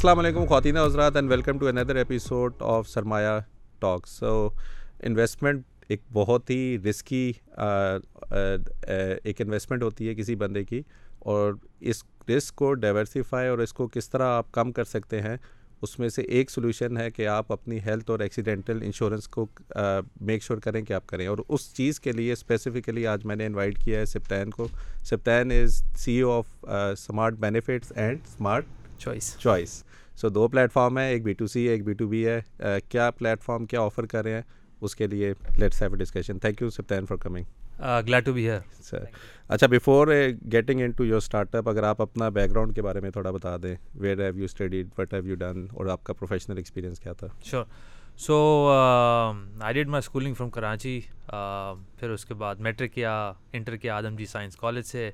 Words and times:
السلام 0.00 0.18
علیکم 0.18 0.44
خواتین 0.46 0.76
حضرات 0.76 1.16
and 1.16 1.30
welcome 1.30 1.58
to 1.58 1.68
another 1.68 1.96
episode 1.96 2.52
of 2.60 2.88
Sarmaya 2.88 3.38
talk 3.78 4.06
so 4.06 4.50
investment 5.02 5.64
ایک 5.88 6.00
بہت 6.12 6.50
ہی 6.50 6.78
رسکی 6.90 7.32
ایک 9.24 9.40
انویسٹمنٹ 9.40 9.82
ہوتی 9.82 10.08
ہے 10.08 10.14
کسی 10.14 10.34
بندے 10.34 10.64
کی 10.64 10.82
اور 11.18 11.54
اس 11.80 12.04
رسک 12.36 12.54
کو 12.54 12.74
ڈائیورسیفائی 12.74 13.48
اور 13.48 13.58
اس 13.58 13.72
کو 13.72 13.88
کس 13.88 14.10
طرح 14.10 14.26
آپ 14.26 14.52
کم 14.52 14.72
کر 14.72 14.84
سکتے 14.84 15.20
ہیں 15.20 15.36
اس 15.82 15.98
میں 15.98 16.08
سے 16.08 16.22
ایک 16.22 16.50
سولوشن 16.50 16.96
ہے 16.96 17.10
کہ 17.10 17.26
آپ 17.26 17.52
اپنی 17.52 17.78
ہیلتھ 17.80 18.10
اور 18.10 18.20
ایکسیڈنٹل 18.20 18.82
انشورنس 18.82 19.28
کو 19.28 19.46
میک 20.20 20.42
شیور 20.42 20.58
کریں 20.58 20.82
کہ 20.82 20.92
آپ 20.92 21.06
کریں۔ 21.06 21.26
اور 21.26 21.38
اس 21.48 21.74
چیز 21.74 22.00
کے 22.00 22.12
لیے 22.12 22.32
اسپیسیفکلی 22.32 23.06
آج 23.06 23.24
میں 23.24 23.36
نے 23.36 23.46
انوائٹ 23.46 23.84
کیا 23.84 24.00
ہے 24.00 24.04
سپتین 24.04 24.50
کو۔ 24.50 24.68
Sibtain 25.04 25.52
is 25.52 25.82
C 25.98 26.20
O 26.20 26.32
of 26.32 26.64
smart 26.64 27.34
benefits 27.34 27.92
and 27.96 28.18
smart 28.24 28.64
choice 28.98 29.36
choice 29.38 29.84
so 30.20 30.28
do 30.28 30.46
plate 30.48 30.72
form 30.72 30.98
ہے 30.98 31.08
ایک 31.10 31.22
بی 31.24 31.32
ٹو 31.32 31.46
سی 31.46 31.66
ہے 31.66 31.72
ایک 31.72 31.84
بی 31.84 31.92
ٹو 31.92 32.06
بی 32.08 32.26
ہے۔ 32.26 32.40
کیا 32.88 33.10
پلیٹ 33.18 33.42
فارم 33.42 33.66
کیا 33.66 33.80
آفر 33.80 34.06
کر 34.06 34.24
رہے 34.24 34.34
ہیں؟ 34.34 34.42
اس 34.80 34.94
کے 34.96 35.06
لیے 35.06 35.32
let's 35.58 35.82
have 35.82 35.90
a 35.92 35.96
discussion 35.98 36.38
thank 36.38 36.62
you 36.62 36.70
Sibtain 36.70 37.06
for 37.06 37.16
coming 37.22 37.44
glad 38.06 38.24
to 38.24 38.32
be 38.32 38.48
here 38.48 38.60
sir 38.82 39.04
اچھا 39.48 39.66
before 39.70 40.08
getting 40.52 40.80
into 40.80 40.90
your 40.96 41.04
startup 41.18 41.54
اپ 41.54 41.68
اگر 41.68 41.82
آپ 41.82 42.02
اپنا 42.02 42.28
بیک 42.28 42.50
گراؤنڈ 42.50 42.74
کے 42.74 42.82
بارے 42.82 43.00
میں 43.00 43.10
تھوڑا 43.10 43.30
بتا 43.30 43.56
دیں۔ 43.62 43.74
Where 43.94 44.20
have 44.20 44.38
you 44.38 44.44
studied 44.44 44.88
what 44.98 45.14
have 45.14 45.26
you 45.26 45.34
done 45.34 45.66
اور 45.72 45.86
آپ 45.86 46.04
کا 46.04 46.12
پروفیشنل 46.12 46.56
ایکسپیرینس 46.56 47.00
کیا 47.00 47.12
تھا؟ 47.12 47.26
Sure 47.44 47.64
so 48.18 48.36
I 48.68 49.74
did 49.74 49.88
my 49.88 50.02
schooling 50.04 50.34
from 50.34 50.50
Karachi 50.50 51.00
پھر 51.26 52.10
اس 52.10 52.24
کے 52.24 52.34
بعد 52.34 52.56
میٹرک 52.60 52.92
کیا 52.94 53.12
انٹر 53.52 53.76
کیا 53.76 53.96
آدم 53.96 54.16
جی 54.16 54.26
سائنس 54.26 54.56
کالج 54.56 54.86
سے۔ 54.86 55.10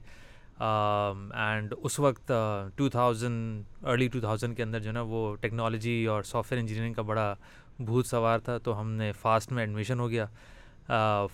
اینڈ 0.59 1.75
اس 1.83 1.99
وقت 2.01 2.33
two 2.77 2.89
thousand 2.89 3.85
early 3.87 4.09
two 4.09 4.21
thousand 4.21 4.57
کے 4.57 4.63
اندر 4.63 4.81
جو 4.81 4.89
ہے 4.89 4.95
نا، 4.95 5.03
وہ 5.09 5.35
ٹیکنالوجی 5.41 6.05
اور 6.11 6.23
سافٹ 6.23 6.53
ویئر 6.53 6.61
انجینئرنگ 6.61 6.95
کا 6.95 7.03
بڑا 7.03 7.35
بھوت 7.79 8.07
سوار 8.07 8.39
تھا، 8.45 8.57
تو 8.59 8.81
ہم 8.81 8.93
نے 8.93 9.11
فاسٹ 9.21 9.53
میں 9.53 9.63
ایڈمیشن 9.63 10.01
ہو 10.01 10.11
گیا۔ 10.11 10.27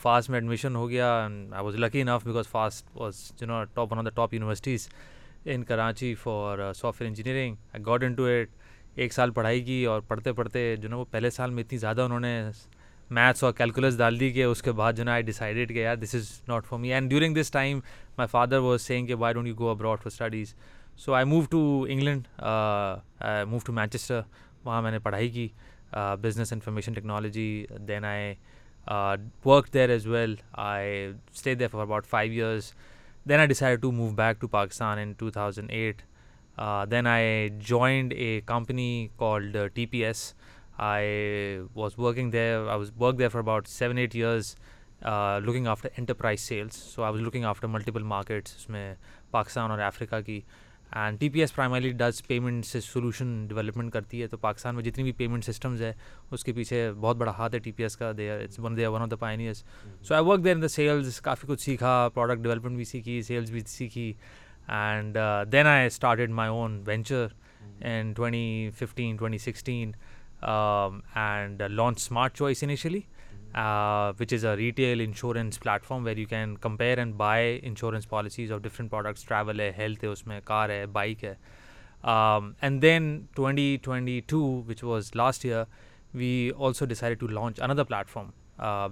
فاسٹ 0.00 0.30
میں 0.30 0.38
ایڈمیشن 0.38 0.76
ہو 0.76 0.88
گیا 0.88 1.10
I 1.52 1.64
was 1.64 1.74
lucky 1.76 2.00
enough 2.00 2.24
because 2.26 2.48
FAST 2.50 2.96
was 2.96 3.20
جو 3.38 3.46
نا 3.46 3.62
top 3.74 3.92
one 3.92 3.98
of 3.98 4.04
the 4.04 4.10
top 4.14 4.34
universities 4.34 4.88
in 5.44 5.64
Karachi 5.64 6.14
for 6.22 6.72
software 7.00 7.08
engineering 7.08 7.54
I 7.72 7.82
got 7.86 8.04
in 8.04 8.14
two 8.14 8.24
eight 8.24 8.50
ایک 8.94 9.12
سال 9.12 9.30
پڑھائی 9.30 9.62
کی 9.64 9.84
اور 9.84 10.00
پڑھتے 10.08 10.32
پڑھتے 10.32 10.74
جو 10.76 10.88
نا، 10.88 10.96
وہ 10.96 11.04
پہلے 11.10 11.30
سال 11.30 11.50
میں 11.50 11.62
اتنی 11.62 11.78
زیادہ 11.78 12.02
انہوں 12.02 12.20
نے 12.20 12.40
میتھس 13.12 13.44
اور 13.44 13.52
کیلکولس 13.52 13.96
ڈال 13.98 14.18
دی 14.20 14.30
کہ 14.32 14.44
اس 14.44 14.62
کے 14.62 14.72
بعد 14.72 14.92
جو 14.96 15.04
نا 15.04 15.12
آئی 15.12 15.22
ڈیسائڈیڈ 15.22 15.68
کہ 15.68 15.78
یار 15.78 15.96
this 15.96 16.14
is 16.14 16.30
not 16.48 16.66
for 16.66 16.78
me 16.78 16.92
and 16.92 17.10
during 17.10 17.34
this 17.34 17.50
time 17.50 17.80
my 18.18 18.28
father 18.30 18.58
was 18.58 18.82
saying 18.82 19.06
کہ 19.06 19.14
why 19.14 19.34
don't 19.34 19.48
you 19.48 19.54
go 19.58 19.70
abroad 19.70 19.98
for 19.98 20.10
studies 20.12 20.54
so 20.98 21.14
I 21.14 21.24
move 21.24 21.42
to 21.50 21.62
England 21.88 22.28
move 23.48 23.58
to 23.66 23.72
Manchester 23.72 24.20
وہاں 24.64 24.80
میں 24.82 24.90
نے 24.90 24.98
پڑھائی 24.98 25.28
کی 25.30 25.48
business 26.20 26.52
information 26.52 26.92
technology 26.92 27.64
then 27.88 28.04
I 28.04 28.34
work 29.44 29.72
there 29.74 29.90
as 29.90 30.06
well 30.06 30.34
I 30.52 31.06
stay 31.06 31.54
there 31.54 31.68
for 31.68 31.80
about 31.80 32.06
five 32.06 32.44
years 32.44 32.72
then 33.28 33.38
I 33.38 33.48
decide 33.48 33.80
to 33.82 33.92
move 33.92 34.08
back 34.14 34.40
to 34.40 34.48
Pakistan 34.48 34.98
in 34.98 35.12
two 35.12 35.30
thousand 35.30 35.70
eight 35.70 36.02
then 36.90 37.06
I 37.06 37.48
joined 37.60 38.12
a 38.12 38.40
company 38.46 39.06
called 39.16 39.56
T 39.74 39.86
P 39.86 40.04
S 40.04 40.32
I 40.82 41.58
was 41.74 41.98
working 41.98 42.30
there 42.30 42.56
I 42.58 42.78
was 42.78 42.90
work 42.98 43.18
there 43.18 43.28
for 43.28 43.40
about 43.40 43.68
seven 43.68 43.98
eight 43.98 44.14
years 44.14 44.54
looking 45.42 45.66
after 45.66 45.88
enterprise 45.98 46.40
sales 46.40 46.76
so 46.94 47.02
I 47.02 47.12
was 47.12 47.22
looking 47.22 47.44
after 47.44 47.68
multiple 47.68 48.02
markets 48.08 48.56
اس 48.56 48.68
میں 48.68 48.94
پاکستان 49.30 49.70
اور 49.70 49.78
افریقہ 49.80 50.20
کی 50.26 50.40
and 50.92 51.18
T 51.20 51.28
P 51.28 51.40
S 51.40 51.54
primarily 51.54 51.90
does 51.90 52.22
payment 52.26 52.66
سے 52.66 52.80
solution 52.80 53.46
development 53.48 53.92
کرتی 53.92 54.22
ہے 54.22 54.26
تو 54.26 54.36
پاکستان 54.38 54.74
میں 54.74 54.82
جتنی 54.84 55.02
بھی 55.02 55.12
پیمنٹ 55.12 55.44
سسٹمز 55.44 55.82
ہے 55.82 55.92
اس 56.30 56.44
کے 56.44 56.52
پیچھے 56.52 56.90
بہت 56.92 57.16
بڑا 57.16 57.32
ہاتھ 57.38 57.54
ہے 57.54 57.58
ٹی 57.58 57.72
پی 57.72 57.82
ایس 57.82 57.96
کا 57.96 58.10
they 58.16 58.30
it's 58.32 58.58
one 58.58 58.76
they 58.76 58.86
one 58.86 59.02
of 59.02 59.10
the 59.10 59.16
pioneers 59.16 59.62
so 60.02 60.14
I 60.14 60.24
work 60.24 60.44
there 60.44 60.54
in 60.54 60.62
the 60.62 60.68
sales 60.68 61.20
کافی 61.20 61.46
کچھ 61.46 61.62
سیکھا 61.62 62.08
پروڈکٹ 62.14 62.42
ڈیولپمنٹ 62.42 62.76
بھی 62.76 62.84
سیکھی 62.84 63.20
سیلس 63.22 63.50
بھی 63.50 63.60
سیکھی 63.68 64.12
and 64.70 65.18
then 65.52 65.66
I 65.66 65.86
started 65.86 66.30
my 66.30 66.50
own 66.50 66.82
venture 66.86 67.26
in 67.82 68.12
twenty 68.12 68.70
fifteen 68.76 69.16
twenty 69.16 69.38
sixteen 69.40 69.92
and 70.42 71.62
launch 71.70 71.96
Smart 71.96 72.36
Choice 72.36 72.62
initially 72.62 73.00
which 74.20 74.32
is 74.32 74.44
a 74.44 74.54
retail 74.56 75.00
insurance 75.00 75.60
platform 75.84 76.04
where 76.04 76.16
you 76.16 76.26
can 76.28 76.56
compare 76.56 76.98
and 76.98 77.14
buy 77.14 77.58
insurance 77.62 78.08
policies 78.08 78.52
of 78.52 78.60
different 78.62 78.90
products 78.90 79.24
travel 79.24 79.60
ہے 79.60 79.70
health 79.76 80.04
ہے 80.04 80.08
اس 80.08 80.26
میں 80.26 80.40
کار 80.44 80.70
ہے 80.70 80.84
bike 80.92 81.24
ہے 81.24 81.34
and 82.02 82.82
then 82.82 83.20
twenty 83.34 83.76
twenty 83.82 84.20
two 84.26 84.40
which 84.66 84.84
was 84.84 85.10
last 85.14 85.44
year 85.44 85.64
we 86.14 86.50
also 86.58 86.84
decide 86.84 87.18
to 87.20 87.26
launch 87.28 87.60
another 87.60 87.84
platform 88.08 88.30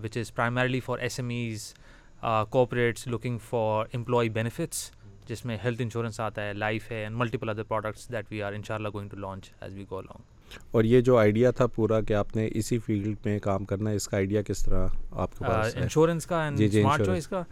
which 0.02 0.16
is 0.16 0.34
primarily 0.34 0.80
for 0.80 0.98
S 0.98 1.18
M 1.20 1.28
Es 1.28 1.74
corporates 2.50 3.06
looking 3.06 3.38
for 3.38 3.86
employee 3.94 4.28
benefits 4.28 4.90
جس 5.26 5.44
میں 5.44 5.56
health 5.64 5.82
insurance 5.82 6.20
آتا 6.20 6.42
ہے 6.42 6.52
life 6.52 6.90
ہے 6.92 7.02
and 7.02 7.16
multiple 7.16 7.48
other 7.48 7.62
products 7.62 8.10
that 8.12 8.26
we 8.30 8.42
are 8.42 8.52
ان 8.52 8.62
شاء 8.62 8.74
اللہ 8.74 8.88
going 8.94 9.08
to 9.08 9.16
launch 9.16 9.50
as 9.60 9.74
we 9.74 9.84
go 9.90 10.00
long 10.00 10.29
اور 10.70 10.84
یہ 10.84 11.00
جو 11.00 11.16
idea 11.18 11.50
تھا 11.50 11.66
پورا 11.66 12.00
کہ 12.00 12.14
آپ 12.14 12.36
نے 12.36 12.48
اسی 12.54 12.78
فیلڈ 12.78 13.16
میں 13.24 13.38
کام 13.38 13.64
کرنا 13.64 13.90
ہے 13.90 13.96
اس 13.96 14.08
کا 14.08 14.16
آئیڈیا 14.16 14.42
کس 14.42 14.64
طرح 14.64 14.86
آپ 15.12 15.38
کے 15.38 15.44
پاس 15.44 15.76
انشورنس 15.76 16.26
کا 16.26 16.44
اینڈ 16.44 16.60
اسمارٹ 16.60 17.04
چوائس 17.06 17.26
کا۔ 17.28 17.42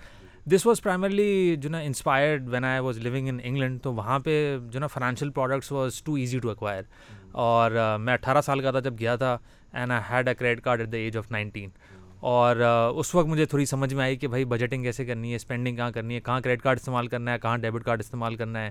دس 0.47 0.67
واز 0.67 0.83
پرائمرلی 0.83 1.57
جو 1.57 1.71
نا 1.71 1.79
inspired 1.79 2.49
when 2.49 2.65
I 2.65 2.81
was 2.81 2.99
living 2.99 3.29
in 3.29 3.39
England 3.43 3.83
تو 3.83 3.93
وہاں 3.95 4.19
پہ 4.19 4.57
جو 4.71 4.81
نا 4.81 4.87
financial 4.87 5.31
products 5.31 5.73
was 5.73 6.03
too 6.03 6.15
easy 6.15 6.39
to 6.39 6.49
acquire 6.49 6.83
اور 7.33 7.71
میں 8.01 8.15
اٹھارہ 8.15 8.41
سال 8.41 8.61
کا 8.61 8.71
تھا 8.71 8.81
جب 8.81 8.95
گیا 8.99 9.17
تھا 9.17 9.37
and 9.73 9.93
I 9.93 10.01
had 10.11 10.29
a 10.29 10.35
credit 10.35 10.63
card 10.63 10.81
at 10.81 10.93
the 10.93 10.97
age 10.97 11.17
of 11.17 11.31
nineteen 11.31 11.71
اور 12.21 12.57
اس 12.97 13.15
وقت 13.15 13.29
مجھے 13.29 13.45
تھوڑی 13.45 13.65
سمجھ 13.65 13.95
میں 13.95 14.03
آئی 14.05 14.17
کہ 14.17 14.29
بھائی 14.29 14.45
بجٹنگ 14.45 14.83
کیسے 14.83 15.05
کرنی 15.05 15.31
ہے 15.31 15.37
اسپینڈنگ 15.37 15.77
کہاں 15.77 15.91
کرنی 15.91 16.15
ہے 16.15 16.21
کہاں 16.21 16.41
کریڈٹ 16.41 16.63
کارڈ 16.63 16.79
استعمال 16.79 17.07
کرنا 17.07 17.33
ہے 17.33 17.39
کہاں 17.39 17.59
ڈیبٹ 17.59 17.85
کارڈ 17.85 18.01
استعمال 18.01 18.37
کرنا 18.37 18.61
ہے۔ 18.61 18.71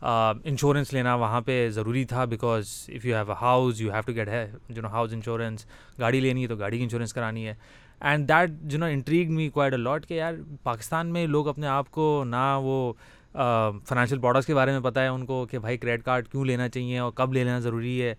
انشورنس 0.00 0.92
لینا 0.92 1.14
وہاں 1.14 1.40
پہ 1.40 1.68
ضروری 1.74 2.04
تھا 2.04 2.24
because 2.24 2.68
if 2.88 3.04
you 3.04 3.14
have 3.16 3.30
a 3.30 3.36
house 3.40 3.80
you 3.80 3.92
have 3.92 4.02
to 4.06 4.12
get 4.14 4.28
ہے 4.28 4.46
جو 4.68 4.82
نا 4.82 4.88
ہاؤز 4.92 5.14
انشورنس 5.14 5.66
گاڑی 5.98 6.20
لینی 6.20 6.42
ہے 6.42 6.48
تو 6.48 6.56
گاڑی 6.56 6.78
کی 6.78 6.82
انشورنس 6.82 7.12
کرانی 7.12 7.46
ہے. 7.46 7.54
اینڈ 8.00 8.28
دیٹ 8.28 8.50
جو 8.70 8.78
نو 8.78 8.86
انٹریگ 8.86 9.30
می 9.32 9.48
کوائڈ 9.48 9.72
اے 9.72 9.78
لاٹ 9.78 10.06
کہ 10.06 10.14
یار، 10.14 10.34
پاکستان 10.62 11.12
میں 11.12 11.26
لوگ 11.26 11.48
اپنے 11.48 11.66
آپ 11.66 11.90
کو 11.90 12.24
نہ 12.26 12.58
وہ 12.62 12.92
فائنینشیل 13.32 14.18
پروڈکٹس 14.18 14.46
کے 14.46 14.54
بارے 14.54 14.72
میں 14.72 14.80
پتہ 14.80 15.00
ہے 15.00 15.06
ان 15.08 15.24
کو 15.26 15.44
کہ 15.50 15.58
بھائی 15.58 15.76
کریڈٹ 15.76 16.04
کارڈ 16.04 16.28
کیوں 16.28 16.44
لینا 16.44 16.68
چاہیے 16.68 16.98
اور 16.98 17.12
کب 17.14 17.32
لینا 17.32 17.58
ضروری 17.60 18.00
ہے. 18.02 18.14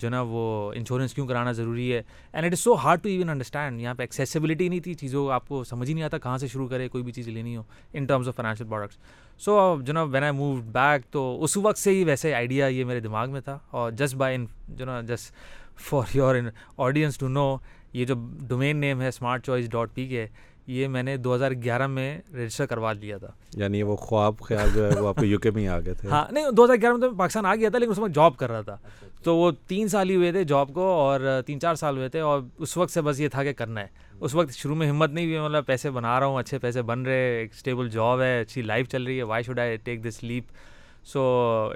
جو 0.00 0.08
نا 0.10 0.20
وہ 0.20 0.72
انشورنس 0.74 1.14
کیوں 1.14 1.26
کرانا 1.26 1.52
ضروری 1.52 1.92
ہے؟ 1.92 2.02
And 2.32 2.46
it 2.46 2.52
is 2.52 2.60
so 2.60 2.74
hard 2.74 3.02
to 3.02 3.08
even 3.08 3.28
understand 3.28 3.80
یہاں 3.80 3.94
پہ 3.94 4.02
ایکسیسیبلٹی 4.02 4.68
نہیں 4.68 4.80
تھی 4.80 4.94
چیزوں 4.94 5.30
آپ 5.32 5.48
کو 5.48 5.64
سمجھ 5.64 5.88
ہی 5.88 5.94
نہیں 5.94 6.04
آتا 6.04 6.18
کہاں 6.18 6.38
سے 6.38 6.46
شروع 6.46 6.68
کرے 6.68 6.88
کوئی 6.88 7.04
بھی 7.04 7.12
چیز 7.12 7.28
لینی 7.28 7.56
ہو 7.56 7.62
in 7.92 8.04
terms 8.04 8.28
of 8.28 8.36
financial 8.36 8.66
products 8.66 8.98
so 9.44 9.76
جو 9.82 9.92
نا 9.92 10.02
وین 10.02 10.22
آئی 10.22 10.32
موو 10.32 10.54
بیک 10.72 11.12
تو 11.12 11.44
اس 11.44 11.56
وقت 11.56 11.78
سے 11.78 11.90
ہی 11.90 12.04
ویسے 12.04 12.34
آئیڈیا 12.34 12.66
یہ 12.66 12.84
میرے 12.84 13.00
دماغ 13.00 13.30
میں 13.30 13.40
تھا 13.40 13.58
اور 13.70 13.92
جسٹ 13.92 14.14
بائی 14.14 14.34
ان 14.34 14.46
جو 14.68 14.84
نا 14.84 15.00
just 15.00 15.34
for 15.80 16.16
your 16.16 16.34
in 16.34 16.48
audience 16.78 17.18
to 17.18 17.28
know 17.28 17.56
یہ 17.92 18.04
جو 18.04 18.14
ڈومین 18.48 18.76
نیم 18.76 19.00
ہے 19.00 19.08
smart 19.08 19.46
choice 19.46 19.70
dot 19.70 19.94
P 19.94 20.06
K 20.08 20.26
یہ 20.66 20.88
میں 20.88 21.02
نے 21.02 21.16
دو 21.16 21.34
ہزار 21.34 21.52
گیارہ 21.52 21.86
میں 21.86 22.20
رجسٹر 22.34 22.66
کروا 22.66 22.92
لیا 22.92 23.16
تھا۔ 23.18 23.30
یعنی 23.56 23.82
وہ 23.82 23.96
خواب 23.96 24.40
خیال 24.40 24.68
جو 24.74 24.92
ہے 24.92 25.00
وہ 25.00 25.08
آپ 25.08 25.16
کو 25.16 25.24
یو 25.24 25.38
کے 25.38 25.50
میں 25.50 25.62
ہی 25.62 25.68
آ 25.68 25.80
گئے 25.80 25.94
تھے۔ 25.94 26.08
ہاں 26.08 26.24
نہیں 26.30 26.50
دو 26.50 26.64
ہزار 26.64 26.76
گیارہ 26.76 26.94
میں 26.94 27.00
تو 27.00 27.14
پاکستان 27.16 27.46
آ 27.46 27.54
گیا 27.54 27.68
تھا 27.68 27.78
لیکن 27.78 27.90
اس 27.90 27.98
وقت 27.98 28.14
جاب 28.14 28.36
کر 28.36 28.50
رہا 28.50 28.60
تھا۔ 28.60 28.76
تو 29.24 29.36
وہ 29.36 29.50
تین 29.66 29.88
سال 29.88 30.10
ہی 30.10 30.16
ہوئے 30.16 30.32
تھے 30.32 30.44
جاب 30.44 30.70
کو 30.74 30.86
اور 30.86 31.20
تین 31.46 31.60
چار 31.60 31.74
سال 31.74 31.96
ہوئے 31.96 32.08
تھے 32.08 32.20
اور 32.20 32.40
اس 32.58 32.76
وقت 32.76 32.90
سے 32.90 33.02
بس 33.02 33.20
یہ 33.20 33.28
تھا 33.28 33.44
کہ 33.44 33.52
کرنا 33.52 33.80
ہے۔ 33.80 33.86
اس 34.20 34.34
وقت 34.34 34.52
شروع 34.52 34.76
میں 34.76 34.88
ہمت 34.90 35.10
نہیں 35.10 35.26
ہوئی 35.26 35.38
مطلب 35.38 35.66
پیسے 35.66 35.90
بنا 35.90 36.20
رہا 36.20 36.26
ہوں 36.26 36.38
اچھے 36.38 36.58
پیسے 36.58 36.82
بن 36.82 37.02
رہے 37.02 37.38
ایک 37.38 37.50
اسٹیبل 37.52 37.88
جاب 37.88 38.20
ہے 38.20 38.40
اچھی 38.40 38.62
لائف 38.62 38.88
چل 38.88 39.02
رہی 39.02 39.18
ہے 39.18 39.22
why 39.22 39.42
should 39.42 39.58
I 39.58 39.76
take 39.76 40.04
this 40.04 40.22
leap 40.24 40.44
so 41.04 41.22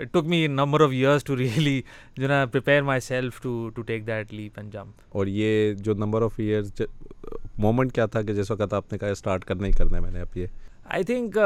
it 0.00 0.12
took 0.12 0.24
me 0.24 0.46
number 0.46 0.80
of 0.80 0.90
years 0.90 1.24
to 1.24 1.36
really 1.36 1.82
جو 2.16 2.28
نا 2.28 2.46
prepare 2.46 2.82
myself 3.00 3.40
to 3.42 3.68
to 3.68 3.82
take 3.82 4.06
that 4.06 4.34
leap 4.34 4.52
and 4.56 4.72
jump 4.72 5.00
اور 5.08 5.26
یہ 5.26 5.74
جو 5.74 5.94
نمبر 5.94 6.22
آف 6.22 6.34
ایئرس 6.36 6.82
مومنٹ 7.58 7.92
کیا 7.92 8.06
تھا 8.06 8.22
کہ 8.22 8.34
جس 8.34 8.50
وقت 8.50 8.72
آپ 8.72 8.92
نے 8.92 8.98
کہا 8.98 9.08
اسٹارٹ 9.08 9.44
کرنا 9.44 9.66
ہی 9.66 9.72
کرنا 9.72 9.96
ہے 9.96 10.02
میں 10.02 10.10
نے 10.10 10.20
اب 10.20 10.36
یہ؟ 10.36 10.46
آئی 10.84 11.04
تھنک 11.04 11.38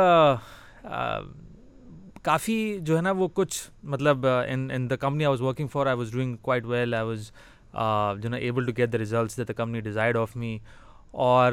کافی 2.25 2.79
جو 2.81 2.97
ہے 2.97 3.03
نا 3.03 3.11
وہ 3.11 3.29
کچھ 3.35 3.59
مطلب 3.85 4.27
in 4.27 4.69
in 4.75 4.91
the 4.91 4.97
company 4.97 5.25
I 5.25 5.31
was 5.31 5.41
working 5.41 5.69
for 5.69 5.87
I 5.87 5.97
was 5.97 6.13
doing 6.13 6.37
quite 6.37 6.65
well 6.65 6.95
I 6.95 7.07
was 7.07 7.31
جو 8.23 8.29
نا 8.29 8.37
able 8.37 8.67
to 8.67 8.73
get 8.77 8.93
the 8.93 8.99
results 8.99 9.39
the 9.39 9.53
company 9.53 9.81
desired 9.81 10.17
of 10.17 10.37
me 10.37 10.59
اور 11.13 11.53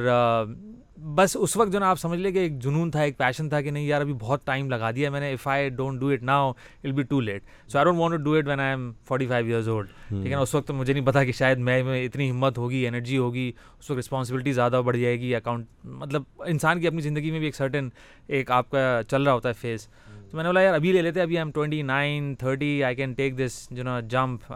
بس 1.15 1.35
اس 1.39 1.55
وقت 1.57 1.71
جو 1.71 1.79
نا 1.79 1.89
آپ 1.89 1.99
سمجھ 1.99 2.19
لیں 2.19 2.31
کہ 2.31 2.37
ایک 2.37 2.57
جنون 2.59 2.91
تھا 2.91 3.01
ایک 3.01 3.17
پیشن 3.17 3.49
تھا 3.49 3.61
کہ 3.61 3.71
نہیں 3.71 3.83
یار 3.83 4.01
ابھی 4.01 4.13
بہت 4.13 4.45
ٹائم 4.45 4.69
لگا 4.69 4.91
دیا 4.91 5.09
میں 5.09 5.19
نے 5.19 5.31
if 5.33 5.47
I 5.47 5.69
don't 5.69 5.99
do 5.99 6.07
it 6.07 6.23
now 6.23 6.51
will 6.83 6.91
be 6.91 7.03
too 7.03 7.19
late 7.21 7.43
so 7.69 7.77
I 7.77 7.85
don't 7.85 7.99
want 7.99 8.15
to 8.15 8.23
do 8.23 8.33
it 8.33 8.47
when 8.47 8.59
I'm 8.69 8.91
forty 9.07 9.27
five 9.27 9.45
years 9.45 9.69
old 9.69 9.87
ٹھیک 10.09 10.25
ہے 10.25 10.31
نا؟ 10.31 10.41
اس 10.41 10.55
وقت 10.55 10.71
مجھے 10.71 10.93
نہیں 10.93 11.05
پتا 11.05 11.23
کہ 11.23 11.31
شاید 11.31 11.57
میں 11.57 11.81
میں 11.83 12.03
اتنی 12.05 12.29
ہمت 12.31 12.57
ہوگی 12.57 12.87
انرجی 12.87 13.17
ہوگی 13.17 13.51
اس 13.79 13.89
وقت 13.91 13.99
رسپانسبلٹی 13.99 14.53
زیادہ 14.53 14.81
بڑھ 14.85 14.97
جائے 14.97 15.19
گی 15.19 15.33
اکاؤنٹ 15.35 15.65
مطلب 15.83 16.23
انسان 16.45 16.81
کی 16.81 16.87
اپنی 16.87 17.01
زندگی 17.01 17.31
میں 17.31 17.39
بھی 17.39 17.47
ایک 17.47 17.55
سرٹن 17.55 17.89
ایک 18.27 18.51
آپ 18.51 18.69
کا 18.69 19.01
چل 19.07 19.23
رہا 19.23 19.33
ہوتا 19.33 19.49
ہے 19.49 19.53
فیس 19.53 19.87
تو 20.31 20.37
میں 20.37 20.43
نے 20.43 20.49
بولا 20.49 20.61
یار 20.61 20.73
ابھی 20.73 20.91
لے 20.91 21.01
لیتے 21.01 21.21
ابھی 21.21 21.37
I'm 21.41 21.51
twenty 21.51 21.81
nine 21.81 22.33
thirty 22.35 22.83
I 22.83 22.95
can 22.95 23.13
take 23.13 23.37
this 23.37 23.67
جو 23.71 23.83
نا 23.83 23.99
jump 24.09 24.53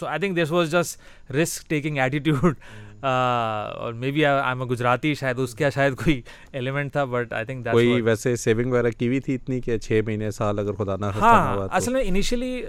so 0.00 0.06
I 0.06 0.20
think 0.20 0.36
this 0.38 0.50
was 0.50 0.70
just 0.70 1.30
risk 1.32 1.68
taking 1.70 1.98
attitude 1.98 2.54
اور 3.02 3.92
may 3.92 4.10
be 4.10 4.24
I 4.24 4.40
am 4.44 4.62
a 4.62 4.68
Gujarati 4.68 5.14
شاید 5.14 5.38
اس 5.38 5.54
کا 5.54 5.70
شاید 5.70 5.96
کوئی 5.96 6.20
ایلیمنٹ 6.52 6.92
تھا 6.92 7.04
بٹ 7.04 7.32
آئی 7.32 7.44
تھنک 7.44 7.68
کوئی 7.72 8.00
ویسے 8.00 8.34
سیونگ 8.36 8.72
وغیرہ 8.72 8.90
کی 8.90 9.06
ہوئی 9.06 9.20
تھی 9.20 9.34
اتنی 9.34 9.60
کہ 9.60 9.78
چھ 9.78 10.00
مہینے 10.06 10.30
سال 10.30 10.58
اگر 10.58 10.74
خدا 10.74 10.96
نہ 10.96 11.06
ہاں 11.20 11.68
اصل 11.70 11.92
میں 11.92 12.02
انیشلی 12.04 12.62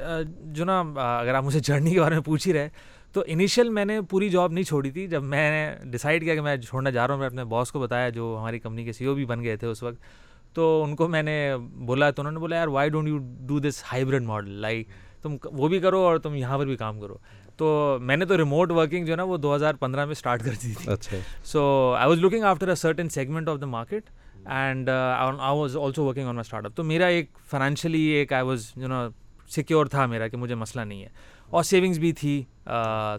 جو 0.45 0.65
نا 0.65 0.79
اگر 1.19 1.33
آپ 1.33 1.43
مجھے 1.43 1.59
جرنی 1.59 1.93
کے 1.93 1.99
بارے 1.99 2.15
میں 2.15 2.23
پوچھ 2.23 2.47
ہی 2.47 2.53
رہے 2.53 2.69
تو 3.13 3.23
انیشیل 3.27 3.69
میں 3.69 3.85
نے 3.85 3.99
پوری 4.01 4.29
جاب 4.29 4.51
نہیں 4.51 4.63
چھوڑی 4.63 4.91
تھی 4.91 5.07
جب 5.07 5.23
میں 5.23 5.49
نے 5.51 5.89
ڈیسائڈ 5.89 6.23
کیا 6.23 6.35
کہ 6.35 6.41
میں 6.41 6.55
چھوڑنا 6.57 6.89
جا 6.89 7.07
رہا 7.07 7.13
ہوں 7.13 7.19
میں 7.19 7.27
اپنے 7.27 7.43
باس 7.43 7.71
کو 7.71 7.79
بتایا 7.79 8.09
جو 8.09 8.35
ہماری 8.39 8.59
کمپنی 8.59 8.83
کے 8.85 8.91
سی 8.91 9.05
او 9.05 9.13
بھی 9.13 9.25
بن 9.25 9.43
گئے 9.43 9.55
تھے 9.55 9.67
اس 9.67 9.83
وقت 9.83 10.26
تو 10.57 10.83
ان 10.83 10.95
کو 10.95 11.07
میں 11.07 11.23
نے 11.23 11.55
بولا 11.73 12.09
تو 12.11 12.21
انہوں 12.21 12.31
نے 12.31 12.39
بولا 12.39 12.55
یار 12.55 12.67
why 12.67 12.89
don't 12.89 13.07
you 13.07 13.17
do 13.47 13.59
this 13.59 13.83
hybrid 13.91 14.23
model 14.23 14.51
like 14.51 14.87
تم 15.21 15.35
وہ 15.43 15.67
بھی 15.67 15.79
کرو 15.79 15.99
اور 15.99 16.17
تم 16.17 16.35
یہاں 16.35 16.57
پر 16.57 16.65
بھی 16.65 16.75
کام 16.75 16.99
کرو. 16.99 17.17
تو 17.57 17.97
میں 18.01 18.17
نے 18.17 18.25
تو 18.25 18.37
ریموٹ 18.37 18.71
ورکنگ 18.71 19.05
جو 19.05 19.11
ہے 19.11 19.17
نا 19.17 19.23
وہ 19.23 19.37
دو 19.37 19.55
ہزار 19.55 19.73
پندرہ 19.73 20.05
میں 20.05 20.11
اسٹارٹ 20.11 20.43
کر 20.43 20.51
دی 20.63 20.73
تھی۔ 20.73 20.91
اچھا۔ 20.91 21.17
So 21.43 21.93
I 21.99 22.09
was 22.09 22.19
looking 22.19 22.43
after 22.43 22.67
a 22.67 22.75
certain 22.75 23.09
segment 23.09 23.49
of 23.49 23.61
the 23.61 23.65
market 23.65 24.03
and 24.45 24.89
I 24.89 25.57
was 25.57 25.77
also 25.77 26.05
working 26.05 26.27
on 26.27 26.35
my 26.35 26.41
startup 26.65 26.75
تو 26.75 26.83
میرا 26.83 27.05
ایک 27.05 27.29
فائنینشلی 27.49 28.01
ایک 28.01 28.33
آئی 28.33 28.45
واز 28.45 28.71
جو 28.75 28.87
نا 28.87 29.09
سیکیور 29.49 29.85
تھا 29.85 30.05
میرا 30.05 30.27
کہ 30.27 30.37
مجھے 30.37 30.55
مسئلہ 30.55 30.85
نہیں 30.85 31.03
ہے۔ 31.03 31.09
اور 31.49 31.63
سیونگس 31.63 31.97
بھی 31.97 32.11
تھی 32.11 32.43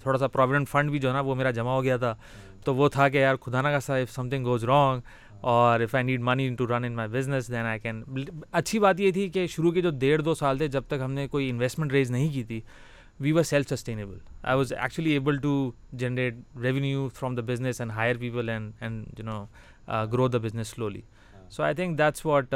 تھوڑا 0.02 0.18
سا 0.18 0.26
پروویڈنٹ 0.26 0.68
فنڈ 0.68 0.90
بھی 0.90 0.98
جو 0.98 1.08
ہے 1.08 1.14
نا 1.14 1.20
وہ 1.20 1.34
میرا 1.34 1.50
جمع 1.50 1.70
ہو 1.70 1.82
گیا 1.82 1.96
تھا۔ 1.96 2.14
تو 2.64 2.74
وہ 2.74 2.88
تھا 2.88 3.08
کہ 3.08 3.18
یار 3.18 3.36
خدا 3.36 3.62
نا 3.62 3.70
کا 3.70 3.80
سا 3.80 3.96
if 3.96 4.12
some 4.12 4.28
thing 4.28 4.44
goes 4.44 4.64
wrong 4.64 5.00
اور 5.40 5.80
if 5.80 5.94
I 5.94 6.04
need 6.04 6.20
money 6.20 6.48
to 6.58 6.66
run 6.66 6.84
in 6.84 6.92
my 6.92 7.08
business 7.08 7.48
then 7.48 7.66
I 7.66 7.78
can 7.78 8.02
اچھی 8.52 8.78
بات 8.78 9.00
یہ 9.00 9.10
تھی 9.12 9.28
کہ 9.28 9.46
شروع 9.46 9.72
کے 9.72 9.80
جو 9.80 9.90
ڈیڑھ 9.90 10.22
دو 10.22 10.34
سال 10.34 10.58
تھے 10.58 10.68
جب 10.68 10.82
تک 10.86 11.00
ہم 11.00 11.12
نے 11.12 11.26
کوئی 11.28 11.50
انویسٹمنٹ 11.50 11.92
ریز 11.92 12.10
نہیں 12.10 12.32
کی 12.32 12.42
تھی 12.44 12.60
we 13.20 13.32
were 13.32 13.42
self 13.42 13.68
sustainable 13.68 14.18
I 14.42 14.56
was 14.56 14.72
actually 14.72 15.10
able 15.10 15.38
to 15.38 15.70
generate 15.92 16.34
revenue 16.62 17.08
from 17.14 17.34
the 17.34 17.42
business 17.46 17.80
and 17.80 17.92
hire 17.92 18.16
people 18.16 18.48
and 18.48 18.72
and 18.80 19.18
you 19.18 19.24
know 19.24 19.44
grow 20.12 20.28
the 20.28 20.38
business 20.38 20.68
slowly 20.68 21.00
so 21.50 21.62
I 21.62 21.74
think 21.74 21.98
that's 21.98 22.26
what 22.26 22.54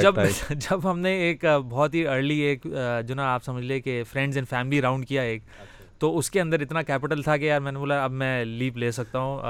جب 0.00 0.18
جب 0.50 0.90
ہم 0.90 0.98
نے 0.98 1.12
ایک 1.16 1.44
بہت 1.68 1.94
ہی 1.94 2.06
early 2.08 2.38
ایک 2.40 2.66
جو 3.06 3.14
نا 3.14 3.32
آپ 3.34 3.44
سمجھ 3.44 3.64
لیں 3.64 3.80
کہ 3.80 4.02
فرینڈز 4.12 4.36
اینڈ 4.36 4.48
فیملی 4.48 4.80
راؤنڈ 4.82 5.06
کیا 5.06 5.22
ایک 5.22 5.42
تو 5.98 6.18
اس 6.18 6.30
کے 6.30 6.40
اندر 6.40 6.60
اتنا 6.60 6.82
کیپٹل 6.82 7.22
تھا 7.22 7.36
کہ 7.36 7.44
یار 7.44 7.60
میں 7.60 7.72
نے 7.72 7.78
بولا 7.78 8.02
اب 8.04 8.12
میں 8.12 8.44
لیپ 8.44 8.76
لے 8.76 8.90
سکتا 8.90 9.18
ہوں 9.18 9.40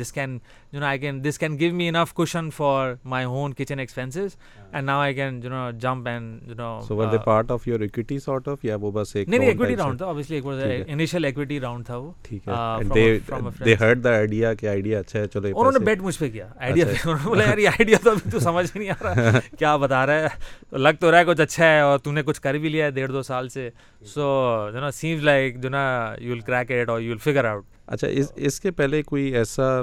دس 0.00 0.12
کین 0.12 0.38
جو 0.72 0.80
نا 0.80 0.86
I 0.86 0.98
can 0.98 1.24
this 1.24 1.38
can 1.38 1.58
give 1.58 1.74
me 1.74 1.88
enough 1.88 2.12
cushion 2.12 2.50
for 2.50 2.94
my 3.04 3.24
home 3.24 3.52
kitchen 3.52 3.78
expenses 3.78 4.36
and 4.72 4.86
now 4.86 5.00
I 5.00 5.14
can 5.14 5.40
جو 5.40 5.48
نا 5.48 5.70
جمپ 5.80 6.08
اینڈ 6.08 6.42
جو 6.42 6.54
نا 6.54 6.78
so 6.88 6.96
were 6.96 7.06
they 7.06 7.18
part 7.18 7.50
of 7.50 7.68
your 7.68 7.80
equity 7.80 8.18
sort 8.18 8.48
of 8.48 8.64
یا 8.64 8.76
وہ 8.80 8.90
بس 8.90 9.16
ایک 9.16 9.28
نہیں 9.28 9.46
ایکوئٹی 9.46 9.76
راؤنڈ 9.76 9.98
تھا 9.98 10.06
obviously 10.06 10.30
ایک 10.30 10.46
انیشیل 10.88 11.24
ایکوئٹی 11.24 11.60
راؤنڈ 11.60 11.86
تھا 11.86 11.96
وہ۔ 11.96 12.12
ٹھیک 12.22 12.48
ہے۔ 12.48 12.84
They 12.94 13.18
they 13.64 13.74
heard 13.74 14.04
the 14.04 14.10
idea 14.10 14.54
کہ 14.54 14.66
آئیڈیا 14.66 14.98
اچھا 14.98 15.18
ہے 15.18 15.26
چلو 15.26 15.48
انہوں 15.48 15.72
نے 15.72 15.78
بیٹ 15.78 16.00
مجھ 16.00 16.18
پہ 16.18 16.30
کیا۔ 16.30 16.48
آئیڈیا 16.56 16.86
پہ 16.86 16.92
انہوں 17.04 17.18
نے 17.22 17.28
بولا 17.28 17.44
یار 17.44 17.58
یہ 17.58 17.68
آئیڈیا 17.68 17.98
تو 18.04 18.10
ابھی 18.10 18.30
تو 18.30 18.38
سمجھ 18.40 18.76
نہیں 18.76 18.90
آ 18.90 18.94
رہا۔ 19.02 19.38
کیا 19.58 19.76
بتا 19.76 20.06
رہا 20.06 20.20
ہے؟ 20.20 20.28
لگ 20.78 20.98
تو 21.00 21.10
رہا 21.10 21.18
ہے 21.18 21.24
کچھ 21.24 21.40
اچھا 21.40 21.64
ہے 21.66 21.80
اور 21.80 21.98
تو 21.98 22.12
نے 22.12 22.22
کچھ 22.22 22.40
کر 22.40 22.54
بھی 22.54 22.68
لیا 22.68 22.84
ہے 22.84 22.90
ڈیڑھ 22.90 23.12
دو 23.12 23.22
سال 23.22 23.48
سے۔ 23.48 23.68
سو 24.06 24.24
جو 24.72 24.80
نا 24.80 24.90
سیمز 24.90 25.22
لائک 25.22 25.60
جو 25.62 25.68
نا 25.76 25.84
یو 26.20 26.32
ول 26.32 26.40
کریک 26.40 26.70
اٹ 26.72 26.88
اور 26.88 27.00
یو 27.00 27.10
ول 27.10 27.18
فگر 27.22 27.44
آؤٹ 27.44 27.64
اچھا 27.86 28.08
اس 28.10 28.32
اس 28.46 28.60
کے 28.60 28.70
پہلے 28.72 29.02
کوئی 29.02 29.24
ایسا 29.34 29.82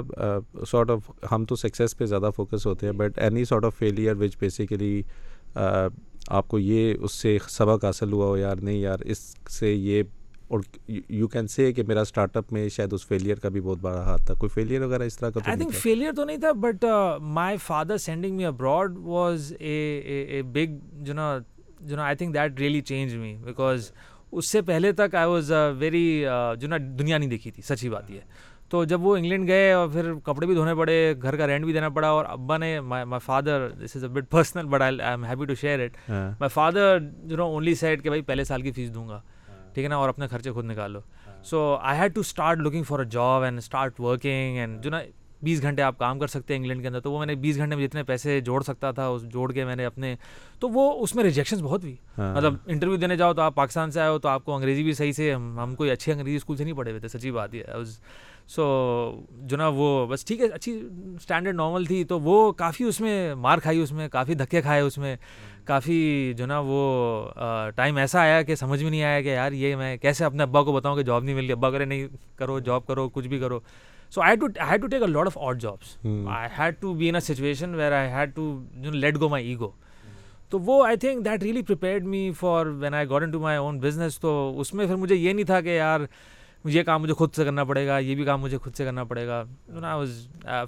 سارٹ 0.70 0.90
آف 0.90 1.10
ہم 1.32 1.44
تو 1.44 1.56
سکسیز 1.56 1.96
پہ 1.96 2.04
زیادہ 2.06 2.30
فوکس 2.36 2.66
ہوتے 2.66 2.86
ہیں 2.86 2.92
but 2.94 3.18
any 3.18 3.44
sort 3.44 3.64
of 3.64 3.78
failure 3.78 4.16
which 4.16 4.36
basically 4.40 5.00
آپ 6.28 6.48
کو 6.48 6.58
یہ 6.58 6.94
اس 7.00 7.12
سے 7.12 7.36
سبق 7.50 7.84
حاصل 7.84 8.12
ہوا 8.12 8.26
ہو 8.26 8.36
یار 8.36 8.56
نہیں 8.56 8.78
یار 8.78 8.98
اس 9.04 9.18
سے 9.50 9.72
یہ 9.72 10.02
اور 10.48 10.60
یو 10.88 11.26
کین 11.28 11.46
سے 11.48 11.72
کہ 11.72 11.82
میرا 11.88 12.00
اسٹارٹ 12.00 12.36
اپ 12.36 12.52
میں 12.52 12.68
شاید 12.68 12.92
اس 12.92 13.06
فیلئر 13.06 13.38
کا 13.38 13.48
بھی 13.48 13.60
بہت 13.60 13.78
بڑا 13.80 14.02
ہاتھ 14.04 14.24
تھا۔ 14.26 14.34
کوئی 14.34 14.50
فیلئر 14.50 14.82
وغیرہ 14.82 15.02
اس 15.02 15.16
طرح 15.18 15.30
کا 15.30 15.40
آئی 15.46 15.58
تھنک 15.58 15.74
فیلئر 15.74 16.12
تو 16.16 16.24
نہیں 16.24 16.36
تھا 16.36 16.52
but 16.60 16.84
my 17.36 17.56
father 17.66 17.96
sending 17.98 18.36
me 18.36 18.44
abroad 18.44 18.98
was 18.98 19.52
a 19.60 20.42
big 20.52 20.76
جو 21.02 21.14
نا 21.14 21.36
جو 21.80 21.96
نا 21.96 22.04
I 22.04 22.16
think 22.16 22.34
that 22.34 22.60
really 22.60 22.80
change 22.82 23.14
me 23.16 23.34
because 23.44 23.90
اس 24.34 24.50
سے 24.50 24.62
پہلے 24.62 24.92
تک 24.92 25.14
آئی 25.14 25.28
واز 25.28 25.52
ویری 25.78 26.24
جو 26.58 26.68
نا 26.68 26.76
دنیا 26.98 27.18
نہیں 27.18 27.30
دیکھی 27.30 27.50
تھی 27.50 27.62
سچی 27.62 27.88
بات 27.88 28.10
یہ 28.10 28.20
تو 28.68 28.84
جب 28.84 29.04
وہ 29.06 29.16
انگلینڈ 29.16 29.48
گئے 29.48 29.72
اور 29.72 29.88
پھر 29.88 30.12
کپڑے 30.24 30.46
بھی 30.46 30.54
دھونے 30.54 30.74
پڑے 30.74 31.14
گھر 31.22 31.36
کا 31.36 31.46
رینٹ 31.46 31.64
بھی 31.64 31.72
دینا 31.72 31.88
پڑا 31.88 32.08
اور 32.08 32.24
ابا 32.24 32.56
نے 32.56 32.78
my 32.82 33.18
father 33.24 33.68
this 33.80 33.96
is 33.96 34.04
a 34.04 34.10
bit 34.10 34.30
personal 34.30 34.66
but 34.66 34.82
I'm 35.00 35.24
happy 35.24 35.44
to 35.44 35.54
share 35.54 35.84
it 35.84 36.10
my 36.10 36.48
father 36.48 36.98
جو 37.24 37.36
نا 37.36 37.42
اونلی 37.42 37.74
سیٹ 37.74 38.02
کہ 38.02 38.08
بھائی 38.08 38.22
پہلے 38.22 38.44
سال 38.44 38.62
کی 38.62 38.72
فیس 38.72 38.94
دوں 38.94 39.08
گا 39.08 39.20
ٹھیک 39.74 39.84
ہے 39.84 39.88
نا 39.88 39.96
اور 39.96 40.08
اپنے 40.08 40.26
خرچے 40.26 40.50
خود 40.50 40.64
نکالو 40.64 41.00
so 41.42 41.76
I 41.82 41.98
had 41.98 42.14
to 42.14 42.20
start 42.20 42.58
looking 42.58 42.82
for 42.82 42.98
a 42.98 43.04
job 43.10 43.42
and 43.42 43.58
start 43.58 44.00
working 44.00 44.56
and 44.56 44.82
جو 44.82 44.90
نا 44.90 45.00
بیس 45.44 45.62
گھنٹے 45.62 45.82
آپ 45.82 45.98
کام 45.98 46.18
کر 46.18 46.26
سکتے 46.26 46.54
ہیں 46.54 46.58
انگلینڈ 46.58 46.82
کے 46.82 46.88
اندر 46.88 47.00
تو 47.00 47.12
وہ 47.12 47.18
میں 47.18 47.26
نے 47.26 47.34
بیس 47.34 47.56
گھنٹے 47.56 47.76
میں 47.76 47.86
جتنے 47.86 48.02
پیسے 48.02 48.40
جوڑ 48.40 48.62
سکتا 48.62 48.90
تھا 48.90 49.06
اس 49.08 49.22
جوڑ 49.22 49.52
کے 49.52 49.64
میں 49.64 49.76
نے 49.76 49.84
اپنے 49.84 50.14
تو 50.60 50.68
وہ 50.68 51.02
اس 51.02 51.14
میں 51.14 51.24
ریجیکشنس 51.24 51.62
بہت 51.62 51.82
ہوئی۔ 51.82 51.96
مطلب 52.18 52.54
انٹرویو 52.66 52.96
دینے 52.96 53.16
جاؤ 53.16 53.34
تو 53.34 53.42
آپ 53.42 53.54
پاکستان 53.54 53.90
سے 53.90 54.00
آئے 54.00 54.10
ہو 54.10 54.18
تو 54.18 54.28
آپ 54.28 54.44
کو 54.44 54.54
انگریزی 54.56 54.82
بھی 54.82 54.92
صحیح 54.92 55.12
سے 55.12 55.32
ہم 55.34 55.74
کوئی 55.74 55.90
اچھی 55.90 56.12
انگریزی 56.12 56.36
اسکول 56.36 56.56
سے 56.56 56.64
نہیں 56.64 56.74
پڑھے 56.74 56.90
ہوئے 56.90 57.00
تھے 57.00 57.08
سچی 57.08 57.30
بات 57.30 57.54
یہ 57.54 57.82
سو 58.46 58.64
جو 59.30 59.56
نا 59.56 59.68
وہ 59.68 60.06
بس 60.06 60.24
ٹھیک 60.24 60.40
ہے 60.40 60.46
اچھی 60.46 60.72
اسٹینڈرڈ 61.16 61.54
نارمل 61.54 61.84
تھی 61.84 62.04
تو 62.04 62.20
وہ 62.20 62.52
کافی 62.52 62.84
اس 62.84 63.00
میں 63.00 63.34
مار 63.34 63.58
کھائی 63.58 63.80
اس 63.80 63.92
میں 63.92 64.08
کافی 64.08 64.34
دھکے 64.34 64.62
کھائے 64.62 64.80
اس 64.80 64.98
میں۔ 64.98 65.16
کافی 65.64 66.32
جو 66.36 66.46
نا 66.46 66.58
وہ 66.64 67.30
ٹائم 67.76 67.96
ایسا 67.96 68.20
آیا 68.20 68.42
کہ 68.42 68.54
سمجھ 68.54 68.82
میں 68.82 68.90
نہیں 68.90 69.02
آیا 69.02 69.20
کہ 69.20 69.28
یار 69.28 69.52
یہ 69.52 69.76
میں 69.76 69.96
کیسے 69.96 70.24
اپنے 70.24 70.42
ابا 70.42 70.62
کو 70.62 70.72
بتاؤں 70.72 70.96
کہ 70.96 71.02
جاب 71.02 71.24
نہیں 71.24 71.34
مل 71.34 71.44
رہی 71.44 71.52
ابا 71.52 71.70
کرے 71.70 71.84
نہیں 71.84 72.06
کرو 72.36 72.58
جاب 72.58 72.86
کرو 72.86 73.08
کچھ 73.08 73.28
بھی 73.28 73.38
کرو۔ 73.38 73.60
So 74.14 74.22
I 74.22 74.36
to 74.36 74.46
had 74.70 74.80
to 74.80 74.86
take 74.86 75.02
a 75.02 75.08
lot 75.08 75.26
of 75.26 75.38
odd 75.38 75.60
jobs 75.60 75.96
I 76.06 76.48
had 76.58 76.74
to 76.80 76.92
be 76.94 77.08
in 77.08 77.14
a 77.14 77.20
situation 77.20 77.74
where 77.74 77.92
I 77.92 78.10
had 78.10 78.34
to 78.34 78.52
let 78.92 79.20
go 79.20 79.28
my 79.28 79.48
ego 79.48 79.70
تو 80.50 80.58
وہ 80.58 80.84
I 80.86 80.96
think 80.96 81.24
that 81.24 81.42
really 81.42 81.62
prepared 81.62 82.04
me 82.04 82.30
for 82.40 82.66
when 82.66 82.94
I 82.94 83.10
got 83.10 83.22
into 83.30 83.40
my 83.40 83.58
own 83.58 83.78
business 83.78 84.20
تو 84.20 84.60
اس 84.60 84.74
میں 84.74 84.86
پھر 84.86 84.96
مجھے 84.96 85.14
یہ 85.14 85.32
نہیں 85.32 85.44
تھا 85.44 85.60
کہ 85.60 85.76
یار 85.76 86.00
یہ 86.64 86.82
کام 86.82 87.02
مجھے 87.02 87.14
خود 87.14 87.34
سے 87.34 87.44
کرنا 87.44 87.64
پڑے 87.64 87.86
گا 87.86 87.98
یہ 87.98 88.14
بھی 88.14 88.24
کام 88.24 88.40
مجھے 88.40 88.58
خود 88.58 88.74
سے 88.74 88.84
کرنا 88.84 89.04
پڑے 89.04 89.26
گا 89.26 89.42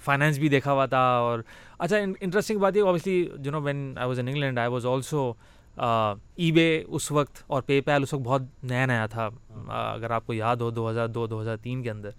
فائنینس 0.02 0.38
بھی 0.38 0.48
دیکھا 0.48 0.72
ہوا 0.72 0.86
تھا 0.86 0.98
اور 0.98 1.40
اچھا 1.78 1.96
انٹرسٹنگ 1.96 2.58
بات 2.58 2.76
یہ 2.76 2.82
اوبیسلی 2.82 3.24
جو 3.38 3.50
نو 3.50 3.60
when 3.62 3.92
I 3.96 4.08
was 4.08 4.18
in 4.18 4.28
England 4.28 4.58
I 4.58 4.70
was 4.70 4.86
also 4.86 5.32
eBay 6.52 6.82
اس 6.86 7.10
وقت 7.12 7.42
اور 7.46 7.62
پے 7.62 7.80
پیل 7.80 8.02
اس 8.02 8.14
وقت 8.14 8.22
بہت 8.22 8.42
نیا 8.62 8.86
نیا 8.86 9.06
تھا 9.06 9.28
اگر 9.68 10.10
آپ 10.10 10.26
کو 10.26 10.32
یاد 10.32 10.56
ہو 10.56 10.70
دو 10.70 10.90
ہزار 10.90 11.08
دو 11.08 11.26
دو 11.26 11.40
ہزار 11.40 11.56
تین 11.56 11.82
کے 11.82 11.90
اندر 11.90 12.10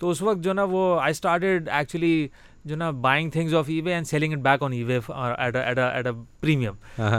تو 0.00 0.10
اس 0.10 0.22
وقت 0.22 0.38
جو 0.38 0.52
نا 0.52 0.64
وہ 0.64 1.00
آئی 1.00 1.10
اسٹارٹیڈ 1.10 1.68
ایکچولی 1.68 2.28
جو 2.64 2.76
نا 2.76 2.90
buying 2.90 3.30
things 3.30 3.54
off 3.54 3.68
eBay 3.80 3.92
and 3.94 4.06
selling 4.06 4.32
it 4.32 4.38
back 4.38 4.62
on 4.62 4.72
eBay 4.84 4.98
at 5.36 5.56
a 5.78 6.10
premium 6.40 6.74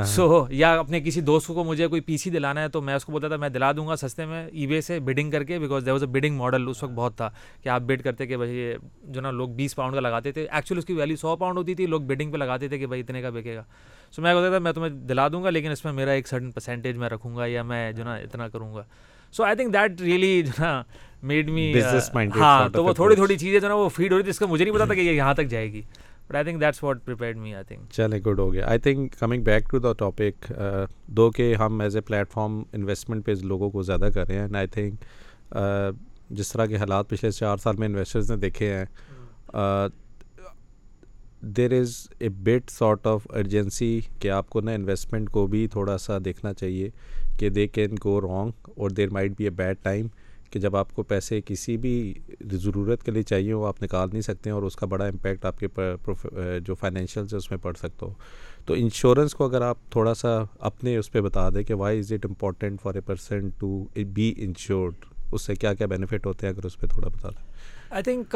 so 0.06 0.46
یا 0.50 0.74
اپنے 0.80 1.00
کسی 1.02 1.22
دوست 1.22 1.48
کو 1.48 1.64
مجھے 1.64 1.88
کوئی 1.88 2.02
پی 2.02 2.18
سی 2.18 2.30
دلانا 2.30 2.62
ہے 2.62 2.70
تو 2.70 2.82
میں 2.82 2.96
اس 2.96 3.06
کو 3.06 3.12
بولتا 3.12 3.28
تھا 3.28 3.38
میں 3.38 3.50
دلا 3.50 3.72
دوں 3.72 3.88
گا 3.88 3.96
سستے 3.96 4.26
میں 4.26 4.46
ای 4.48 4.66
وے 4.66 4.82
سے 4.82 5.00
بڈنگ 5.00 5.32
کر 5.32 5.44
کے 5.44 5.60
because 5.60 5.86
there 5.86 5.92
was 5.92 6.04
a 6.04 6.10
bidding 6.10 6.38
model 6.38 6.68
اس 6.70 6.84
وقت 6.84 6.94
بہت 6.94 7.18
تھا 7.18 7.30
کہ 7.62 7.70
آپ 7.70 7.82
بڈ 7.82 8.02
کرتے 8.02 8.28
کہ 8.28 8.38
بھائی 8.38 8.74
جو 9.04 9.22
نا 9.22 9.32
لوگ 9.32 9.50
بیس 9.50 9.76
پاؤنڈ 9.76 9.96
کا 9.96 10.02
لگاتے 10.02 10.32
تھے 10.32 10.48
ایکچولی 10.52 10.80
اس 10.80 10.86
کی 10.86 10.94
ویلیو 10.94 11.16
سو 11.16 11.36
پاؤنڈ 11.36 11.58
ہوتی 11.58 11.76
تھی 11.76 11.86
لوگ 11.86 12.02
بڈنگ 12.02 12.32
پہ 12.32 12.38
لگاتے 12.38 12.68
تھے 12.68 12.78
کہ 12.78 12.88
بھائی 12.88 13.02
اتنے 13.02 13.22
کا 13.22 13.30
بکے 13.30 13.56
گا 13.56 13.64
سو 14.12 14.22
میں 14.22 14.34
بولتا 14.34 14.50
تھا 14.50 14.60
میں 14.60 14.72
تمہیں 14.72 14.90
دلا 14.90 15.28
دوں 15.28 15.44
گا 15.44 15.50
لیکن 15.50 15.72
اس 15.72 15.86
میں 15.86 15.94
میرا 15.94 16.12
ایک 16.12 16.28
سرٹن 16.28 16.52
پرسینٹیج 16.52 16.98
میں 16.98 17.10
رکھوں 17.10 17.36
گا 17.36 17.46
یا 17.46 17.64
میں 17.64 17.92
جو 17.92 18.04
نا 18.04 18.16
اتنا 18.16 18.48
کروں 18.48 18.74
گا 18.76 18.84
so 19.34 19.44
I 19.44 19.56
think 19.56 19.74
that 19.74 20.02
really 20.02 20.42
جو 20.42 20.52
نا 20.60 20.82
میڈ 21.24 21.50
می 21.50 21.74
ہاں 22.36 22.70
تو 22.70 22.84
وہ 22.84 22.94
تھوڑی 22.94 23.16
تھوڑی 23.16 23.38
چیزیں 23.38 23.60
جو 23.60 23.68
نا 23.68 23.76
وہ 23.76 23.90
فیڈ 23.90 24.12
ہو 24.12 24.18
رہی 24.18 24.24
تھی 24.24 24.30
اس 24.30 24.40
کا 24.40 24.46
مجھے 24.46 24.64
نہیں 24.66 24.76
پتا 24.76 24.86
تھا 24.86 24.94
کہ 24.94 25.00
یہ 25.00 25.12
یہاں 25.12 25.34
تک 25.34 25.48
جائے 25.48 25.72
گی 25.74 25.82
but 26.28 26.36
I 26.36 26.44
think 26.44 26.62
that's 26.62 26.84
what 26.84 27.06
prepared 27.06 27.38
me 27.38 27.54
I 27.54 27.64
think 27.64 27.92
چلے 27.92 28.20
گڈ 28.20 28.40
ہو 28.40 28.52
گیا 28.54 28.68
I 28.68 28.80
think 28.80 29.20
coming 29.20 29.44
back 29.44 29.70
to 29.72 29.80
the 29.80 29.94
topic 29.94 30.52
دو 31.08 31.30
کہ 31.32 31.54
ہم 31.56 31.82
as 31.82 31.96
a 31.96 32.02
plate 32.02 32.32
form 32.32 32.62
investment 32.74 33.26
پہ 33.26 33.34
لوگوں 33.44 33.70
کو 33.70 33.84
زیادہ 33.84 34.10
کر 34.16 34.28
رہے 34.28 34.36
ہیں 34.36 34.42
اینڈ 34.42 34.56
آئی 34.56 34.68
تھنک 34.68 35.04
جس 36.30 36.52
طرح 36.52 36.66
کے 36.66 36.76
حالات 36.76 37.10
پچھلے 37.10 37.32
چار 37.32 37.58
سال 37.58 37.76
میں 37.76 37.88
انویسٹرز 37.88 38.32
نے 38.32 38.38
دیکھے 38.38 38.74
ہیں 38.74 38.86
there 41.58 41.72
is 41.80 41.96
a 42.20 42.30
bit 42.30 42.70
sort 42.70 43.08
of 43.08 43.28
urgency 43.30 44.00
کہ 44.20 44.30
آپ 44.32 44.50
کو 44.50 44.62
نا 44.62 44.72
انویسٹمنٹ 44.72 45.30
کو 45.30 45.46
بھی 45.48 45.68
تھوڑا 45.68 45.98
سا 45.98 46.18
دیکھنا 46.26 46.54
چاہیے 46.54 46.90
کہ 47.40 47.50
دے 47.50 47.68
کین 47.68 47.96
گو 48.04 48.20
رانگ 48.22 48.70
اور 48.78 48.90
there 48.90 49.10
might 49.10 49.32
be 49.38 49.44
a 49.44 49.50
bad 49.50 49.78
time 49.82 50.08
کہ 50.52 50.60
جب 50.60 50.76
آپ 50.76 50.94
کو 50.94 51.04
پیسے 51.04 51.40
کسی 51.46 51.76
بھی 51.78 52.14
ضرورت 52.52 53.04
کے 53.04 53.12
لیے 53.12 53.24
چاہیے 53.24 53.54
وہ 53.54 53.68
آپ 53.68 53.82
نکال 53.84 54.10
نہیں 54.12 54.22
سکتے 54.22 54.50
ہیں 54.50 54.56
اور 54.56 54.64
اس 54.64 54.76
کا 54.76 54.86
بڑا 54.86 55.06
امپیکٹ 55.06 55.46
آپ 55.46 55.60
کے 55.60 55.68
جو 56.66 56.76
فائنینشیلس 56.76 57.34
ہے 57.34 57.38
اس 57.38 57.50
میں 57.52 57.58
پڑ 57.58 57.74
سکتا 57.74 58.06
ہو۔ 58.06 58.14
تو 58.66 58.74
انشورنس 58.74 59.34
کو 59.34 59.46
اگر 59.46 59.62
آپ 59.62 59.78
تھوڑا 59.90 60.14
سا 60.14 60.38
اپنے 60.60 60.98
اس 60.98 61.12
پہ 61.12 61.22
بتا 61.22 61.50
دیں 61.50 61.64
کہ 61.64 61.74
why 61.74 62.00
is 62.00 62.12
it 62.14 62.26
important 62.26 62.82
for 62.82 62.96
a 62.96 63.02
person 63.02 63.50
to 63.50 63.84
be 64.14 64.34
insured 64.38 65.06
اس 65.32 65.42
سے 65.42 65.56
کیا 65.56 65.74
کیا 65.74 65.88
بینیفٹ 65.88 66.26
ہوتے 66.26 66.48
ہیں 66.48 66.54
اگر 66.54 66.66
اس 66.66 66.78
پہ 66.80 66.88
تھوڑا 66.88 67.08
بتا 67.08 67.30
دیں۔ 67.30 67.46
آئی 67.90 68.04
تھنک 68.04 68.36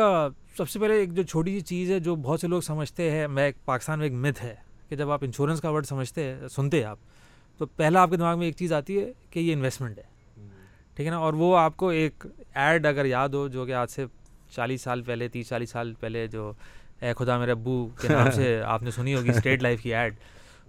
سب 0.58 0.70
سے 0.70 0.80
پہلے 0.80 0.94
ایک 0.94 1.14
جو 1.14 1.24
چھوٹی 1.24 1.54
سی 1.54 1.66
چیز 1.66 1.92
ہے 1.92 2.00
جو 2.00 2.16
بہت 2.16 2.42
سے 2.42 2.48
لوگ 2.48 2.62
سمجھتے 2.62 3.12
ہیں، 3.12 3.28
میں 3.28 3.46
ایک 3.46 3.66
پاکستان 3.66 4.00
میں 4.00 4.08
ایک 4.08 4.18
متھ 4.18 4.44
ہے 4.44 4.56
کہ 4.90 4.96
جب 4.96 5.10
آپ 5.10 5.24
انشورنس 5.24 5.62
کا 5.62 5.70
ورڈ 5.70 5.86
سمجھتے 5.86 6.24
ہیں، 6.24 6.48
سنتے 6.48 6.78
ہیں 6.78 6.86
آپ، 6.86 6.98
تو 7.60 7.66
پہلا 7.66 8.02
آپ 8.02 8.10
کے 8.10 8.18
دماغ 8.18 8.38
میں 8.38 8.46
ایک 8.46 8.56
چیز 8.56 8.74
آتی 8.74 9.00
ہے 9.00 9.12
کہ 9.30 9.40
یہ 9.40 9.54
انویسٹمنٹ 9.54 9.98
ہے۔ 9.98 10.15
ٹھیک 10.96 11.06
ہے 11.08 11.12
نا؟ 11.12 11.18
اور 11.18 11.34
وہ 11.34 11.58
آپ 11.58 11.78
کو 11.78 11.90
ایک 11.90 12.26
ایڈ 12.54 12.86
اگر 12.86 13.06
یاد 13.06 13.30
ہو 13.30 13.48
جو 13.48 13.66
کہ 13.66 13.74
آج 13.74 13.90
سے 13.90 14.06
چالیس 14.50 14.82
سال 14.82 15.02
پہلے 15.02 15.28
تیس 15.28 15.48
چالیس 15.50 15.70
سال 15.70 15.94
پہلے 16.00 16.28
جو 16.28 16.52
اے 17.02 17.14
خدا 17.14 17.38
میرے 17.38 17.52
ابو 17.52 17.88
کے 18.02 18.08
نام 18.08 18.32
سے 18.32 18.62
آپ 18.66 18.84
نے 18.84 18.92
سنی 18.92 19.16
ہوگی 19.16 19.30
اسٹیٹ 19.30 19.64
لائف 19.64 19.82
کی 19.82 19.96
ایڈ۔ 19.96 20.16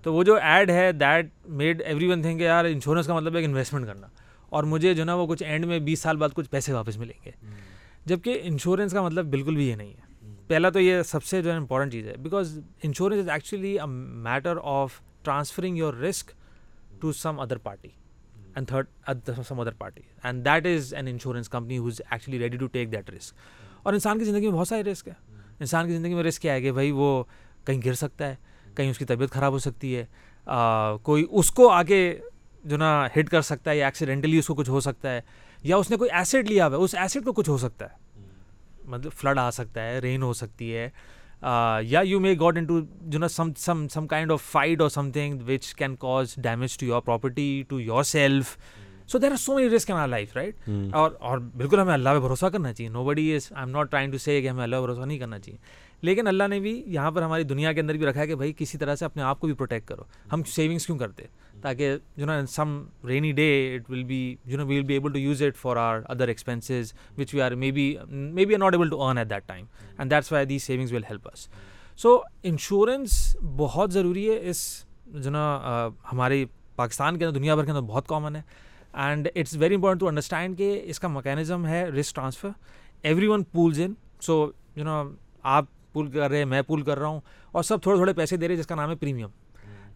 تو 0.02 0.14
وہ 0.14 0.24
جو 0.24 0.34
ایڈ 0.34 0.70
ہے 0.70 0.92
that 0.92 1.26
made 1.48 1.82
every 1.86 2.06
one 2.06 2.22
think 2.22 2.40
یار 2.40 2.64
انشورنس 2.64 3.06
کا 3.06 3.14
مطلب 3.14 3.36
ہے 3.36 3.44
انویسٹمنٹ 3.44 3.86
کرنا۔ 3.86 4.06
اور 4.48 4.64
مجھے 4.64 4.94
جو 4.94 5.04
نا 5.04 5.14
وہ 5.14 5.26
کچھ 5.26 5.42
اینڈ 5.42 5.66
میں 5.66 5.78
بیس 5.78 6.00
سال 6.00 6.16
بعد 6.16 6.28
کچھ 6.34 6.50
پیسے 6.50 6.72
واپس 6.72 6.96
ملیں 6.96 7.24
گے۔ 7.24 7.30
جبکہ 8.04 8.40
انشورنس 8.42 8.92
کا 8.92 9.02
مطلب 9.02 9.26
بالکل 9.26 9.56
بھی 9.56 9.68
یہ 9.68 9.74
نہیں 9.74 9.92
ہے۔ 9.92 10.32
پہلا 10.46 10.70
تو 10.70 10.80
یہ 10.80 11.02
سب 11.02 11.24
سے 11.24 11.42
جو 11.42 11.52
ہے 11.52 11.56
امپورٹنٹ 11.56 11.92
چیز 11.92 12.06
ہے۔ 12.06 12.14
Because 12.16 12.60
insurance 12.82 13.18
is 13.20 13.28
actually 13.28 13.72
a 13.78 13.86
matter 13.86 14.56
of 14.62 15.00
transferring 15.22 15.76
your 15.78 15.94
risk 15.94 16.30
to 17.00 17.12
some 17.12 17.40
other 17.40 17.58
party 17.58 17.88
and 18.56 18.68
third 18.68 18.86
some 19.48 19.60
other 19.60 19.72
party 19.72 20.00
and 20.22 20.44
that 20.44 20.66
is 20.66 20.94
an 20.94 21.08
insurance 21.08 21.48
company 21.48 21.78
who's 21.78 22.00
actually 22.10 22.38
ready 22.38 22.56
to 22.56 22.66
take 22.66 22.92
that 22.92 23.10
risk 23.10 23.34
اور 23.82 23.92
انسان 23.92 24.18
کی 24.18 24.24
زندگی 24.24 24.42
میں 24.42 24.58
بہت 24.58 24.68
سارے 24.68 24.82
risk 24.82 25.08
ہے 25.08 25.12
انسان 25.60 25.86
کی 25.86 25.96
زندگی 25.96 26.14
میں 26.14 26.22
رسک 26.22 26.42
کیا 26.42 26.52
ہے 26.52 26.60
کہ 26.60 26.72
بھائی 26.72 26.90
وہ 26.90 27.24
کہیں 27.64 27.80
گر 27.84 27.94
سکتا 27.94 28.28
ہے 28.28 28.36
کہیں 28.74 28.90
اس 28.90 28.98
کی 28.98 29.04
طبیعت 29.04 29.30
خراب 29.30 29.52
ہو 29.52 29.58
سکتی 29.58 29.96
ہے 29.96 30.04
کوئی 31.02 31.26
اس 31.30 31.50
کو 31.50 31.70
آگے 31.70 32.18
جو 32.64 32.76
نا 32.76 33.06
ہٹ 33.06 33.28
کر 33.28 33.42
سکتا 33.42 33.70
ہے 33.70 33.76
یا 33.76 33.86
ایکسیڈنٹلی 33.86 34.38
اس 34.38 34.46
کو 34.46 34.54
کچھ 34.54 34.70
ہو 34.70 34.80
سکتا 34.80 35.10
ہے 35.10 35.20
یا 35.62 35.76
اس 35.76 35.90
نے 35.90 35.96
کوئی 35.96 36.10
ایسڈ 36.10 36.48
لیا 36.48 36.66
ہوا 36.66 36.76
ہے 36.76 36.82
اس 36.82 36.94
ایسڈ 36.94 37.24
کو 37.24 37.32
کچھ 37.32 37.50
ہو 37.50 37.58
سکتا 37.58 37.84
ہے۔ 37.84 38.22
مطلب 38.84 39.12
فلڈ 39.12 39.38
آ 39.38 39.50
سکتا 39.50 39.82
ہے 39.82 39.98
رین 39.98 40.22
ہو 40.22 40.32
سکتی 40.32 40.76
ہے 40.76 40.90
یا 41.42 42.00
you 42.00 42.20
may 42.20 42.34
got 42.40 42.58
in 42.58 42.66
to 42.66 42.80
جو 43.02 43.18
نا 43.18 43.28
some 43.28 43.52
some 43.56 43.86
some 43.88 44.06
kind 44.06 44.32
of 44.32 44.42
fight 44.42 44.80
اور 44.80 44.88
something 45.10 45.40
which 45.46 45.74
can 45.74 45.94
cause 45.96 46.34
damage 46.36 46.78
to 46.78 46.86
your 46.86 47.00
property 47.00 47.62
to 47.68 47.80
yourself 48.02 48.56
so 49.06 49.18
there 49.18 49.30
are 49.30 49.36
so 49.36 49.54
many 49.54 49.68
risk 49.70 49.90
in 49.90 49.96
our 49.96 50.08
life 50.08 50.36
right 50.36 50.68
اور 50.92 51.10
اور 51.20 51.38
بالکل 51.38 51.80
ہمیں 51.80 51.92
اللہ 51.94 52.08
پہ 52.08 52.20
بھروسہ 52.20 52.46
کرنا 52.46 52.72
چاہیے 52.72 52.90
nobody 53.04 53.34
is 53.34 53.52
I 53.52 53.62
am 53.62 53.70
not 53.70 53.90
trying 53.90 54.12
to 54.12 54.18
say 54.18 54.40
کہ 54.42 54.48
ہمیں 54.48 54.62
اللہ 54.62 54.76
پہ 54.76 54.80
بھروسہ 54.80 55.06
نہیں 55.06 55.18
کرنا 55.18 55.38
چاہیے 55.38 55.58
لیکن 56.02 56.26
اللہ 56.26 56.48
نے 56.48 56.60
بھی 56.60 56.82
یہاں 56.86 57.10
پر 57.10 57.22
ہماری 57.22 57.42
دنیا 57.42 57.72
کے 57.72 57.80
اندر 57.80 57.94
بھی 57.94 58.06
رکھا 58.06 58.20
ہے 58.20 58.26
کہ 58.26 58.34
بھائی 58.34 58.52
کسی 58.56 58.78
طرح 58.78 58.94
سے 58.94 59.04
اپنے 59.04 59.22
آپ 59.22 59.40
کو 59.40 59.46
بھی 59.46 59.54
پروٹیکٹ 59.54 59.88
کرو۔ 59.88 60.02
ہم 60.32 60.42
سیونگس 60.42 60.86
کیوں 60.86 60.98
کرتے؟ 60.98 61.24
تاکہ 61.62 61.96
جو 62.16 62.26
نا 62.26 62.46
some 62.46 62.82
rainy 63.06 63.32
day 63.32 63.74
it 63.74 63.90
will 63.90 64.04
be 64.04 64.36
جو 64.44 64.56
نا 64.56 64.62
we 64.62 64.78
will 64.78 64.84
be 64.84 64.94
able 64.94 65.12
to 65.12 65.18
use 65.18 65.42
it 65.42 65.56
for 65.56 65.76
our 65.76 66.00
other 66.08 66.28
expenses 66.28 66.92
which 67.18 67.34
we 67.34 67.40
are 67.42 67.52
maybe 67.70 67.96
maybe 68.44 68.54
are 68.54 68.58
not 68.58 68.74
able 68.74 68.88
to 68.88 69.02
earn 69.02 69.18
at 69.18 69.30
that 69.30 69.48
time 69.48 69.64
and 69.98 70.10
that's 70.10 70.32
why 70.32 70.46
the 70.46 70.58
savings 70.58 70.92
will 70.92 71.04
help 71.04 71.28
us 71.32 71.48
so 71.96 72.18
insurance 72.42 73.36
بہت 73.56 73.92
ضروری 73.92 74.28
ہے۔ 74.30 74.38
اس 74.50 74.84
جو 75.06 75.30
نا 75.30 75.88
ہماری 76.12 76.44
پاکستان 76.76 77.16
کے 77.18 77.24
اندر، 77.24 77.38
دنیا 77.38 77.54
بھر 77.54 77.64
کے 77.64 77.70
اندر 77.70 77.82
بہت 77.82 78.08
کامن 78.08 78.36
ہے۔ 78.36 78.42
And 78.92 79.28
it's 79.34 79.56
very 79.56 79.74
important 79.74 80.00
to 80.00 80.08
understand 80.08 80.58
کہ 80.58 80.80
اس 80.84 81.00
کا 81.00 81.08
مکینزم 81.08 81.66
ہے 81.66 81.84
risk 81.90 82.14
transfer 82.14 82.48
everyone 83.26 83.42
pools 83.42 83.80
in 83.80 83.94
so 84.20 84.50
you 84.76 84.84
know 84.84 85.02
آپ 85.42 85.64
پول 85.96 86.10
کر 86.10 86.30
رہے 86.30 86.38
ہیں 86.38 86.44
میں 86.44 86.62
پول 86.62 86.82
کر 86.82 86.98
رہا 86.98 87.08
ہوں 87.08 87.20
اور 87.52 87.62
سب 87.62 87.82
تھوڑے 87.82 87.96
تھوڑے 87.96 88.12
پیسے 88.12 88.36
دے 88.36 88.48
رہے 88.48 88.56
جس 88.56 88.66
کا 88.66 88.74
نام 88.74 88.90
ہے 88.90 88.94
پریمیم 88.96 89.28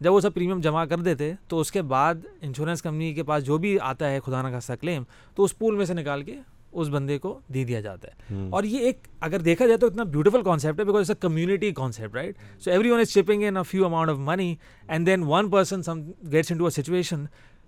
جب 0.00 0.12
وہ 0.12 0.21
سب 0.21 0.35
پریمیم 0.35 0.61
جمع 0.61 0.85
کر 0.85 0.99
دیتے 0.99 1.33
تو 1.49 1.61
اس 1.61 1.73
کے 1.73 1.83
بعد 1.85 2.25
انشورنس 2.40 2.83
کمپنی 2.83 3.12
کے 3.14 3.23
پاس 3.23 3.45
جو 3.45 3.59
بھی 3.59 3.78
آتا 3.83 4.11
ہے 4.11 4.21
خدا 4.21 4.40
نہ 4.42 4.49
خاصہ 4.49 4.73
کلیم 4.80 5.02
تو 5.37 5.45
اس 5.45 5.57
پول 5.59 5.76
میں 5.76 5.85
سے 5.85 5.95
نکال 5.95 6.23
کے 6.23 6.37
اس 6.73 6.88
بندے 6.88 7.19
کو 7.19 7.38
دے 7.54 7.64
دیا 7.64 7.80
جاتا 7.80 8.09
ہے 8.09 8.49
اور 8.50 8.64
یہ 8.64 8.87
ایک 8.87 9.07
اگر 9.21 9.40
دیکھا 9.40 9.66
جائے 9.66 9.78
تو 9.78 9.87
اتنا 9.87 10.04
بیوٹیفل 10.07 10.42
کانسیپٹ 10.42 10.80
ہے 10.80 10.85
because 10.85 11.11
a 11.11 11.16
community 11.21 11.71
concept 11.75 12.14
right 12.14 12.37
so 12.61 12.71
everyone 12.90 13.00
is 13.00 13.11
chipping 13.11 13.42
in 13.42 13.62
few 13.62 13.85
amount 13.85 14.11
of 14.11 14.19
money 14.19 14.54
and 14.88 15.07
then 15.07 15.23
one 15.26 15.50
person 15.50 15.83
some 15.83 16.02
gets 16.33 16.52
into 16.59 16.64
a 16.64 16.71
situation 16.73 17.25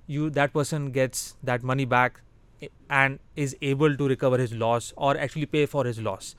you 0.08 0.28
that 0.28 0.52
person 0.52 0.92
gets 0.94 1.32
that 1.46 1.64
money 1.64 1.86
back 1.86 2.18
and 2.62 3.18
is 3.36 3.54
able 3.60 3.94
to 3.94 4.08
recover 4.08 4.38
his 4.38 4.52
loss 4.54 4.92
اور 4.96 5.16
actually 5.16 5.46
pay 5.46 5.64
for 5.66 5.86
his 5.86 5.98
loss 5.98 6.34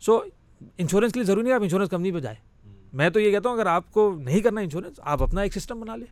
so 0.00 0.20
insurance 0.78 1.12
کے 1.12 1.20
لیے 1.20 1.24
ضروری 1.24 1.48
ہے 1.48 1.52
آپ 1.52 1.62
insurance 1.62 1.88
company 1.88 2.12
پہ 2.12 2.20
جائیں۔ 2.20 2.68
میں 2.92 3.10
تو 3.10 3.20
یہ 3.20 3.30
کہتا 3.30 3.48
ہوں 3.48 3.56
اگر 3.56 3.66
آپ 3.66 3.92
کو 3.92 4.16
نہیں 4.24 4.40
کرنا 4.40 4.60
انشورنس 4.60 5.00
آپ 5.02 5.22
اپنا 5.22 5.40
ایک 5.40 5.58
سسٹم 5.58 5.80
بنا 5.80 5.96
لیں۔ 5.96 6.06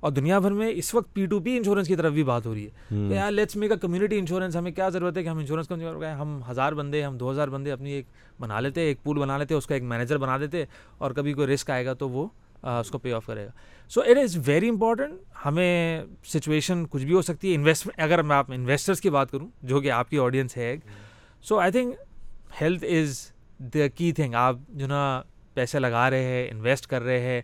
اور 0.00 0.12
دنیا 0.12 0.38
بھر 0.38 0.50
میں 0.50 0.70
اس 0.74 0.94
وقت 0.94 1.14
پی 1.14 1.26
ٹو 1.26 1.40
پی 1.40 1.56
انشورنس 1.56 1.88
کی 1.88 1.96
طرف 1.96 2.12
بھی 2.12 2.24
بات 2.24 2.46
ہو 2.46 2.54
رہی 2.54 2.64
ہے۔ 2.64 2.70
کہ 2.90 3.14
یار 3.14 3.30
let's 3.30 3.56
make 3.56 3.72
a 3.72 3.78
community 3.78 4.18
insurance 4.18 4.56
ہمیں 4.56 4.70
کیا 4.70 4.88
ضرورت 4.88 5.16
ہے 5.16 5.22
کہ 5.22 5.28
ہم 5.28 5.38
انشورنس 5.38 5.68
کمپنی 5.68 5.86
ہم 6.20 6.40
ہزار 6.50 6.72
بندے 6.72 7.02
ہم 7.02 7.16
دو 7.16 7.30
ہزار 7.30 7.48
بندے 7.48 7.72
اپنی 7.72 7.92
ایک 7.92 8.06
بنا 8.40 8.60
لیتے 8.60 8.80
ایک 8.80 9.02
پول 9.02 9.18
بنا 9.18 9.38
لیتے 9.38 9.54
اس 9.54 9.66
کا 9.66 9.74
ایک 9.74 9.82
مینیجر 9.84 10.18
بنا 10.18 10.38
دیتے 10.38 10.64
اور 10.98 11.10
کبھی 11.10 11.32
کوئی 11.32 11.46
رسک 11.46 11.70
آئے 11.70 11.86
گا 11.86 11.92
تو 11.92 12.08
وہ 12.08 12.26
اس 12.62 12.90
کو 12.90 12.98
پے 12.98 13.12
آف 13.12 13.26
کرے 13.26 13.46
گا۔ 13.46 13.50
So 13.88 14.00
it 14.00 14.18
is 14.18 14.38
very 14.46 14.68
important 14.68 15.14
ہمیں 15.44 16.04
سچویشن 16.24 16.84
کچھ 16.90 17.04
بھی 17.04 17.14
ہو 17.14 17.22
سکتی 17.22 17.50
ہے۔ 17.50 17.54
انویسٹمنٹ 17.54 18.00
اگر 18.00 18.22
میں 18.22 18.36
آپ 18.36 18.52
انویسٹرس 18.52 19.00
کی 19.00 19.10
بات 19.10 19.30
کروں 19.30 19.48
جو 19.62 19.80
کہ 19.80 19.90
آپ 19.90 20.10
کی 20.10 20.18
آڈینس 20.18 20.56
ہے۔ 20.56 20.76
So 21.42 21.58
I 21.58 21.72
think 21.72 21.94
health 22.60 22.84
is 22.84 23.35
the 23.58 23.86
key 23.88 24.12
thing 24.12 24.34
آپ 24.34 24.56
جو 24.68 24.86
نا 24.86 25.22
پیسے 25.54 25.78
لگا 25.78 26.08
رہے 26.10 26.24
ہیں 26.24 26.48
انویسٹ 26.50 26.86
کر 26.86 27.02
رہے 27.02 27.20
ہیں 27.20 27.40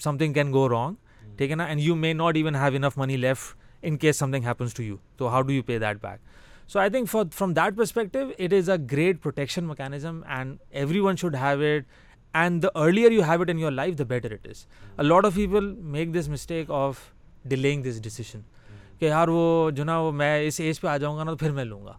some 0.00 0.18
thing 0.18 0.32
can 0.32 0.52
go 0.52 0.68
wrong 0.68 0.94
ٹھیک 1.36 1.50
ہے 1.50 1.56
نا? 1.56 1.64
And 1.64 1.80
you 1.80 1.94
may 1.96 2.12
not 2.12 2.36
even 2.36 2.54
have 2.54 2.74
enough 2.74 2.98
money 2.98 3.16
left 3.16 3.58
in 3.82 3.96
case 3.98 4.18
something 4.30 4.44
happens 4.44 4.74
to 4.74 4.82
you 4.82 4.96
تو 5.16 5.28
how 5.28 5.42
do 5.42 5.52
you 5.52 5.62
pay 5.66 5.78
that 5.78 6.02
back 6.02 6.68
so 6.68 6.78
I 6.78 6.90
think 6.90 7.10
for 7.10 7.24
from 7.34 7.52
that 7.54 7.76
perspective 7.76 8.18
it 8.38 8.52
is 8.52 8.70
a 8.70 8.76
great 8.92 9.22
protection 9.22 9.64
mechanism 9.64 10.20
and 10.26 10.56
everyone 11.00 11.16
should 11.16 11.34
have 11.34 11.60
it 11.60 11.84
and 12.34 12.62
the 12.62 12.68
earlier 12.74 13.12
you 13.12 13.22
have 13.28 13.40
it 13.40 13.50
in 13.50 13.58
your 13.58 13.72
life 13.72 13.98
the 13.98 14.04
better 14.04 14.32
it 14.32 14.46
is 14.48 14.64
a 14.98 15.02
lot 15.02 15.24
of 15.24 15.34
people 15.34 15.74
make 15.94 16.14
this 16.14 16.28
mistake 16.28 16.70
of 16.70 16.98
delaying 17.44 17.82
this 17.82 18.02
decision 18.02 18.40
کہ 18.98 19.04
یار 19.04 19.28
وہ 19.28 19.70
جو 19.70 19.84
نا 19.84 19.98
وہ 20.00 20.12
میں 20.12 20.46
اس 20.46 20.60
age 20.60 20.80
پہ 20.80 20.88
آ 20.88 20.96
جاؤں 20.96 21.16
گا 21.18 21.24
نا 21.24 21.30
تو 21.30 21.36
پھر 21.36 21.50
میں 21.50 21.64
لوں 21.64 21.84
گا. 21.84 21.92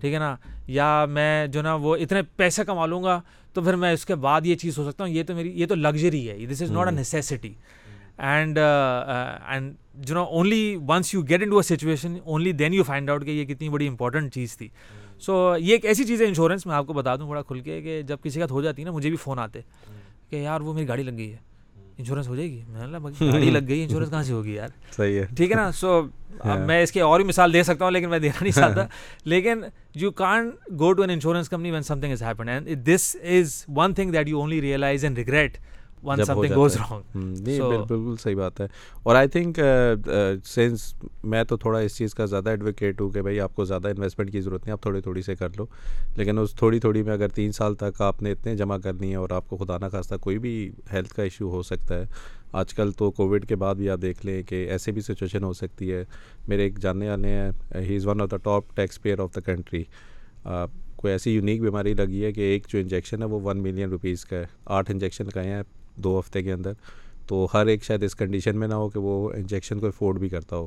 ٹھیک 0.00 0.14
ہے 0.14 0.18
نا؟ 0.18 0.36
یا 0.66 1.04
میں 1.10 1.46
جو 1.46 1.62
نا 1.62 1.74
وہ 1.74 1.96
اتنے 1.96 2.22
پیسے 2.36 2.64
کما 2.64 2.86
لوں 2.86 3.04
گا 3.04 3.20
تو 3.52 3.62
پھر 3.62 3.76
میں 3.76 3.92
اس 3.92 4.06
کے 4.06 4.14
بعد 4.14 4.40
یہ 4.44 4.54
چیز 4.54 4.78
ہو 4.78 4.90
سکتا 4.90 5.04
ہوں 5.04 5.10
یہ 5.10 5.22
تو 5.22 5.34
میری 5.34 5.60
یہ 5.60 5.66
تو 5.66 5.74
لگژری 5.74 6.30
ہے 6.30 6.46
this 6.46 6.62
is 6.62 6.72
not 6.72 6.86
a 6.86 6.92
necessity 6.92 7.54
and 8.18 8.58
and 9.46 9.74
جو 9.94 10.14
نا 10.14 10.20
only 10.20 10.76
once 10.88 11.14
you 11.14 11.22
get 11.22 11.42
into 11.50 11.58
a 11.58 11.76
situation 11.76 12.16
only 12.24 12.52
then 12.52 12.74
you 12.74 12.82
find 12.82 13.10
out 13.10 13.24
کہ 13.24 13.30
یہ 13.30 13.44
کتنی 13.44 13.68
بڑی 13.68 13.88
امپورٹنٹ 13.88 14.34
چیز 14.34 14.56
تھی۔ 14.56 14.68
سو 15.20 15.54
یہ 15.58 15.72
ایک 15.72 15.84
ایسی 15.84 16.04
چیز 16.04 16.22
ہے 16.22 16.26
انشورنس 16.26 16.66
میں 16.66 16.74
آپ 16.74 16.86
کو 16.86 16.92
بتا 16.92 17.16
دوں 17.16 17.28
بڑا 17.28 17.42
کھل 17.42 17.60
کے 17.60 17.82
کہ 17.82 18.02
جب 18.02 18.16
کسی 18.22 18.40
کا 18.40 18.46
ہو 18.50 18.62
جاتی 18.62 18.82
ہے 18.82 18.84
نا 18.84 18.92
مجھے 18.92 19.08
بھی 19.08 19.16
فون 19.16 19.38
آتے۔ 19.38 19.60
کہ 20.30 20.36
یار 20.36 20.60
وہ 20.60 20.72
میری 20.72 20.88
گاڑی 20.88 21.02
لگ 21.02 21.16
گئی 21.16 21.32
ہے۔ 21.32 21.47
انشورنس 21.98 22.28
ہو 22.28 22.36
جائے 22.36 22.50
گی؟ 22.50 22.62
میں 22.68 22.86
گاڑی 23.22 23.50
لگ 23.50 23.68
گئی 23.68 23.82
انشورنس 23.82 24.10
کہاں 24.10 24.22
سے 24.22 24.32
ہوگی 24.32 24.54
یار؟ 24.54 24.68
صحیح 24.96 25.18
ہے۔ 25.20 25.24
ٹھیک 25.36 25.50
ہے 25.50 25.56
نا؟ 25.56 25.70
سو 25.72 26.02
میں 26.66 26.82
اس 26.82 26.92
کی 26.92 27.00
اور 27.00 27.20
بھی 27.20 27.28
مثال 27.28 27.52
دے 27.52 27.62
سکتا 27.62 27.84
ہوں 27.84 27.92
لیکن 27.92 28.10
میں 28.10 28.18
دینا 28.18 28.42
نہیں 28.42 28.52
چاہتا 28.52 28.84
لیکن 29.24 29.62
you 29.94 30.10
can 30.10 30.50
go 30.78 30.92
to 30.92 31.02
an 31.02 31.10
insurance 31.10 31.48
company 31.48 31.70
when 31.70 31.82
something 32.00 32.12
is 32.12 32.22
happen 32.22 32.48
and 32.48 32.68
this 32.86 33.16
is 33.22 33.64
one 33.76 33.94
thing 33.94 34.12
that 34.12 34.28
you 34.28 34.38
only 34.40 34.60
realise 34.60 35.04
and 35.04 35.18
regret 35.18 35.56
بالکل 37.88 38.14
صحیح 38.22 38.36
بات 38.36 38.60
ہے۔ 38.60 38.66
اور 39.02 39.16
آئی 39.16 39.28
تھنک 39.28 39.60
سینس 40.44 40.94
میں 41.24 41.44
تو 41.44 41.56
تھوڑا 41.56 41.78
اس 41.78 41.96
چیز 41.96 42.14
کا 42.14 42.24
زیادہ 42.24 42.50
ایڈوکیٹ 42.50 43.00
ہوں 43.00 43.10
کہ 43.10 43.22
بھائی 43.22 43.40
آپ 43.40 43.54
کو 43.56 43.64
زیادہ 43.64 43.88
انویسٹمنٹ 43.88 44.32
کی 44.32 44.40
ضرورت 44.40 44.62
نہیں 44.62 44.72
آپ 44.72 44.82
تھوڑی 44.82 45.00
تھوڑی 45.00 45.22
سے 45.22 45.34
کر 45.34 45.48
لو۔ 45.56 45.66
لیکن 46.16 46.38
اس 46.38 46.54
تھوڑی 46.54 46.80
تھوڑی 46.80 47.02
میں 47.02 47.12
اگر 47.12 47.28
تین 47.28 47.52
سال 47.52 47.74
تک 47.74 48.02
آپ 48.02 48.22
نے 48.22 48.32
اتنے 48.32 48.56
جمع 48.56 48.78
کرنی 48.78 49.10
ہے 49.10 49.16
اور 49.16 49.30
آپ 49.30 49.48
کو 49.48 49.56
خدا 49.56 49.78
نہ 49.78 49.86
خواستہ 49.90 50.14
کوئی 50.20 50.38
بھی 50.38 50.70
ہیلتھ 50.92 51.14
کا 51.14 51.22
ایشو 51.22 51.50
ہو 51.50 51.62
سکتا 51.62 51.94
ہے۔ 51.94 52.04
آج 52.52 52.74
کل 52.74 52.92
تو 52.92 53.10
کووڈ 53.10 53.46
کے 53.46 53.56
بعد 53.56 53.74
بھی 53.74 53.90
آپ 53.90 54.02
دیکھ 54.02 54.26
لیں 54.26 54.42
کہ 54.42 54.66
ایسے 54.70 54.92
بھی 54.92 55.00
سچویشن 55.00 55.44
ہو 55.44 55.52
سکتی 55.52 55.92
ہے۔ 55.92 56.04
میرے 56.48 56.62
ایک 56.62 56.78
جاننے 56.78 57.10
والے 57.10 57.28
ہیں 57.28 57.50
he 57.80 57.96
is 57.96 58.06
one 58.06 58.20
of 58.20 58.30
the 58.30 58.36
top 58.36 58.76
taxpayer 59.02 59.18
of 59.20 59.34
the 59.34 59.40
country 59.40 59.84
کوئی 60.96 61.12
ایسی 61.12 61.30
یونیک 61.30 61.60
بیماری 61.60 61.94
لگی 61.94 62.24
ہے 62.24 62.32
کہ 62.32 62.40
ایک 62.40 62.66
جو 62.68 62.78
انجیکشن 62.78 63.22
ہے 63.22 63.26
وہ 63.28 63.40
ون 63.40 63.62
ملین 63.62 63.90
روپیز 63.90 64.24
کا 64.24 64.36
ہے۔ 64.36 64.46
آٹھ 64.64 64.90
انجیکشن 64.90 65.24
لگائے 65.24 65.50
ہیں۔ 65.50 65.62
دو 65.98 66.18
ہفتے 66.18 66.42
کے 66.42 66.52
اندر، 66.52 66.72
تو 67.26 67.46
ہر 67.54 67.66
ایک 67.66 67.84
شاید 67.84 68.02
اس 68.02 68.14
کنڈیشن 68.16 68.58
میں 68.58 68.68
نہ 68.68 68.74
ہو 68.74 68.88
کہ 68.88 68.98
وہ 68.98 69.30
انجیکشن 69.32 69.80
کو 69.80 69.86
افورڈ 69.86 70.18
بھی 70.18 70.28
کرتا 70.28 70.56
ہو. 70.56 70.66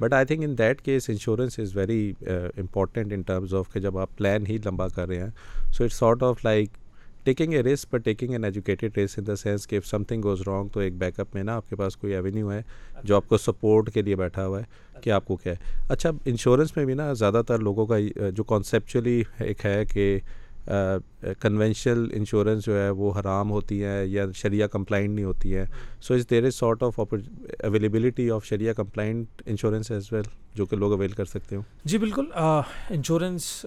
But 0.00 0.12
I 0.12 0.26
think 0.26 0.44
in 0.44 0.56
that 0.58 0.80
case 0.82 1.08
insurance 1.10 1.58
is 1.58 1.76
very 1.76 2.12
important 2.26 3.12
in 3.12 3.22
terms 3.22 3.54
of 3.54 3.72
کہ 3.72 3.80
جب 3.80 3.98
آپ 3.98 4.16
پلان 4.16 4.46
ہی 4.46 4.58
لمبا 4.64 4.88
کر 4.88 5.08
رہے 5.08 5.18
ہیں 5.18 5.30
so 5.72 5.84
it's 5.84 5.94
sort 5.94 6.22
of 6.22 6.44
like 6.44 6.78
taking 7.24 7.52
a 7.52 7.62
race 7.62 7.84
but 7.90 8.04
taking 8.04 8.32
an 8.32 8.44
educated 8.44 8.98
race 8.98 9.18
in 9.18 9.26
the 9.26 9.36
sense 9.36 9.66
کہ 9.66 9.80
سم 9.80 10.04
تھنگ 10.04 10.22
گوز 10.24 10.42
رانگ 10.46 10.68
تو 10.68 10.80
ایک 10.80 10.94
بیک 10.98 11.20
اپ 11.20 11.34
میں 11.34 11.42
نا 11.42 11.56
آپ 11.56 11.68
کے 11.70 11.76
پاس 11.76 11.96
کوئی 11.96 12.14
ایونیو 12.14 12.52
ہے 12.52 12.62
جو 13.04 13.16
آپ 13.16 13.28
کو 13.28 13.38
سپورٹ 13.38 13.92
کے 13.94 14.02
لیے 14.02 14.16
بیٹھا 14.16 14.46
ہوا 14.46 14.60
ہے 14.60 15.00
کہ 15.00 15.10
آپ 15.10 15.26
کو 15.26 15.36
کیا 15.36 15.52
ہے. 15.52 15.76
اچھا 15.88 16.10
انشورنس 16.24 16.76
میں 16.76 16.84
بھی 16.84 16.94
نا 16.94 17.12
زیادہ 17.12 17.42
تر 17.46 17.58
لوگوں 17.58 17.86
کا 17.86 17.98
جو 18.36 18.44
کانسیپچولی 18.44 19.22
ایک 19.38 19.64
ہے 19.66 19.84
کہ 19.84 20.18
کنونشنل 20.66 22.06
انشورنس 22.12 22.64
جو 22.64 22.78
ہے 22.78 22.88
وہ 22.90 23.12
حرام 23.18 23.50
ہوتی 23.50 23.84
ہیں 23.84 24.04
یا 24.04 24.24
شریعہ 24.34 24.66
کمپلائنٹ 24.66 25.14
نہیں 25.14 25.24
ہوتی 25.24 25.56
ہیں 25.56 25.64
so 26.00 26.14
is 26.14 26.28
there 26.30 26.44
is 26.44 26.54
sort 26.54 26.82
of 26.82 27.00
availability 27.00 28.30
of 28.30 28.44
Shariah 28.44 28.72
compliant 28.72 29.42
insurance 29.46 29.90
as 29.90 30.12
well 30.12 30.28
جو 30.54 30.66
کہ 30.66 30.76
لوگ 30.76 30.92
اویل 30.92 31.12
کر 31.12 31.24
سکتے 31.24 31.56
ہوں 31.56 31.62
جی 31.84 31.98
بالکل 31.98 32.26
انشورنس 32.34 33.66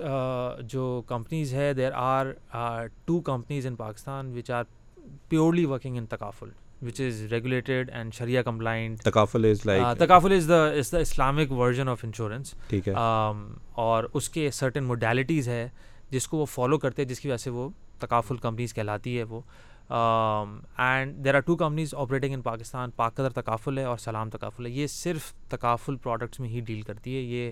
جو 0.61 1.01
کمپنیز 1.07 1.53
ہے 1.53 1.73
there 1.73 1.91
are 1.95 2.33
two 3.05 3.21
companies 3.21 3.67
in 3.67 3.75
Pakistan 3.75 4.33
which 4.37 4.51
are 4.51 4.63
purely 5.29 5.65
working 5.65 5.97
in 5.97 6.05
Takaful 6.05 6.49
which 6.81 6.99
is 6.99 7.19
regulated 7.31 7.89
and 7.89 8.13
Sharia 8.13 8.43
compliant. 8.43 9.03
Takaful 9.03 9.45
is 9.45 9.65
like 9.65 9.97
Takaful 9.97 10.31
is 10.31 10.47
the 10.47 10.61
is 10.79 10.89
the 10.89 11.01
Islamic 11.01 11.51
version 11.51 11.91
of 11.93 12.03
insurance. 12.03 12.53
ٹھیک 12.67 12.87
ہے 12.87 12.93
اور 13.83 14.03
اس 14.13 14.29
کے 14.29 14.49
certain 14.51 14.83
modalities 14.83 15.47
ہے 15.47 15.67
جس 16.13 16.27
کو 16.27 16.37
وہ 16.37 16.45
follow 16.45 16.77
کرتے 16.77 17.01
ہیں 17.01 17.09
جس 17.09 17.19
کی 17.19 17.27
وجہ 17.27 17.37
سے 17.37 17.49
وہ 17.49 17.69
تکافل 17.99 18.37
کمپنیز 18.37 18.73
کہلاتی 18.73 19.17
ہے 19.17 19.23
وہ۔ 19.23 19.41
And 19.89 21.23
there 21.25 21.35
are 21.35 21.39
two 21.39 21.55
companies 21.55 21.93
operating 21.95 22.33
in 22.33 22.41
Pakistan 22.41 22.91
Pak 22.95 23.15
Qatar 23.15 23.29
Takaful 23.29 23.77
ہے 23.77 23.83
اور 23.83 23.97
سلام 23.97 24.29
تکافل 24.29 24.65
ہے۔ 24.65 24.71
یہ 24.71 24.87
صرف 24.87 25.31
تکافل 25.49 25.95
پروڈکٹس 25.95 26.39
میں 26.39 26.49
ہی 26.49 26.59
ڈیل 26.59 26.81
کرتی 26.81 27.15
ہے 27.15 27.21
یہ 27.21 27.51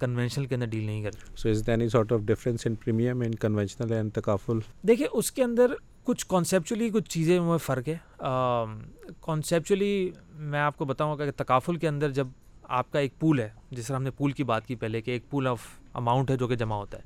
کنونشنل 0.00 0.46
کے 0.46 0.54
اندر 0.54 0.66
ڈیل 0.66 0.84
نہیں 0.84 1.02
کرتی۔ 1.02 1.36
So 1.36 1.48
is 1.48 1.68
any 1.68 1.88
sort 1.88 2.12
of 2.12 2.20
difference 2.20 2.66
in 2.66 2.74
premium 2.74 3.20
in 3.20 3.34
conventional 3.34 3.92
and 3.92 4.12
Takaful 4.12 4.58
دیکھیے 4.88 5.06
اس 5.12 5.32
کے 5.32 5.42
اندر 5.42 5.74
کچھ 6.04 6.26
کانسیپچولی 6.26 6.90
کچھ 6.90 7.10
چیزیں 7.10 7.40
میں 7.40 7.58
فرق 7.58 7.88
ہے۔ 7.88 7.96
کانسیپچولی 9.20 10.10
میں 10.32 10.60
آپ 10.60 10.76
کو 10.76 10.84
بتاؤں 10.84 11.18
گا 11.18 11.24
کہ 11.24 11.30
تکافل 11.36 11.76
کے 11.76 11.88
اندر 11.88 12.10
جب 12.10 12.26
آپ 12.62 12.92
کا 12.92 12.98
ایک 12.98 13.18
پول 13.20 13.40
ہے 13.40 13.48
جس 13.70 13.86
طرح 13.86 13.96
ہم 13.96 14.02
نے 14.02 14.10
پول 14.10 14.32
کی 14.32 14.44
بات 14.44 14.66
کی 14.66 14.74
پہلے 14.74 15.00
کہ 15.00 15.10
ایک 15.10 15.30
پول 15.30 15.46
آف 15.46 15.66
اماؤنٹ 15.92 16.30
ہے 16.30 16.36
جو 16.36 16.48
کہ 16.48 16.56
جمع 16.56 16.76
ہوتا 16.76 16.98
ہے۔ 16.98 17.02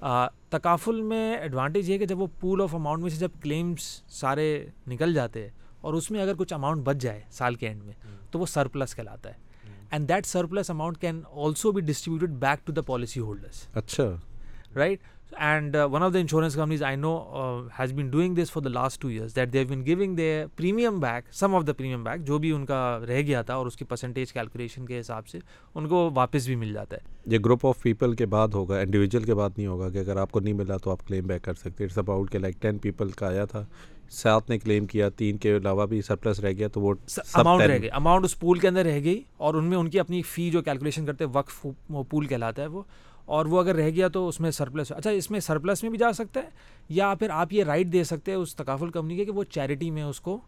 تکافل 0.00 1.00
میں 1.02 1.36
ایڈوانٹیج 1.36 1.88
یہ 1.88 1.94
ہے 1.94 1.98
کہ 1.98 2.06
جب 2.06 2.20
وہ 2.20 2.26
پول 2.40 2.62
آف 2.62 2.74
اماؤنٹ 2.74 3.02
میں 3.02 3.10
سے 3.10 3.16
جب 3.16 3.40
کلیمس 3.42 3.82
سارے 4.08 4.66
نکل 4.86 5.14
جاتے 5.14 5.42
ہیں 5.42 5.50
اور 5.80 5.94
اس 5.94 6.10
میں 6.10 6.20
اگر 6.20 6.34
کچھ 6.38 6.52
اماؤنٹ 6.52 6.82
بچ 6.84 6.96
جائے 6.96 7.20
سال 7.30 7.54
کے 7.54 7.66
اینڈ 7.68 7.82
میں 7.82 7.94
تو 8.30 8.38
وہ 8.38 8.46
سرپلس 8.46 8.94
کہلاتا 8.94 9.30
ہے۔ 9.30 9.34
And 9.90 10.08
that 10.08 10.26
surplus 10.26 10.70
amount 10.70 10.98
can 10.98 11.20
also 11.32 11.72
be 11.72 11.80
distributed 11.80 12.30
back 12.30 12.66
to 12.66 12.72
the 12.72 12.82
policy 12.82 13.20
holders 13.20 13.66
اچھا۔ 13.74 14.04
Right 14.76 15.04
and 15.32 15.74
one 15.86 16.02
of 16.02 16.12
the 16.12 16.18
insurance 16.18 16.54
companies 16.54 16.82
i 16.82 16.94
know 16.94 17.28
uh, 17.32 17.68
has 17.70 17.92
been 17.92 18.10
doing 18.10 18.34
this 18.34 18.50
for 18.50 18.60
the 18.60 18.70
last 18.70 19.00
two 19.00 19.08
years 19.08 19.34
that 19.34 19.52
they've 19.52 19.68
been 19.68 19.84
giving 19.84 20.16
their 20.16 20.48
premium 20.50 21.00
back 21.00 21.26
some 21.32 21.54
of 21.54 21.66
the 21.66 21.74
premium 21.74 22.04
back 22.04 22.24
جو 22.24 22.38
بھی 22.38 22.50
ان 22.52 22.64
کا 22.66 22.98
رہ 23.08 23.20
گیا 23.22 23.42
تھا 23.42 23.54
اور 23.54 23.66
اس 23.66 23.76
کی 23.76 23.84
پرسنٹیج 23.84 24.32
کیلکولیشن 24.32 24.86
کے 24.86 25.00
حساب 25.00 25.28
سے 25.28 25.38
ان 25.74 25.88
کو 25.88 26.08
واپس 26.14 26.46
بھی 26.46 26.54
مل 26.54 26.72
جاتا 26.72 26.96
ہے 26.96 27.32
یہ 27.32 27.38
گروپ 27.38 27.66
آف 27.66 27.82
پیپل 27.82 28.14
کے 28.14 28.26
بعد 28.26 28.54
ہوگا 28.54 28.78
انڈیویجول 28.78 29.24
کے 29.24 29.34
بعد 29.34 29.50
نہیں 29.56 29.66
ہوگا 29.66 29.88
کہ 29.88 29.98
اگر 29.98 30.16
آپ 30.16 30.30
کو 30.30 30.40
نہیں 30.40 30.54
ملا 30.54 30.76
تو 30.76 30.90
آپ 30.90 31.06
کلیم 31.08 31.26
بیک 31.26 31.42
کر 31.42 31.54
سکتے 31.54 31.84
اٹس 31.84 31.98
اباؤٹ 31.98 32.30
کہ 32.32 32.38
لائک 32.38 32.60
ٹین 32.62 32.78
پیپل 32.78 33.10
کا 33.10 33.26
آیا 33.26 33.44
تھا 33.44 33.64
سات 34.10 34.48
نے 34.50 34.58
کلیم 34.58 34.86
کیا 34.86 35.08
تین 35.08 35.36
کے 35.36 35.56
علاوہ 35.56 35.86
بھی 35.86 36.00
سرپلس 36.02 36.40
رہ 36.40 36.52
گیا 36.52 36.68
تو 36.68 36.80
وہ 36.80 36.94
اماؤنٹ 37.34 37.62
رہ 37.62 37.78
گئی 37.78 37.88
اماؤنٹ 37.92 38.24
اس 38.24 38.38
پول 38.40 38.58
کے 38.58 38.68
اندر 38.68 38.84
رہ 38.84 39.00
گئی 39.04 39.20
اور 39.36 39.54
ان 39.54 39.64
میں 39.64 39.78
ان 39.78 39.90
کی 39.90 40.00
اپنی 40.00 40.22
فی 40.22 40.50
جو 40.50 40.62
کیلکولیشن 40.62 41.06
کرتے 41.06 41.24
وقف 41.32 41.66
پول 42.10 42.26
کہلاتا 42.26 42.62
ہے 42.62 42.66
وہ 42.66 42.82
اور 43.28 43.46
وہ 43.46 43.60
اگر 43.60 43.74
رہ 43.74 43.90
گیا 43.90 44.08
تو 44.08 44.28
اس 44.28 44.40
میں 44.40 44.50
سرپلس 44.50 44.92
اچھا 44.92 45.10
اس 45.10 45.30
میں 45.30 45.40
سرپلس 45.40 45.82
میں 45.82 45.90
بھی 45.90 45.98
جا 45.98 46.12
سکتا 46.12 46.40
ہے؟ 46.40 46.48
یا 46.88 47.14
پھر 47.18 47.30
آپ 47.30 47.52
یہ 47.52 47.64
رائٹ 47.64 47.86
دے 47.86 48.04
سکتے 48.04 48.30
ہیں 48.30 48.38
اس 48.38 48.56
تکافل 48.56 48.90
کمپنی 48.90 49.16
کے 49.16 49.24
کہ 49.24 49.30
وہ 49.30 49.44
چیریٹی 49.44 49.90
میں 49.90 50.02
اس 50.02 50.20
کو 50.20 50.38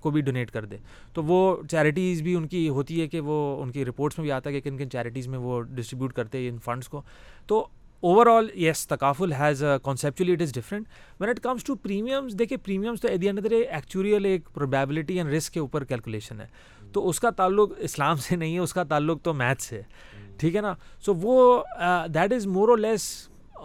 کو 0.00 0.10
بھی 0.10 0.20
ڈونیٹ 0.20 0.50
کر 0.50 0.64
دے۔ 0.64 0.76
تو 1.12 1.24
وہ 1.24 1.56
چیریٹیز 1.70 2.22
بھی 2.22 2.34
ان 2.34 2.48
کی 2.48 2.68
ہوتی 2.68 3.00
ہے 3.00 3.08
کہ 3.08 3.20
وہ 3.20 3.62
ان 3.62 3.70
کی 3.70 3.84
رپورٹس 3.84 4.18
میں 4.18 4.22
بھی 4.22 4.32
آتا 4.32 4.50
ہے 4.50 4.60
کہ 4.60 4.70
کن 4.70 4.76
کن 4.76 4.90
چیریٹیز 4.90 5.28
میں 5.28 5.38
وہ 5.38 5.62
ڈسٹریبیوٹ 5.62 6.12
کرتے 6.12 6.38
ہیں 6.38 6.48
ان 6.48 6.58
فنڈس 6.58 6.88
کو۔ 6.88 7.02
تو 7.46 7.66
over 8.00 8.26
all 8.26 8.58
yes 8.58 8.86
تکافل 8.86 9.32
has 9.32 9.64
conceptually 9.82 10.32
it 10.32 10.42
is 10.42 10.52
different 10.54 10.86
when 11.20 11.30
it 11.30 11.40
comes 11.40 11.64
to 11.64 11.74
premiums 11.74 12.38
دیکھیے 12.38 12.56
پریمیمس 12.56 13.00
تو 13.00 13.08
ایٹ 13.08 13.22
دی 13.22 13.26
اینڈ 13.26 13.52
ایکچوریل 13.52 14.24
ایک 14.24 14.48
پروبیبلٹی 14.54 15.16
اینڈ 15.16 15.32
رسک 15.32 15.52
کے 15.52 15.60
اوپر 15.60 15.84
کیلکولیشن 15.84 16.40
ہے۔ 16.40 16.46
تو 16.92 17.08
اس 17.08 17.20
کا 17.20 17.30
تعلق 17.30 17.72
اسلام 17.78 18.16
سے 18.16 18.36
نہیں 18.36 18.54
ہے، 18.54 18.58
اس 18.58 18.72
کا 18.74 18.82
تعلق 18.82 19.22
تو 19.22 19.34
میتھ 19.34 19.62
سے 19.62 19.76
ہے۔ 19.76 19.82
ٹھیک 20.38 20.56
ہے 20.56 20.60
نا؟ 20.60 20.74
سو 21.06 21.14
وہ 21.14 21.62
دیٹ 22.14 22.32
از 22.32 22.46
مور 22.46 22.68
اور 22.68 22.78
لیس 22.78 23.10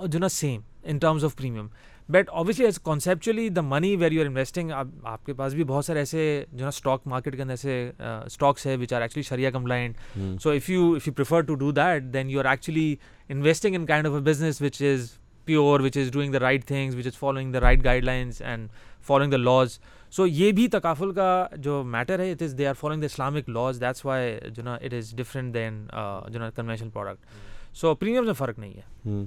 جو 0.05 0.19
نا 0.19 0.29
same 0.29 0.61
in 0.83 0.97
terms 0.97 1.25
of 1.25 1.35
premium 1.35 1.67
but 2.09 2.29
obviously 2.29 2.65
as 2.65 2.79
conceptually 2.79 3.47
the 3.49 3.61
money 3.61 3.95
where 3.95 4.11
you 4.11 4.21
are 4.21 4.25
investing 4.25 4.71
آپ 5.03 5.25
کے 5.25 5.33
پاس 5.33 5.53
بھی 5.53 5.63
بہت 5.63 5.85
سارے 5.85 5.99
ایسے 5.99 6.43
جو 6.51 6.59
نا 6.59 6.67
اسٹاک 6.67 7.07
مارکیٹ 7.07 7.35
کے 7.35 7.41
اندر 7.41 7.53
ایسے 7.53 7.91
اسٹاکس 8.25 8.65
ہے 8.65 8.75
which 8.75 8.93
are 8.93 9.01
actually 9.01 9.21
sharia 9.21 9.51
compliant 9.51 9.97
so 10.41 10.49
if 10.49 10.69
you 10.69 10.91
if 10.95 11.07
you 11.07 11.13
prefer 11.13 11.41
to 11.41 11.55
do 11.55 11.71
that 11.71 12.03
then 12.13 12.29
you 12.29 12.39
are 12.39 12.45
actually 12.45 12.95
investing 13.29 13.75
in 13.75 13.85
kind 13.85 14.07
of 14.07 14.13
a 14.13 14.19
business 14.21 14.61
which 14.61 14.81
is 14.81 15.11
pure 15.47 15.79
which 15.79 15.97
is 15.97 16.11
doing 16.11 16.33
the 16.33 16.39
right 16.39 16.65
things 16.65 16.95
which 16.95 17.07
is 17.07 17.17
following 17.17 17.53
the 17.53 17.59
right 17.59 17.83
guidelines 18.03 18.41
and 18.41 18.69
following 19.07 19.31
the 19.31 19.37
laws 19.37 19.77
so 20.13 20.27
یہ 20.27 20.51
بھی 20.51 20.67
تکافل 20.67 21.11
کا 21.11 21.47
جو 21.57 21.83
matter 21.83 22.19
ہے 22.19 22.31
it 22.31 22.41
is 22.41 22.57
they 22.57 22.67
are 22.67 22.73
following 22.73 23.01
the 23.01 23.05
Islamic 23.05 23.49
laws 23.49 23.81
that's 23.81 24.05
why 24.05 24.37
جو 24.49 24.63
نا 24.63 24.75
it 24.75 24.93
is 24.93 25.13
different 25.15 25.53
دین 25.53 25.85
جو 26.31 26.39
نا 26.39 26.49
conventional 26.49 26.89
product 26.89 27.75
so 27.75 27.95
premium 27.95 28.25
میں 28.25 28.33
فرق 28.33 28.59
نہیں 28.59 28.73
ہے 28.73 29.23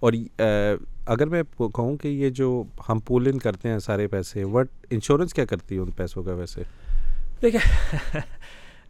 اور 0.00 0.12
اگر 1.06 1.26
میں 1.26 1.42
کہوں 1.58 1.96
کہ 1.96 2.08
یہ 2.08 2.30
جو 2.30 2.62
ہم 2.88 2.98
پول 2.98 3.26
ان 3.26 3.38
کرتے 3.38 3.68
ہیں 3.68 3.78
سارے 3.78 4.06
پیسے 4.08 4.44
وٹ 4.44 4.68
انشورنس 4.90 5.34
کیا 5.34 5.44
کرتی 5.44 5.74
ہے 5.74 5.80
ان 5.80 5.90
پیسوں 5.90 6.22
کا 6.22 6.32
ویسے 6.32 6.62
دیکھیں 7.42 7.60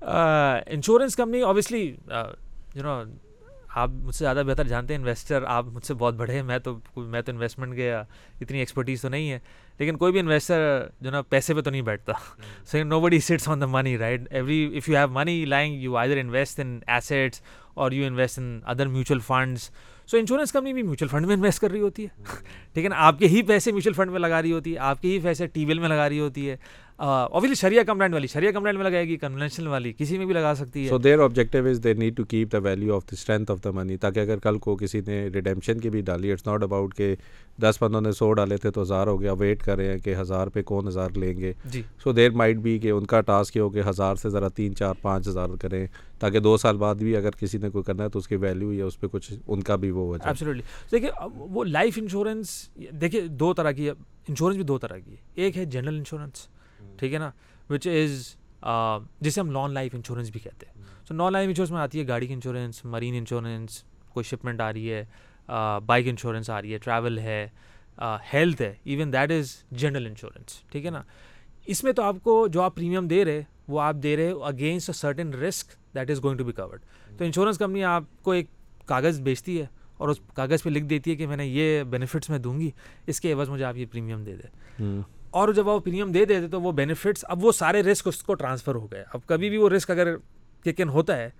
insurance 0.01 1.17
company 1.17 1.41
obviously 1.41 1.85
you 2.75 2.83
know 2.83 3.03
آپ 3.75 3.91
مجھ 3.91 4.15
سے 4.15 4.25
زیادہ 4.25 4.43
بہتر 4.47 4.67
جانتے 4.67 4.95
ہیں 4.95 5.01
انویسٹر 5.01 5.43
آپ 5.43 5.65
مجھ 5.65 5.85
سے 5.85 5.95
بہت 5.95 6.15
بڑے 6.15 6.35
ہیں 6.35 6.43
میں 6.43 6.59
تو 6.59 6.79
میں 6.97 7.23
تو 7.23 7.33
انویسٹمنٹ 7.33 7.77
کے 7.77 7.95
اتنی 8.41 8.59
ایکسپرٹیز 8.59 9.03
تو 9.03 9.09
نہیں 9.09 9.31
ہے 9.31 9.39
لیکن 9.79 9.97
کوئی 9.97 10.13
بھی 10.13 10.21
انویسٹر 10.21 10.89
جو 11.01 11.11
نا 11.11 11.23
پیسے 11.23 11.55
پہ 11.55 11.61
تو 11.61 11.71
نہیں 11.71 11.83
بیٹھتا۔ 11.83 12.13
So 12.67 12.85
nobody 13.01 13.21
sits 13.21 13.49
on 13.49 13.61
the 13.61 13.67
money 13.67 13.99
right 13.99 14.21
every 14.31 14.77
if 14.77 14.89
you 14.89 14.97
have 14.97 15.09
money 15.09 15.45
lying 15.45 15.75
you 15.75 15.97
I 15.97 16.11
there 16.11 16.17
invest 16.17 16.61
in 16.61 16.81
assets 16.87 17.43
اور 17.75 17.93
you 17.93 18.07
invest 18.07 18.39
in 18.39 18.61
other 18.65 18.87
mutual 18.87 19.19
funds 19.19 19.71
so 20.07 20.17
insurance 20.17 20.53
company 20.53 20.73
بھی 20.73 20.83
میوچل 20.83 21.07
فنڈ 21.07 21.27
میں 21.27 21.35
انویسٹ 21.35 21.61
کر 21.61 21.71
رہی 21.71 21.81
ہوتی 21.81 22.05
ہے۔ 22.05 22.23
ٹھیک 22.75 22.85
ہے 22.85 22.89
نا؟ 22.89 22.97
آپ 22.99 23.19
کے 23.19 23.27
ہی 23.27 23.43
پیسے 23.43 23.73
میوچل 23.73 23.93
فنڈ 23.93 24.11
میں 24.11 24.21
لگا 24.21 24.43
رہی 24.43 24.53
ہوتی 24.53 24.73
ہے 24.73 24.79
آپ 24.79 25.03
کے 25.03 25.09
ہی 25.09 25.19
پیسے 25.19 25.47
ٹی 25.47 25.65
ویل 25.65 25.79
میں 25.79 25.89
لگا 25.89 26.09
رہی 26.09 26.21
ہوتی 26.21 26.51
ہے۔ 26.51 26.57
اوبیسلی 27.03 27.55
شریا 27.55 27.83
کمپلائنٹ 27.83 28.15
والی 28.15 28.27
شریا 28.27 28.51
کمپلائنٹ 28.53 28.79
میں 28.79 28.85
لگائے 28.87 29.07
گی 29.09 29.17
کنونشنل 29.17 29.67
والی 29.69 29.93
کسی 29.99 30.19
میں 30.19 30.27
بھی 30.27 30.35
لگا 30.35 30.55
سکتی 30.55 30.85
ہے۔ 30.85 30.89
So 30.89 30.99
their 30.99 31.19
objective 31.21 31.67
is 31.67 31.83
they 31.85 31.95
need 31.95 32.17
to 32.17 32.25
keep 32.25 32.53
the 32.53 32.59
value 32.59 32.95
of 32.97 33.05
the 33.05 33.15
strength 33.19 33.51
of 33.51 33.63
the 33.65 33.71
money 33.71 33.97
تاکہ 33.97 34.21
اگر 34.21 34.39
کل 34.39 34.59
کو 34.59 34.77
کسی 34.77 35.01
نے 35.07 35.27
ریڈیمشن 35.35 35.79
کی 35.79 35.91
بھی 35.91 36.01
ڈالی 36.01 36.33
اٹس 36.33 36.47
ناٹ 36.47 36.63
اباؤٹ 36.63 36.95
کہ 36.95 37.15
دس 37.63 37.79
پندرہ 37.79 38.01
نے 38.01 38.13
سو 38.13 38.33
ڈالے 38.33 38.57
تھے 38.57 38.71
تو 38.71 38.83
ہزار 38.83 39.07
ہو 39.07 39.21
گیا 39.21 39.33
ویٹ 39.33 39.63
کر 39.63 39.77
رہے 39.77 39.91
ہیں 39.91 39.99
کہ 39.99 40.15
ہزار 40.21 40.47
پہ 40.47 40.63
کون 40.63 40.89
ہزار 40.89 41.11
لیں 41.17 41.35
گے۔ 41.39 41.53
سو 42.03 42.13
دیر 42.13 42.31
مائٹ 42.31 42.57
بھی 42.57 42.79
کہ 42.79 42.91
ان 42.91 43.07
کا 43.07 43.21
ٹاسک 43.21 43.57
یہ 43.57 43.61
ہو 43.61 43.71
کہ 43.71 43.83
ہزار 43.89 44.17
سے 44.17 44.31
ذرا 44.31 44.49
تین 44.49 44.75
چار 44.77 44.95
پانچ 45.03 45.29
ہزار 45.29 45.57
کریں 45.61 45.87
تاکہ 46.21 46.41
دو 46.41 46.57
سال 46.57 46.77
بعد 46.77 46.95
بھی 46.95 47.17
اگر 47.17 47.31
کسی 47.31 47.59
نے 47.59 47.71
کوئی 47.71 47.85
کرنا 47.85 48.05
ہے 48.05 48.09
تو 48.09 48.19
اس 48.19 48.29
کی 48.29 48.37
ویلیو 48.37 48.73
یا 48.73 48.87
اس 48.87 49.01
پہ 49.01 49.07
کچھ 49.13 49.33
ان 49.47 49.63
کا 49.63 49.77
بھی 49.77 49.91
وہ 49.91 50.07
ہو 50.07 50.17
جائے 50.17 50.61
دیکھیے 50.93 51.11
وہ 51.35 51.65
لائف 51.65 51.99
انشورنس 52.03 52.57
دیکھیے 53.01 53.27
دو 53.27 53.53
طرح 53.55 53.71
کی 53.71 53.91
انشورنس 53.91 54.57
بھی 54.57 54.65
دو 54.65 54.79
طرح 54.79 54.99
کی 54.99 55.11
ہے۔ 55.11 55.17
ایک 55.35 55.57
ہے 55.59 55.65
جنرل 55.65 55.97
انشورنس 55.97 56.49
ٹھیک 56.97 57.15
ہے 57.15 57.19
نا؟ 57.19 57.31
وچ 57.71 57.87
از 57.87 58.35
جسے 59.21 59.41
ہم 59.41 59.51
نان 59.51 59.73
لائف 59.75 59.95
انشورنس 59.95 60.31
بھی 60.31 60.41
کہتے 60.41 60.67
ہیں۔ 60.67 60.83
سو 61.09 61.15
نان 61.15 61.33
لائف 61.33 61.49
انشورنس 61.49 61.71
میں 61.71 61.81
آتی 61.81 62.01
ہے 62.01 62.09
گاڑی 62.09 62.27
کی 62.27 62.35
انشورنس 62.35 62.85
مرین 62.85 63.15
انشورنس 63.15 63.83
کوئی 64.09 64.25
شپمنٹ 64.25 64.61
آ 64.61 64.73
رہی 64.73 64.93
ہے 64.93 65.05
بائک 65.87 66.09
انشورنس 66.09 66.51
آ 66.51 66.63
رہی 66.63 66.73
ہے 66.73 66.79
ٹریول 66.79 67.19
ہے 67.19 67.49
ہیلتھ 68.33 68.63
ہے 68.63 68.75
even 68.85 69.13
that 69.13 69.31
is 69.31 69.55
general 69.71 70.07
insurance 70.07 70.61
ٹھیک 70.71 70.87
ہے 70.87 70.91
نا؟ 70.91 71.03
اس 71.67 71.85
میں 71.85 71.93
تو 71.93 72.03
آپ 72.03 72.17
کو 72.23 72.47
جو 72.47 72.63
آپ 72.63 72.75
پریمیم 72.77 73.09
دے 73.09 73.25
رہے 73.25 73.43
وہ 73.69 73.81
آپ 73.81 73.97
دے 74.03 74.17
رہے 74.17 74.33
against 74.43 74.91
a 74.91 74.93
certain 74.93 75.35
risk 75.35 75.95
that 75.95 76.11
is 76.11 76.23
going 76.25 76.39
to 76.39 76.45
be 76.45 76.53
covered 76.53 76.81
تو 77.19 77.25
انشورنس 77.25 77.59
کمپنی 77.59 77.85
آپ 77.85 78.05
کو 78.23 78.31
ایک 78.31 78.47
کاغذ 78.87 79.21
بیچتی 79.21 79.61
ہے 79.61 79.67
اور 79.97 80.09
اس 80.09 80.17
کاغذ 80.35 80.63
پہ 80.63 80.71
لکھ 80.71 80.85
دیتی 80.85 81.11
ہے 81.11 81.17
کہ 81.17 81.27
میں 81.27 81.37
نے 81.37 81.47
یہ 81.47 81.83
بینیفٹس 81.83 82.31
میں 82.31 82.39
دوں 82.39 82.61
گی 82.61 82.71
اس 83.07 83.21
کے 83.21 83.33
عوض 83.33 83.49
مجھے 83.49 83.65
آپ 83.65 83.77
یہ 83.77 83.87
پریمیم 83.91 84.25
دے 84.25 84.37
دیں 84.37 85.01
اور 85.33 85.53
جب 85.53 85.67
وہ 85.67 85.79
پریمیم 85.79 86.13
دے 86.13 86.25
دیتے 86.25 86.49
تو 86.49 86.61
وہ 86.61 86.73
بینیفٹس 86.73 87.25
اب 87.29 87.45
وہ 87.45 87.53
سارے 87.53 87.83
رسک 87.83 88.09
اس 88.09 88.23
کو 88.23 88.35
ٹرانسفر 88.35 88.75
ہو 88.75 88.93
گئے۔ 88.93 89.05
اب 89.13 89.21
کبھی 89.27 89.49
بھی 89.49 89.59
وہ 89.59 89.69
رسک 89.69 89.91
اگر 89.91 90.17
کک 90.65 90.81
ان 90.81 90.89
ہوتا 90.89 91.17
ہے، 91.17 91.31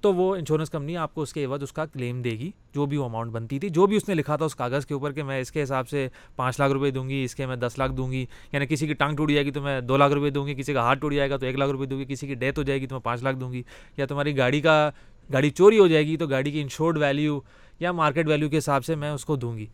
تو 0.00 0.14
وہ 0.14 0.36
انشورنس 0.36 0.70
کمپنی 0.70 0.96
آپ 0.96 1.14
کو 1.14 1.22
اس 1.22 1.32
کے 1.32 1.44
عوض 1.44 1.62
اس 1.62 1.72
کا 1.72 1.86
کلیم 1.86 2.22
دے 2.22 2.30
گی۔ 2.30 2.50
جو 2.74 2.86
بھی 2.86 2.96
وہ 2.96 3.04
اماؤنٹ 3.04 3.32
بنتی 3.32 3.58
تھی، 3.58 3.68
جو 3.68 3.86
بھی 3.86 3.96
اس 3.96 4.08
نے 4.08 4.14
لکھا 4.14 4.36
تھا 4.36 4.44
اس 4.44 4.54
کاغذ 4.54 4.86
کے 4.86 4.94
اوپر 4.94 5.12
کہ 5.12 5.22
میں 5.22 5.40
اس 5.40 5.52
کے 5.52 5.62
حساب 5.62 5.88
سے 5.88 6.08
پانچ 6.36 6.60
لاکھ 6.60 6.72
روپے 6.72 6.90
دوں 6.90 7.08
گی، 7.08 7.24
اس 7.24 7.34
کے 7.34 7.46
میں 7.46 7.56
دس 7.56 7.78
لاکھ 7.78 7.92
دوں 7.92 8.12
گی۔ 8.12 8.26
یعنی 8.52 8.66
کسی 8.66 8.86
کی 8.86 8.94
ٹانگ 8.94 9.16
ٹوٹ 9.16 9.30
جائے 9.30 9.46
گی 9.46 9.50
تو 9.50 9.62
میں 9.62 9.80
دو 9.80 9.96
لاکھ 9.96 10.12
روپے 10.12 10.30
دوں 10.30 10.46
گی، 10.46 10.54
کسی 10.54 10.74
کا 10.74 10.80
ہاتھ 10.80 10.98
ٹوٹ 10.98 11.14
جائے 11.14 11.30
گا 11.30 11.36
تو 11.36 11.46
ایک 11.46 11.56
لاکھ 11.56 11.70
روپے 11.70 11.86
دوں 11.86 11.98
گی، 11.98 12.04
کسی 12.04 12.26
کی 12.26 12.34
ڈیتھ 12.34 12.58
ہو 12.58 12.64
جائے 12.64 12.80
گی 12.80 12.86
تو 12.86 12.94
میں 12.94 13.02
پانچ 13.02 13.22
لاکھ 13.22 13.36
دوں 13.36 13.52
گی۔ 13.52 13.62
یا 13.96 14.06
تمہاری 14.06 14.38
گاڑی 14.38 14.60
کا، 14.60 14.90
گاڑی 15.32 15.50
چوری 15.50 15.78
ہو 15.78 15.86
جائے 15.86 16.06
گی 16.06 16.16
تو 16.16 16.26
گاڑی 16.26 16.50
کی 16.50 16.60
انشورڈ 16.60 16.98
ویلیو 16.98 17.40
یا 17.80 17.92
مارکیٹ 17.92 18.26
ویلیو 18.26 18.48
کے 18.48 18.58
حساب 18.58 18.84
سے 18.84 18.94
میں 18.94 19.10
اس 19.10 19.24
کو 19.24 19.36
دوں 19.36 19.56
گی۔ 19.56 19.66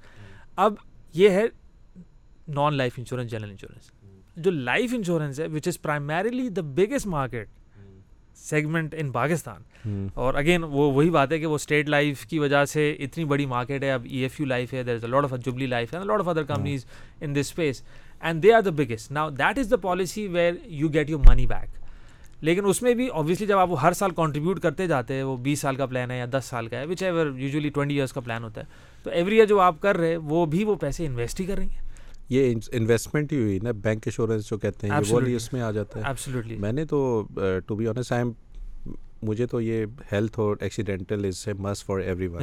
اب 0.57 0.75
یہ 1.15 1.29
ہے 1.29 1.45
non 2.49 2.75
life 2.75 2.93
insurance 2.97 3.31
general 3.31 3.51
insurance 3.51 3.91
جو 4.37 4.51
لائف 4.51 4.95
انشورنس 4.95 5.41
ہے 5.41 5.47
which 5.47 5.69
is 5.69 5.81
primarily 5.83 6.49
the 6.49 6.63
biggest 6.63 7.07
market 7.07 7.49
segment 8.37 8.95
in 8.99 9.11
Pakistan 9.13 10.09
اور 10.15 10.35
اگین 10.35 10.65
وہ 10.65 10.93
وہی 10.93 11.11
بات 11.11 11.33
ہے 11.33 11.39
کہ 11.39 11.47
وہ 11.47 11.55
اسٹیٹ 11.55 11.89
لائف 11.89 12.25
کی 12.27 12.39
وجہ 12.39 12.65
سے 12.65 12.91
اتنی 12.93 13.25
بڑی 13.25 13.47
مارکیٹ 13.47 13.83
ہے. 13.83 13.91
اب 13.93 14.07
ای 14.11 14.19
ایف 14.19 14.41
یو 14.41 14.47
لائف 14.47 14.73
ہے. 14.75 14.83
There 14.83 14.95
is 14.95 15.05
a 15.05 15.11
lot 15.11 15.25
of 15.25 15.33
Jubilee 15.45 15.67
Life 15.67 15.95
ہے 15.95 16.05
lot 16.05 16.21
of 16.21 16.29
other 16.29 16.43
companies 16.43 16.85
in 17.21 17.35
this 17.35 17.39
space 17.39 17.83
and 18.21 18.43
they 18.43 18.53
are 18.53 18.61
the 18.61 18.71
biggest 18.71 19.13
now 19.13 19.31
that 19.31 19.59
is 19.59 19.71
the 19.71 19.77
policy 19.77 20.27
where 20.29 20.55
you 20.65 20.89
get 20.89 21.11
your 21.11 21.21
money 21.29 21.47
back 21.47 21.77
لیکن 22.45 22.67
اس 22.67 22.83
میں 22.83 22.95
بھی 22.95 23.07
obviously 23.09 23.47
جب 23.47 23.59
آپ 23.59 23.71
وہ 23.71 23.81
ہر 23.83 23.93
سال 23.93 24.11
contribute 24.11 24.61
کرتے 24.61 24.87
جاتے 24.87 25.15
ہیں 25.15 25.23
وہ 25.23 25.37
بیس 25.37 25.61
سال 25.61 25.77
کا 25.77 25.87
پلان 25.87 26.11
ہے 26.11 26.19
یا 26.19 26.27
دس 26.39 26.45
سال 26.45 26.69
کا 26.69 26.79
ہے 26.79 26.87
which 26.87 27.03
ever 27.03 27.27
usually 27.37 27.69
twenty 27.69 27.95
years 27.95 28.13
کا 28.13 28.21
پلان 28.21 28.45
ہوتا 28.45 28.61
ہے 28.61 28.67
تو 29.03 29.11
ایوری 29.11 29.37
ایئر 29.37 29.47
جو 29.47 29.61
آپ 29.61 29.81
کر 29.81 29.97
رہے 29.97 30.17
وہ 30.17 30.47
بھی 30.47 30.65
وہ 30.65 30.75
پیسے 30.75 31.07
انویسٹ 31.07 31.41
ہی 31.41 31.47
کر 31.47 31.57
رہی 31.57 31.67
ہیں۔ 31.67 31.88
یہ 32.29 32.55
انویسٹمنٹ 32.73 33.33
ہی 33.33 33.39
ہوئی 33.43 33.59
نا 33.63 33.71
بینک 33.73 34.03
انشورنس 34.07 34.49
جو 34.51 34.59
کہتے 34.59 34.87
ہیں 34.87 35.01
وہ 35.09 35.21
اس 35.27 35.53
میں 35.53 35.61
آ 35.61 35.71
جاتا 35.71 36.01
ہے۔ 36.01 36.05
میں 36.59 36.73
نے 36.73 36.85
تو 36.85 37.23
to 37.67 37.75
be 37.75 37.87
honest 37.89 38.13
I 38.13 38.23
am 38.23 38.33
مجھے 39.23 39.47
تو 39.47 39.61
یہ 39.61 39.85
ہیلتھ 40.13 40.39
اور 40.41 40.57
accidental 40.61 41.25
is 41.25 41.43
a 41.47 41.53
must 41.53 41.85
for 41.85 41.99
everyone 42.27 42.43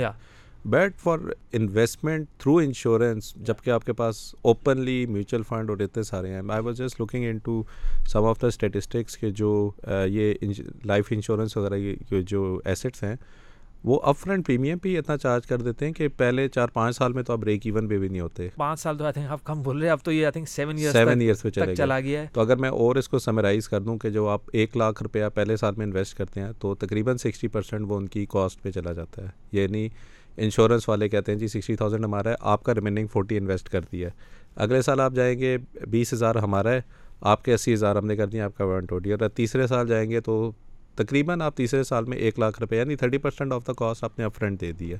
but 0.66 0.96
for 1.04 1.20
investment 1.54 2.28
through 2.38 2.58
insurance 2.58 3.34
جبکہ 3.36 3.70
آپ 3.70 3.86
کے 3.86 3.94
پاس 3.94 4.36
اوپنلی 4.42 5.06
میوچل 5.06 5.42
فنڈ 5.44 5.70
اور 5.70 5.78
اتنے 5.78 6.04
سارے 6.04 6.30
ہیں 6.30 6.42
I 6.50 6.62
was 6.64 6.78
just 6.78 7.00
looking 7.00 7.24
into 7.38 7.64
some 8.08 8.26
of 8.26 8.42
the 8.42 8.48
statistics 8.48 9.18
کے 9.18 9.30
جو 9.30 9.72
یہ 10.08 10.34
لائف 10.86 11.06
انشورنس 11.12 11.58
وغیرہ 11.58 11.78
کے 12.10 12.22
جو 12.22 12.62
ایسٹس 12.66 13.04
ہیں 13.04 13.16
وہ 13.86 14.00
اپ 14.04 14.18
فرنٹ 14.18 14.46
پریمیم 14.46 14.78
بھی 14.82 14.98
اتنا 14.98 15.18
چارج 15.18 15.48
کر 15.48 15.62
دیتے 15.62 15.86
ہیں 15.86 15.94
کہ 15.94 16.08
پہلے 16.08 16.48
چار 16.48 16.68
پانچ 16.68 16.96
سال 16.96 17.14
میں 17.14 17.24
تو 17.24 17.34
اب 17.34 17.40
بریک 17.40 17.62
ایون 17.66 17.88
پہ 17.88 17.98
بھی 17.98 18.08
نہیں 18.08 18.22
ہوتے۔ 18.22 18.48
پانچ 18.56 18.80
سال 18.80 18.98
تو 18.98 19.06
آپ 19.30 19.44
کم 19.44 19.62
بول 19.62 19.78
رہے 19.78 19.86
ہیں 19.86 19.92
اب 19.92 20.00
تو 20.04 20.12
یہ 20.12 20.28
سیون 20.48 20.78
ایئرس 20.78 21.42
پہ 21.42 21.50
چلا 21.50 22.00
گیا 22.00 22.22
ہے۔ 22.22 22.28
تو 22.34 22.42
اگر 22.42 22.56
میں 22.58 22.70
اور 22.70 22.96
اس 22.96 23.10
کو 23.10 23.20
سمرائز 23.20 23.70
کر 23.70 23.82
دوں 23.82 23.98
کہ 23.98 24.10
جو 24.10 24.28
آپ 24.28 24.42
ایک 24.54 24.78
لاکھ 24.78 25.04
روپیہ 25.04 25.26
پہلے 25.34 25.58
سال 25.58 25.76
میں 25.76 25.86
انویسٹ 25.86 26.18
کرتے 26.18 26.42
ہیں 26.42 26.52
تو 26.60 26.76
تقریباً 26.76 27.18
سکسٹی 27.18 27.48
پرسینٹ 27.48 27.86
وہ 27.88 27.98
ان 27.98 28.08
کی 28.08 28.26
کاسٹ 28.30 28.62
پہ 28.62 28.72
چلا 28.72 28.94
جاتا 28.94 29.22
ہے۔ 29.22 29.28
یعنی 29.52 29.90
انشورنس 30.38 30.90
والے 30.90 31.10
کہتے 31.10 31.32
ہیں 31.32 31.40
جی 31.40 31.48
سکسٹی 31.48 31.76
تھاؤزینڈ 31.76 32.06
ہمارا 32.06 32.30
ہے 32.30 32.36
آپ 32.40 32.64
کا 32.64 32.76
ریمیننگ 32.76 33.08
فورٹی 33.08 33.38
انویسٹ 33.38 33.70
کر 33.70 33.82
دیا 33.92 34.08
ہے۔ 34.08 34.14
اگلے 34.56 34.82
سال 34.82 35.00
آپ 35.00 35.14
جائیں 35.14 35.40
گے 35.40 35.58
بیس 35.88 36.14
ہزار 36.14 36.36
ہمارا 36.36 36.70
ہے 36.70 36.82
آپ 37.22 37.46
کے 37.46 37.54
اسی 37.54 37.74
ہزار 37.74 37.96
ہم 37.96 38.06
نے 38.06 38.16
کر 38.16 38.28
دیا 38.28 38.46
آپ 38.46 38.58
کا 38.58 38.66
ون 38.66 38.86
ٹوٹی 38.86 39.12
اور 39.14 39.30
تیسرے 39.30 39.68
سال 39.68 39.88
جائیں 39.88 40.10
گے 40.10 40.22
تو 40.22 40.52
تقریباً 40.96 41.42
آپ 41.42 41.58
تیسرے 41.58 41.84
سال 41.84 42.06
میں 42.06 42.18
ایک 42.18 42.40
لاکھ 42.40 42.60
روپے 42.60 42.78
یعنی 42.78 42.96
thirty 42.96 43.18
percent 43.18 43.54
of 43.54 43.68
the 43.68 43.74
cost 43.74 44.04
آپ 44.04 44.20
نے 44.20 44.26
اپ 44.26 44.36
فرنٹ 44.36 44.62
دے 44.62 44.72
دی 44.72 44.94
ہے۔ 44.94 44.98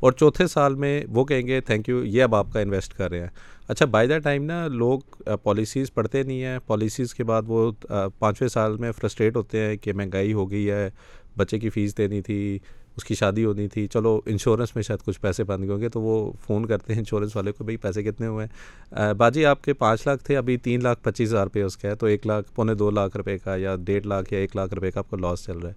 اور 0.00 0.12
چوتھے 0.12 0.46
سال 0.46 0.74
میں 0.74 1.04
وہ 1.08 1.24
کہیں 1.24 1.46
گے 1.46 1.60
تھینک 1.60 1.88
یو 1.88 2.04
یہ 2.04 2.22
اب 2.22 2.34
آپ 2.34 2.52
کا 2.52 2.60
انویسٹ 2.60 2.94
کر 2.94 3.10
رہے 3.10 3.20
ہیں۔ 3.20 3.28
اچھا 3.68 3.86
بائی 3.86 4.08
دا 4.08 4.18
ٹائم 4.18 4.44
نا 4.44 4.66
لوگ 4.66 5.00
پالیسیز 5.42 5.94
پڑھتے 5.94 6.22
نہیں 6.22 6.42
ہیں۔ 6.42 6.58
پالیسیز 6.66 7.14
کے 7.14 7.24
بعد 7.24 7.42
وہ 7.46 7.72
پانچویں 8.18 8.48
سال 8.48 8.76
میں 8.76 8.92
فرسٹریٹ 8.92 9.36
ہوتے 9.36 9.60
ہیں 9.60 9.76
کہ 9.76 9.92
مہنگائی 9.92 10.32
ہو 10.32 10.50
گئی 10.50 10.70
ہے 10.70 10.90
بچے 11.38 11.58
کی 11.58 11.70
فیس 11.70 11.98
دینی 11.98 12.22
تھی۔ 12.22 12.58
اس 12.96 13.04
کی 13.04 13.14
شادی 13.14 13.44
ہونی 13.44 13.68
تھی۔ 13.68 13.86
چلو 13.86 14.20
انشورنس 14.26 14.74
میں 14.74 14.82
شاید 14.82 15.04
کچھ 15.04 15.20
پیسے 15.20 15.44
بند 15.44 15.70
ہوں 15.70 15.80
گے 15.80 15.88
تو 15.88 16.00
وہ 16.00 16.32
فون 16.46 16.66
کرتے 16.66 16.92
ہیں 16.92 17.00
انشورنس 17.00 17.36
والے 17.36 17.52
کو 17.52 17.64
بھائی 17.64 17.76
پیسے 17.76 18.02
کتنے 18.02 18.26
ہوئے 18.26 18.46
ہیں؟ 18.46 19.14
باجی 19.14 19.46
آپ 19.46 19.64
کے 19.64 19.72
پانچ 19.72 20.06
لاکھ 20.06 20.24
تھے 20.24 20.36
ابھی 20.36 20.56
تین 20.56 20.82
لاکھ 20.82 21.02
پچیس 21.02 21.28
ہزار 21.28 21.44
روپے 21.44 21.62
اس 21.62 21.76
کا 21.76 21.88
ہے 21.88 21.94
تو 21.94 22.06
ایک 22.06 22.26
لاکھ 22.26 22.52
پونے 22.54 22.74
دو 22.74 22.90
لاکھ 22.90 23.16
روپے 23.16 23.38
کا 23.38 23.56
یا 23.56 23.76
ڈیڑھ 23.76 24.06
لاکھ 24.06 24.32
یا 24.32 24.38
ایک 24.38 24.56
لاکھ 24.56 24.74
روپے 24.74 24.90
کا 24.90 25.00
آپ 25.00 25.10
کو 25.10 25.16
لاس 25.16 25.44
چل 25.44 25.58
رہا 25.58 25.70
ہے۔ 25.70 25.74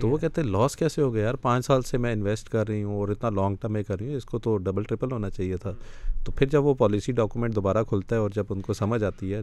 تو 0.00 0.08
وہ 0.08 0.16
کہتے 0.16 0.40
ہیں 0.40 0.48
لاس 0.48 0.76
کیسے 0.76 1.02
ہو 1.02 1.14
گیا 1.14 1.22
یار؟ 1.22 1.34
پانچ 1.34 1.66
سال 1.66 1.82
سے 1.82 1.98
میں 1.98 2.12
انویسٹ 2.12 2.48
کر 2.48 2.68
رہی 2.68 2.82
ہوں 2.82 2.96
اور 2.96 3.08
اتنا 3.08 3.30
لانگ 3.30 3.56
ٹرم 3.60 3.72
میں 3.72 3.82
کر 3.82 3.98
رہی 4.00 4.08
ہوں 4.08 4.14
اس 4.14 4.24
کو 4.24 4.38
تو 4.38 4.56
ڈبل 4.56 4.82
ٹرپل 4.82 5.12
ہونا 5.12 5.30
چاہیے 5.30 5.56
تھا۔ 5.56 5.72
تو 6.24 6.32
پھر 6.32 6.46
جب 6.46 6.64
وہ 6.64 6.74
پالیسی 6.74 7.12
ڈاکومنٹ 7.12 7.54
دوبارہ 7.54 7.84
کھلتا 7.88 8.16
ہے 8.16 8.20
اور 8.20 8.30
جب 8.34 8.44
ان 8.50 8.60
کو 8.60 8.72
سمجھ 8.72 9.04
آتی 9.04 9.34
ہے 9.34 9.40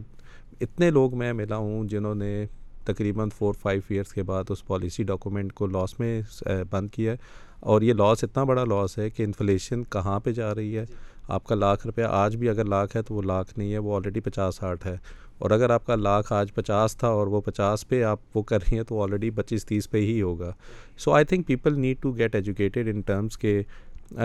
اتنے 0.60 0.90
لوگ 0.90 1.18
میں 1.18 1.32
ملا 1.32 1.56
ہوں 1.56 1.84
جنہوں 1.84 2.14
نے 2.14 2.46
تقریباً 2.86 3.28
فور 3.38 3.54
فائیو 3.54 3.80
ایئرس 3.88 4.12
کے 4.12 4.22
بعد 4.22 4.44
اس 4.48 4.66
پالیسی 4.66 5.02
ڈاکومنٹ 5.02 5.52
کو 5.52 5.66
لاس 5.66 6.00
میں 6.00 6.22
بند 6.70 6.88
کیا 6.90 7.12
ہے۔ 7.12 7.16
اور 7.60 7.82
یہ 7.82 7.92
لاس 7.92 8.24
اتنا 8.24 8.44
بڑا 8.44 8.64
لاس 8.64 8.98
ہے 8.98 9.10
کہ 9.10 9.22
انفلیشن 9.22 9.84
کہاں 9.84 10.20
پہ 10.20 10.32
جا 10.32 10.54
رہی 10.54 10.78
ہے؟ 10.78 10.84
آپ 11.28 11.44
کا 11.44 11.54
لاکھ 11.54 11.86
روپیہ 11.86 12.04
آج 12.04 12.36
بھی 12.36 12.48
اگر 12.48 12.64
لاکھ 12.64 12.96
ہے 12.96 13.02
تو 13.02 13.14
وہ 13.14 13.22
لاکھ 13.22 13.58
نہیں 13.58 13.72
ہے 13.72 13.78
وہ 13.78 13.96
آلریڈی 13.96 14.20
پچاس 14.20 14.56
ساٹھ 14.56 14.86
ہے۔ 14.86 14.96
اور 15.38 15.50
اگر 15.50 15.70
آپ 15.70 15.86
کا 15.86 15.94
لاکھ 15.94 16.32
آج 16.32 16.54
پچاس 16.54 16.96
تھا 16.96 17.08
اور 17.08 17.26
وہ 17.26 17.40
پچاس 17.40 17.88
پہ 17.88 18.02
آپ 18.02 18.18
وہ 18.34 18.42
کر 18.42 18.58
رہی 18.60 18.76
ہیں 18.76 18.84
تو 18.84 19.02
آلریڈی 19.02 19.30
پچیس 19.30 19.66
تیس 19.66 19.90
پہ 19.90 19.98
ہی 19.98 20.22
ہوگا۔ 20.22 20.52
So 20.98 21.12
I 21.12 21.24
think 21.24 21.46
people 21.46 21.80
need 21.80 22.02
to 22.02 22.12
get 22.12 22.34
educated 22.34 22.88
in 22.88 23.00
terms 23.00 23.38
کے 23.38 23.62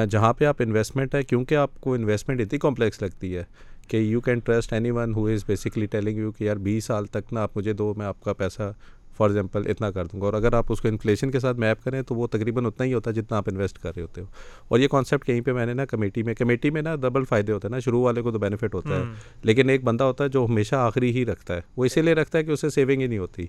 جہاں 0.10 0.34
پہ 0.34 0.46
آپ 0.46 0.56
انویسٹمنٹ 0.60 1.16
ہے 1.16 1.24
کیونکہ 1.24 1.56
آپ 1.56 1.82
کو 1.82 1.94
انویسٹمنٹ 1.94 2.42
اتنی 2.42 2.60
کمپلیکس 2.60 3.02
لگتی 3.02 3.38
ہے۔ 3.38 3.44
کہ 3.88 3.98
you 3.98 4.22
can 4.22 4.40
trust 4.40 4.74
anyone 4.92 5.14
who 5.14 5.26
is 5.26 5.44
basically 5.48 5.86
telling 5.86 6.18
you 6.18 6.32
کہ 6.32 6.44
یار 6.44 6.56
بیس 6.56 6.86
سال 6.86 7.06
تک 7.06 7.34
نا 7.34 7.42
آپ 7.42 7.58
مجھے 7.58 7.74
دو 7.74 7.94
میں 7.98 8.06
آپ 8.06 8.24
کا 8.24 8.34
پیسہ 8.34 8.74
فار 9.18 9.30
ایگزامپل 9.30 9.62
اتنا 9.66 9.92
کر 9.92 10.06
دوں 10.06 10.22
گا۔ 10.22 10.26
اور 10.26 10.34
اگر 10.34 10.54
آپ 10.54 10.66
اس 10.70 10.82
کو 10.82 10.88
انفلیشن 10.88 11.32
کے 11.32 11.40
ساتھ 11.40 11.58
میپ 11.58 11.84
کریں 11.84 12.02
تو 12.02 12.16
وہ 12.16 12.28
تقریباً 12.28 12.66
اتنا 12.66 12.86
ہی 12.86 12.94
ہوتا 12.94 13.10
ہے 13.10 13.16
جتنا 13.16 13.38
آپ 13.38 13.44
انویسٹ 13.48 13.78
کر 13.78 13.92
رہے 13.96 14.02
ہوتے 14.02 14.22
ہو۔ 14.22 14.26
اور 14.68 14.80
یہ 14.80 14.88
کانسیپٹ 14.88 15.26
کہیں 15.26 15.42
پہ 15.42 15.54
میں 15.54 15.66
نے 15.66 15.74
نا 15.74 15.86
کمیٹی 15.86 16.24
میں 16.24 16.34
کمیٹی 16.34 16.70
میں 16.70 16.82
نا 16.82 16.96
ڈبل 16.96 17.24
فائدے 17.26 17.52
ہوتے 17.52 17.68
ہیں 17.68 17.72
نا 17.72 17.80
شروع 17.80 18.02
والے 18.04 18.22
کو 18.22 18.32
تو 18.32 18.40
بینیفٹ 18.40 18.74
ہوتا 18.74 18.90
ہے۔ 18.90 19.02
لیکن 19.44 19.70
ایک 19.70 19.84
بندہ 19.84 20.04
ہوتا 20.04 20.24
ہے 20.24 20.30
جو 20.30 20.46
ہمیشہ 20.46 20.76
آخری 20.76 21.12
ہی 21.12 21.26
رکھتا 21.26 21.56
ہے۔ 21.56 21.62
وہ 21.78 21.86
اسی 21.86 22.02
لیے 22.02 22.14
رکھتا 22.14 22.38
ہے 22.38 22.44
کہ 22.44 22.52
اسے 22.52 22.70
سیونگ 22.70 23.02
ہی 23.02 23.08
نہیں 23.08 23.20
ہوتی۔ 23.20 23.44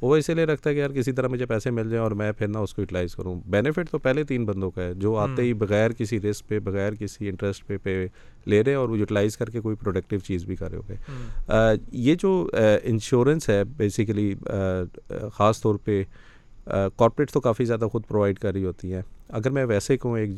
وہ 0.00 0.16
اسی 0.16 0.34
لیے 0.34 0.44
رکھتا 0.44 0.70
ہے 0.70 0.74
کہ 0.74 0.80
یار 0.80 0.90
کسی 0.90 1.12
طرح 1.12 1.28
مجھے 1.28 1.46
پیسے 1.46 1.70
مل 1.70 1.90
جائیں 1.90 2.02
اور 2.02 2.12
میں 2.12 2.32
پھر 2.32 2.48
نہ 2.48 2.58
اس 2.58 2.74
کو 2.74 2.82
یوٹیلائز 2.82 3.14
کروں۔ 3.16 3.40
بینیفٹ 3.46 3.90
تو 3.90 3.98
پہلے 3.98 4.24
تین 4.24 4.44
بندوں 4.44 4.70
کا 4.70 4.82
ہے 4.82 4.94
جو 4.94 5.16
آتے 5.16 5.42
ہی 5.42 5.54
بغیر 5.54 5.90
کسی 5.90 6.20
رسک 6.20 6.48
پہ 6.48 6.58
بغیر 6.58 6.92
کسی 6.94 7.28
انٹرسٹ 7.28 7.66
پہ 7.66 7.76
پہ 7.82 8.06
لے 8.46 8.64
رہے 8.64 8.74
اور 8.74 8.88
وہ 8.88 8.98
یوٹیلائز 8.98 9.36
کر 9.36 9.50
کے 9.50 9.60
کوئی 9.60 9.76
پروڈکٹیو 9.76 10.18
چیز 10.18 10.44
بھی 10.44 10.56
کر 10.56 10.70
رہے 10.70 10.78
ہو 10.78 10.82
گئے 10.88 10.96
یہ 11.92 12.14
جو 12.14 12.50
انشورنس 12.82 13.48
ہے 13.48 13.64
بیسیکلی 13.64 14.34
خاص 15.32 15.62
طور 15.62 15.74
پہ 15.84 16.02
کارپوریٹ 16.66 17.30
تو 17.30 17.40
کافی 17.40 17.64
زیادہ 17.64 17.84
خود 17.92 18.02
پرووائڈ 18.08 18.38
کر 18.38 18.52
رہی 18.52 18.64
ہوتی 18.64 18.94
ہیں۔ 18.94 19.02
اگر 19.28 19.50
میں 19.50 19.64
ویسے 19.64 19.96
کہوں 19.96 20.18
ایک 20.18 20.30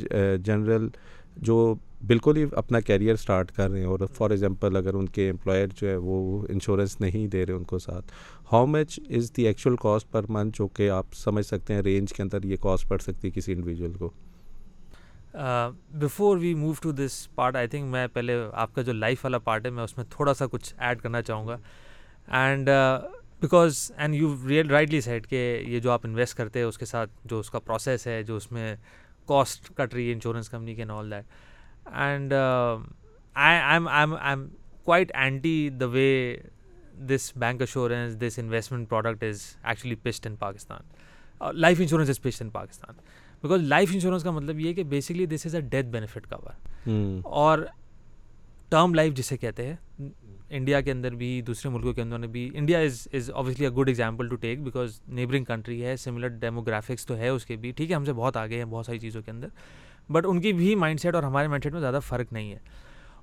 جنرل 0.45 0.89
جو 1.37 1.75
بالکل 2.07 2.37
ہی 2.37 2.45
اپنا 2.53 2.81
کیریئر 2.81 3.17
سٹارٹ 3.17 3.53
کر 3.53 3.71
رہے 3.71 3.79
ہیں 3.79 3.87
اور 3.87 4.01
فار 4.15 4.31
ایگزامپل 4.31 4.77
اگر 4.77 4.95
ان 4.95 5.07
کے 5.07 5.31
امپلائر 5.31 5.67
جو 5.81 5.89
ہے 5.89 5.97
وہ 5.97 6.47
انشورنس 6.49 7.01
نہیں 7.01 7.27
دے 7.27 7.47
رہے 7.47 7.55
ان 7.55 7.65
کو 7.65 7.79
ساتھ 7.79 8.13
how 8.53 8.67
much 8.67 9.01
is 9.11 9.33
the 9.37 9.47
actual 9.47 9.77
cost 9.77 10.11
per 10.11 10.25
month 10.29 10.59
جو 10.59 10.67
کہ 10.67 10.91
آپ 10.91 11.07
سمجھ 11.15 11.47
سکتے 11.47 11.75
ہیں 11.75 11.81
رینج 11.81 12.13
کے 12.13 12.23
اندر 12.23 12.45
یہ 12.45 12.57
کاسٹ 12.61 12.89
پڑ 12.89 12.99
سکتی 12.99 13.29
ہے 13.29 13.31
کسی 13.31 13.53
انڈیویجول 13.53 13.93
کو؟ 13.93 14.11
Before 15.35 16.37
we 16.39 16.55
move 16.55 16.73
to 16.83 16.93
this 16.93 17.17
part 17.35 17.57
I 17.57 17.67
think 17.69 17.91
میں 17.91 18.07
پہلے 18.13 18.37
آپ 18.53 18.75
کا 18.75 18.83
جو 18.83 18.93
لائف 18.93 19.25
والا 19.25 19.39
پارٹ 19.39 19.65
ہے، 19.67 19.71
میں 19.71 19.85
اس 19.85 19.97
میں 19.97 20.05
تھوڑا 20.11 20.35
سا 20.35 20.47
کچھ 20.51 20.75
ایڈ 20.79 21.01
کرنا 21.03 21.23
چاہوں 21.23 21.47
گا۔ 21.49 21.57
And 22.41 22.69
because 23.41 23.91
and 23.97 24.15
you 24.15 24.35
real 24.49 24.71
rightly 24.71 25.01
said 25.01 25.27
کہ 25.27 25.63
یہ 25.69 25.81
جو 25.81 25.91
آپ 25.91 26.01
انویسٹ 26.05 26.37
کرتے 26.37 26.59
ہیں، 26.59 26.67
اس 26.67 26.79
کے 26.79 26.87
ساتھ 26.87 27.11
جو 27.25 27.39
اس 27.41 27.51
کا 27.51 27.59
پروسیس 27.59 28.07
ہے، 28.07 28.23
جو 28.23 28.37
اس 28.37 28.51
میں 28.53 28.75
کاسٹ 29.29 29.71
کٹ 29.77 29.95
رہی 29.95 30.07
ہے 30.09 30.13
انشورنس 30.13 30.49
کمپنی 30.49 30.75
کے 30.75 30.85
all 30.91 31.11
that 31.11 31.25
and 31.87 32.33
I 32.33 33.59
am 33.73 33.89
I 33.89 34.07
am 34.21 34.47
quite 34.85 35.13
anti 35.15 35.69
the 35.81 35.87
way 35.87 36.37
this 37.09 37.33
bank 37.37 37.61
insurance 37.61 38.21
this 38.21 38.39
investment 38.39 38.89
product 38.89 39.25
is 39.25 39.43
actually 39.63 39.95
pushed 40.03 40.27
in 40.27 40.37
Pakistan 40.37 41.53
life 41.61 41.81
insurance 41.81 42.09
is 42.09 42.21
pushed 42.23 42.43
in 42.43 42.51
Pakistan 42.51 43.01
because 43.45 43.63
life 43.63 43.91
insurance 43.95 44.23
کا 44.25 44.31
مطلب 44.31 44.61
یہ 44.61 44.73
کہ 44.73 44.83
basically 44.83 45.27
this 45.27 45.47
is 45.47 45.55
a 45.55 45.61
death 45.61 45.87
benefit 45.87 46.27
cover 46.27 46.53
اور 47.25 47.59
term 48.69 48.95
life 48.95 49.15
جسے 49.15 49.37
کہتے 49.37 49.67
ہیں 49.67 50.09
India 50.51 50.81
کے 50.81 50.93
اندر 50.93 51.15
بھی 51.15 51.43
دوسرے 51.43 51.71
ملکوں 51.71 51.93
کے 51.93 52.03
اندر 52.03 52.19
بھی 52.19 52.51
India 52.55 52.79
is 52.79 53.09
is 53.13 53.31
obviously 53.31 53.67
a 53.67 53.71
good 53.71 53.89
example 53.89 54.29
to 54.29 54.37
take 54.37 54.63
because 54.63 55.01
neighbouring 55.09 55.45
country 55.45 55.85
ہے 55.85 55.97
سملر 55.97 56.29
ڈیموگرافکس 56.29 57.07
تو 57.07 57.17
ہے 57.17 57.29
اس 57.29 57.47
کے 57.47 57.57
بھی۔ 57.57 57.73
ٹھیک 57.73 57.91
ہے 57.91 57.97
ہم 57.97 58.05
سے 58.05 58.13
بہت 58.13 58.37
آگے 58.37 58.59
ہیں 58.59 58.65
بہت 58.65 58.87
ساری 58.87 58.99
چیزوں 58.99 59.23
کے 59.23 59.31
اندر۔ 59.31 59.49
بٹ 60.13 60.27
ان 60.27 60.41
کی 60.41 60.53
بھی 60.53 60.75
مائنڈ 60.75 61.01
سیٹ 61.01 61.15
اور 61.15 61.23
ہمارے 61.23 61.49
مائنڈ 61.49 61.65
سیٹ 61.65 61.73
میں 61.73 61.81
زیادہ 61.81 61.99
فرق 62.07 62.33
نہیں 62.33 62.53
ہے۔ 62.53 62.59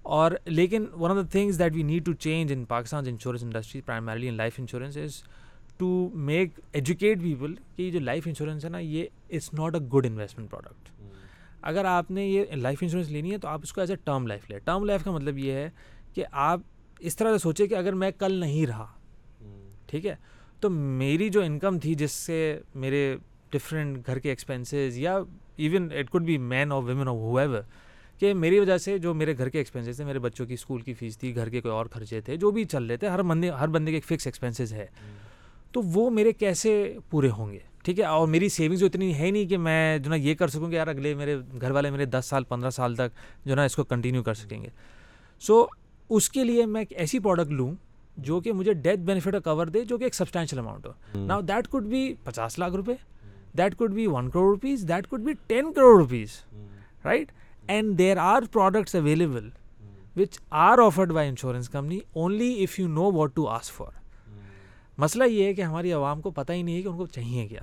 اور 0.01 0.31
لیکن 0.45 0.85
one 0.93 1.11
of 1.11 1.17
the 1.17 1.27
things 1.31 1.59
that 1.59 1.75
we 1.75 1.83
need 1.83 2.05
to 2.05 2.13
change 2.13 2.53
in 2.53 2.65
Pakistan 2.65 3.03
insurance 3.07 3.43
industry 3.43 3.81
primarily 3.81 4.27
in 4.27 4.33
life 4.33 4.53
insurance 4.57 4.97
is 4.97 5.23
to 5.81 6.09
make 6.13 6.59
educate 6.73 7.21
people 7.21 7.53
کہ 7.75 7.81
یہ 7.81 7.91
جو 7.91 7.99
لائف 7.99 8.27
انشورنس 8.27 8.65
ہے 8.65 8.69
نا 8.69 8.79
یہ 8.79 9.05
it's 9.29 9.53
not 9.53 9.75
a 9.75 9.81
good 9.81 10.05
investment 10.05 10.49
product 10.49 10.89
اگر 11.61 11.85
آپ 11.85 12.11
نے 12.11 12.25
یہ 12.25 12.55
لائف 12.55 12.77
انشورنس 12.81 13.09
لینی 13.09 13.31
ہے 13.31 13.37
تو 13.37 13.47
آپ 13.47 13.59
اس 13.63 13.73
کو 13.73 13.81
ایز 13.81 13.91
اے 13.91 13.97
ٹرم 14.03 14.27
لائف 14.27 14.49
لیں۔ 14.49 14.59
ٹرم 14.59 14.85
لائف 14.85 15.03
کا 15.03 15.11
مطلب 15.11 15.37
یہ 15.37 15.51
ہے 15.51 15.69
کہ 16.13 16.25
آپ 16.31 16.59
اس 16.99 17.15
طرح 17.15 17.31
سے 17.31 17.37
سوچیں 17.37 17.67
کہ 17.67 17.75
اگر 17.75 17.93
میں 17.93 18.11
کل 18.11 18.33
نہیں 18.33 18.65
رہا 18.65 18.87
ٹھیک 19.85 20.05
ہے؟ 20.05 20.15
تو 20.59 20.69
میری 20.69 21.29
جو 21.29 21.41
انکم 21.41 21.79
تھی 21.79 21.93
جس 21.95 22.11
سے 22.11 22.59
میرے 22.75 23.17
ڈفرینٹ 23.49 24.07
گھر 24.07 24.19
کے 24.19 24.29
ایکسپینسز 24.29 24.97
یا 24.97 25.19
even 25.55 25.89
it 25.91 26.09
could 26.09 26.23
be 26.23 26.37
men 26.37 26.71
اور 26.71 26.83
ویمن 26.83 27.07
ہو 27.07 27.37
ایور 27.37 27.61
کہ 28.19 28.33
میری 28.33 28.59
وجہ 28.59 28.77
سے 28.77 28.97
جو 28.97 29.13
میرے 29.13 29.37
گھر 29.37 29.49
کے 29.49 29.57
ایکسپینسز 29.57 29.95
تھے 29.95 30.05
میرے 30.05 30.19
بچوں 30.19 30.45
کی 30.45 30.53
اسکول 30.53 30.81
کی 30.81 30.93
فیس 30.93 31.17
تھی 31.17 31.35
گھر 31.35 31.49
کے 31.49 31.61
کوئی 31.61 31.71
اور 31.71 31.85
خرچے 31.85 32.21
تھے 32.21 32.35
جو 32.35 32.51
بھی 32.51 32.63
چل 32.65 32.85
رہے 32.85 32.97
تھے 32.97 33.07
ہر 33.07 33.21
بندے 33.21 33.49
ہر 33.49 33.67
بندے 33.67 33.91
کے 33.91 33.97
ایک 33.97 34.05
فکس 34.05 34.27
ایکسپینسز 34.27 34.73
ہے۔ 34.73 34.85
تو 35.71 35.81
وہ 35.81 36.09
میرے 36.09 36.33
کیسے 36.33 36.97
پورے 37.09 37.29
ہوں 37.29 37.51
گے؟ 37.51 37.59
ٹھیک 37.83 37.99
ہے 37.99 38.05
اور 38.05 38.27
میری 38.27 38.49
سیونگز 38.49 38.83
اتنی 38.83 39.13
ہے 39.19 39.31
نہیں 39.31 39.45
کہ 39.45 39.57
میں 39.57 39.97
جو 39.97 40.09
نا 40.09 40.15
یہ 40.15 40.35
کر 40.35 40.47
سکوں 40.47 40.69
کہ 40.69 40.75
یار 40.75 40.87
اگلے 40.87 41.13
میرے 41.13 41.37
گھر 41.61 41.71
والے 41.71 41.89
میرے 41.89 42.05
دس 42.05 42.25
سال 42.25 42.43
پندرہ 42.43 42.69
سال 42.69 42.95
تک 42.95 43.45
جو 43.45 43.55
نا 43.55 43.63
اس 43.63 43.75
کو 43.75 43.83
کنٹینیو 43.83 44.23
کر 44.23 44.33
سکیں 44.33 44.61
گے۔ 44.61 44.69
سو 45.39 45.65
اس 46.09 46.29
کے 46.29 46.43
لیے 46.43 46.65
میں 46.65 46.81
ایک 46.81 46.93
ایسی 46.97 47.19
پروڈکٹ 47.19 47.51
لوں 47.51 47.71
جو 48.17 48.39
کہ 48.39 48.53
مجھے 48.53 48.73
ڈیتھ 48.73 48.99
بینیفٹ 48.99 49.35
کور 49.43 49.67
دے 49.67 49.83
جو 49.83 49.97
کہ 49.97 50.03
ایک 50.03 50.15
سبسٹینشیل 50.15 50.59
اماؤنٹ 50.59 50.85
ہو۔ 50.85 50.91
نا 51.25 51.39
دیٹ 51.47 51.67
کوڈ 51.67 51.83
بی 51.83 52.13
پچاس 52.23 52.59
لاکھ 52.59 52.75
روپے 52.75 52.93
that 53.57 53.75
could 53.75 53.93
be 53.93 54.07
one 54.07 54.29
crore 54.29 54.49
rupees 54.49 54.87
that 54.87 55.07
could 55.07 55.21
be 55.21 55.33
ten 55.47 55.73
crore 55.73 55.97
rupees 55.99 56.29
right 57.05 57.31
and 57.67 57.97
there 57.97 58.17
are 58.17 58.41
products 58.51 58.95
available 58.95 59.49
which 60.15 60.39
are 60.49 60.77
offered 60.77 61.11
by 61.11 61.29
insurance 61.29 61.69
company 61.69 61.99
only 62.13 62.53
if 62.63 62.79
you 62.79 62.87
know 62.87 63.11
what 63.11 63.35
to 63.35 63.47
ask 63.47 63.71
for 63.71 64.00
مسئلہ 64.97 65.23
یہ 65.23 65.45
ہے 65.45 65.53
کہ 65.53 65.61
ہماری 65.61 65.91
عوام 65.93 66.21
کو 66.21 66.31
پتہ 66.31 66.53
ہی 66.53 66.61
نہیں 66.61 66.75
ہے 66.75 66.81
کہ 66.81 66.87
ان 66.87 66.97
کو 66.97 67.05
چاہیے 67.05 67.47
کیا۔ 67.47 67.61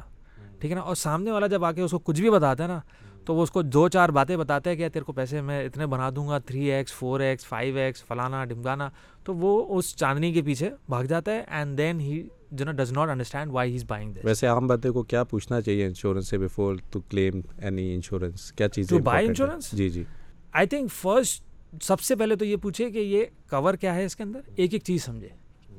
ٹھیک 0.58 0.70
ہے 0.70 0.76
نا؟ 0.76 0.82
اور 0.82 0.94
سامنے 0.94 1.30
والا 1.30 1.46
جب 1.46 1.64
آ 1.64 1.72
کے 1.72 1.82
اس 1.82 1.90
کو 1.90 1.98
کچھ 1.98 2.20
بھی 2.20 2.30
بتاتا 2.30 2.62
ہے 2.62 2.68
نا 2.68 2.80
تو 3.24 3.34
وہ 3.34 3.42
اس 3.42 3.50
کو 3.50 3.62
دو 3.62 3.88
چار 3.88 4.08
باتیں 4.08 4.36
بتاتے 4.36 4.70
ہیں 4.70 4.76
کہ 4.76 4.88
تیرے 4.88 5.04
کو 5.04 5.12
پیسے 5.12 5.40
میں 5.40 5.66
اتنے 5.66 5.86
بنا 5.86 6.10
دوں 6.16 6.28
گا 6.28 6.38
three 6.38 6.70
x 6.70 6.92
four 6.92 7.20
x 7.20 7.46
five 7.46 7.76
x 7.76 8.04
فلانا 8.04 8.44
ڈمکانا۔ 8.44 8.88
تو 9.24 9.34
وہ 9.34 9.78
اس 9.78 9.96
چاندنی 9.96 10.32
کے 10.32 10.42
پیچھے 10.42 10.70
بھاگ 10.88 11.04
جاتا 11.04 11.32
ہے 11.32 11.44
اینڈ 11.48 11.78
دین 11.78 12.00
ہی 12.00 12.28
جو 12.52 12.64
نا 12.64 12.72
does 12.72 12.92
not 12.92 13.08
understand 13.08 13.52
why 13.52 13.70
he 13.70 13.76
is 13.76 13.84
buying 13.84 14.14
ویسے 14.24 14.46
عام 14.46 14.66
بندے 14.66 14.90
کو 14.90 15.02
کیا 15.02 15.24
پوچھنا 15.24 15.60
چاہیے 15.60 15.86
انشورنس 15.86 16.28
سے 16.28 16.38
before 16.38 16.74
to 16.90 17.00
claim 17.00 17.40
any 17.58 17.94
insurance 17.94 18.52
کیا 18.52 18.68
چیز 18.68 18.88
ٹو 18.88 18.98
بائی 18.98 19.26
انشورنس 19.26 19.70
جی 19.72 19.88
جی۔ 19.88 20.04
آئی 20.52 20.66
تھنک 20.66 20.92
فرسٹ 20.92 21.42
سب 21.82 22.00
سے 22.00 22.16
پہلے 22.16 22.36
تو 22.36 22.44
یہ 22.44 22.56
پوچھے 22.56 22.90
کہ 22.90 22.98
یہ 22.98 23.24
کور 23.50 23.74
کیا 23.74 23.94
ہے 23.94 24.04
اس 24.04 24.16
کے 24.16 24.22
اندر؟ 24.22 24.40
ایک 24.56 24.72
ایک 24.72 24.82
چیز 24.82 25.04
سمجھے۔ 25.04 25.28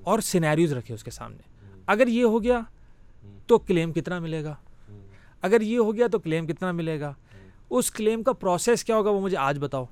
اور 0.09 0.19
سینیریوز 0.19 0.73
رکھے 0.73 0.93
اس 0.93 1.03
کے 1.03 1.11
سامنے۔ 1.11 1.37
اگر 1.87 2.07
یہ 2.07 2.23
ہو 2.23 2.43
گیا 2.43 2.59
تو 3.47 3.57
کلیم 3.57 3.93
کتنا 3.93 4.19
ملے 4.19 4.43
گا؟ 4.43 4.55
اگر 5.41 5.61
یہ 5.61 5.77
ہو 5.77 5.95
گیا 5.95 6.07
تو 6.07 6.19
کلیم 6.19 6.47
کتنا 6.47 6.71
ملے 6.71 6.99
گا؟ 6.99 7.13
اس 7.69 7.91
کلیم 7.91 8.23
کا 8.23 8.33
پروسیس 8.33 8.83
کیا 8.83 8.95
ہوگا 8.95 9.09
وہ 9.09 9.21
مجھے 9.21 9.37
آج 9.37 9.59
بتاؤ۔ 9.59 9.85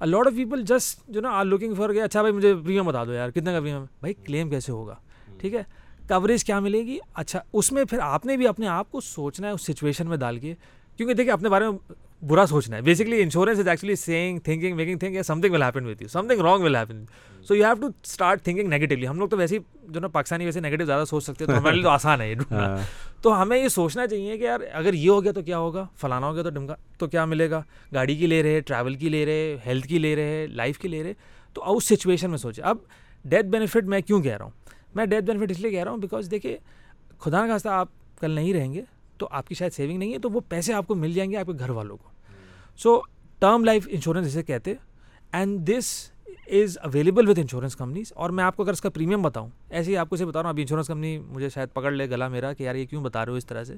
لاٹ 0.00 0.26
آف 0.26 0.32
پیپل 0.36 0.62
جسٹ 0.62 1.00
جو 1.08 1.20
نا 1.20 1.28
آر 1.30 1.44
لوکنگ 1.44 1.74
فار 1.74 1.90
گیا 1.90 2.04
اچھا 2.04 2.20
بھائی 2.20 2.34
مجھے 2.34 2.54
پریمیم 2.54 2.86
بتا 2.86 3.04
دو 3.04 3.12
یار، 3.12 3.30
کتنے 3.30 3.52
کا 3.52 3.60
پریمیم 3.60 3.84
بھائی 4.00 4.14
کلیم 4.14 4.50
کیسے 4.50 4.72
ہوگا؟ 4.72 4.94
ٹھیک 5.38 5.54
ہے؟ 5.54 5.62
کوریج 6.08 6.44
کیا 6.44 6.60
ملے 6.60 6.78
گی؟ 6.78 6.98
اچھا 7.14 7.40
اس 7.52 7.72
میں 7.72 7.84
پھر 7.84 7.98
آپ 7.98 8.26
نے 8.26 8.36
بھی 8.36 8.46
اپنے 8.46 8.66
آپ 8.66 8.92
کو 8.92 9.00
سوچنا 9.00 9.46
ہے 9.48 9.52
اس 9.52 9.62
سچویشن 9.62 10.06
میں 10.06 10.16
ڈال 10.16 10.38
کے۔ 10.38 10.54
کیونکہ 10.96 11.14
دیکھیے 11.14 11.32
اپنے 11.32 11.48
بارے 11.48 11.68
میں 11.68 11.78
برا 12.22 12.46
سوچنا 12.46 12.76
ہے۔ 12.76 12.82
Basically 12.82 13.22
insurance 13.22 13.58
is 13.58 13.68
actually 13.68 13.94
saying 13.96 14.38
thinking 14.38 14.76
making 14.76 14.98
think 14.98 15.22
something 15.40 15.52
will 15.52 15.62
happen 15.62 15.86
with 15.86 16.02
you 16.02 16.08
something 16.26 16.40
wrong 16.40 16.62
will 16.62 16.76
happen 16.76 17.04
so 17.44 17.54
you 17.54 17.64
have 17.64 17.74
to 17.74 17.86
start 18.02 18.42
thinking 18.42 18.68
negatively 18.68 19.08
ہم 19.08 19.18
لوگ 19.18 19.28
تو 19.28 19.36
ویسے 19.36 19.58
جو 19.88 20.00
نا 20.00 20.08
پاکستانی 20.08 20.44
ویسے 20.44 20.60
نیگیٹو 20.60 20.84
زیادہ 20.84 21.04
سوچ 21.04 21.24
سکتے 21.24 21.44
ہیں 21.44 21.52
تو 21.52 21.58
ہمارے 21.58 21.74
لیے 21.74 21.82
تو 21.82 21.88
آسان 21.98 22.20
ہے 22.20 22.30
یہ۔ 22.30 22.34
ڈھونڈنا 22.34 22.76
تو 23.22 23.42
ہمیں 23.42 23.58
یہ 23.58 23.68
سوچنا 23.68 24.06
چاہیے 24.06 24.38
کہ 24.38 24.44
یار 24.44 24.60
اگر 24.72 24.94
یہ 24.94 25.10
ہو 25.10 25.24
گیا 25.24 25.32
تو 25.32 25.42
کیا 25.42 25.58
ہوگا؟ 25.58 25.86
فلانا 25.96 26.26
ہو 26.26 26.34
گیا 26.34 26.42
تو 26.42 26.50
ڈمکا 26.50 26.74
تو 26.98 27.06
کیا 27.06 27.24
ملے 27.24 27.50
گا؟ 27.50 27.62
گاڑی 27.94 28.16
کی 28.16 28.26
لے 28.26 28.42
رہے 28.42 28.60
ٹریول 28.60 28.94
کی 28.94 29.08
لے 29.08 29.26
رہے 29.26 29.56
ہیلتھ 29.66 29.86
کی 29.86 29.98
لے 29.98 30.16
رہے 30.16 30.46
لائف 30.46 30.78
کی 30.78 30.88
لے 30.88 31.02
رہے۔ 31.02 31.12
تو 31.54 31.76
اس 31.76 31.84
سچویشن 31.84 32.30
میں 32.30 32.38
سوچے 32.38 32.62
اب 32.62 32.76
ڈیتھ 33.24 33.46
بینیفٹ 33.46 33.84
میں 33.84 34.00
کیوں 34.00 34.22
کہہ 34.22 34.36
رہا 34.36 34.44
ہوں؟ 34.44 34.50
میں 34.94 35.06
ڈیتھ 35.06 35.24
بینیفٹ 35.24 35.50
اس 35.50 35.60
لیے 35.60 35.70
کہہ 35.70 35.84
رہا 35.84 35.90
ہوں 35.90 35.98
بیکاز 35.98 36.30
دیکھیے 36.30 36.58
خدا 37.18 37.46
نہ 37.46 37.52
خاصہ 37.52 37.68
آپ 37.68 37.88
کل 38.20 38.30
نہیں 38.30 38.54
رہیں 38.54 38.72
گے 38.72 38.82
تو 39.18 39.28
آپ 39.30 39.48
کی 39.48 39.54
شاید 39.54 39.72
سیونگ 39.72 39.98
نہیں 39.98 40.12
ہے 40.12 40.18
تو 40.18 40.30
وہ 40.30 40.40
پیسے 40.48 40.72
آپ 40.72 40.86
کو 40.86 40.94
مل 40.94 41.12
جائیں 41.12 41.30
گے 41.30 41.36
آپ 41.36 41.46
کے 41.46 41.52
گھر 41.58 41.70
والوں 41.70 41.96
کو۔ 41.96 42.11
سو 42.76 43.00
ٹرم 43.38 43.64
لائف 43.64 43.88
انشورنس 43.90 44.26
جسے 44.26 44.42
کہتے 44.42 44.74
and 45.32 45.60
this 45.60 46.10
is 46.46 46.78
available 46.82 47.28
with 47.28 47.40
insurance 47.40 47.76
companies 47.76 48.12
اور 48.16 48.30
میں 48.30 48.44
آپ 48.44 48.56
کو 48.56 48.62
اگر 48.62 48.72
اس 48.72 48.80
کا 48.80 48.90
پریمیم 48.90 49.22
بتاؤں، 49.22 49.48
ایسے 49.70 49.90
ہی 49.90 49.96
آپ 49.96 50.10
کو 50.10 50.16
سے 50.16 50.26
بتا 50.26 50.38
رہا 50.38 50.48
ہوں 50.48 50.52
ابھی 50.52 50.62
انشورنس 50.62 50.86
کمپنی 50.86 51.18
مجھے 51.18 51.48
شاید 51.48 51.68
پکڑ 51.72 51.90
لے 51.90 52.10
گلا 52.10 52.28
میرا 52.28 52.52
کہ 52.52 52.62
یار 52.62 52.74
یہ 52.74 52.86
کیوں 52.86 53.02
بتا 53.02 53.24
رہے 53.24 53.32
ہو 53.32 53.36
اس 53.36 53.46
طرح 53.46 53.64
سے۔ 53.64 53.74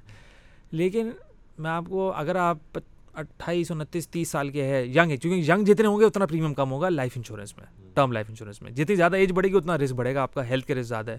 لیکن 0.70 1.11
میں 1.59 1.70
آپ 1.70 1.85
کو 1.88 2.12
اگر 2.12 2.37
آپ 2.37 2.78
اٹھائیس، 3.14 3.70
انتیس، 3.70 4.09
تیس 4.09 4.28
سال 4.28 4.48
کے 4.48 4.64
ہے 4.64 4.87
ینگ 4.87 5.11
ہے 5.11 5.16
کیونکہ 5.16 5.52
ینگ 5.52 5.64
جتنے 5.64 5.87
ہوں 5.87 6.00
گے 6.00 6.04
اتنا 6.04 6.26
پریمیم 6.26 6.54
کم 6.54 6.72
ہوگا 6.72 6.88
لائف 6.88 7.12
انشورنس 7.16 7.57
میں 7.57 7.66
ٹرم 7.94 8.12
لائف 8.12 8.26
انشورنس 8.28 8.62
میں۔ 8.62 8.70
جتنی 8.70 8.96
زیادہ 8.96 9.16
ایج 9.16 9.33
بڑھے 9.33 9.48
گی 9.48 9.57
اتنا 9.57 9.78
رسک 9.78 9.94
بڑھے 9.94 10.14
گا، 10.14 10.22
آپ 10.22 10.35
کا 10.35 10.48
ہیلتھ 10.48 10.66
کے 10.66 10.74
رسک 10.74 10.88
زیادہ 10.88 11.11
ہے۔ 11.11 11.18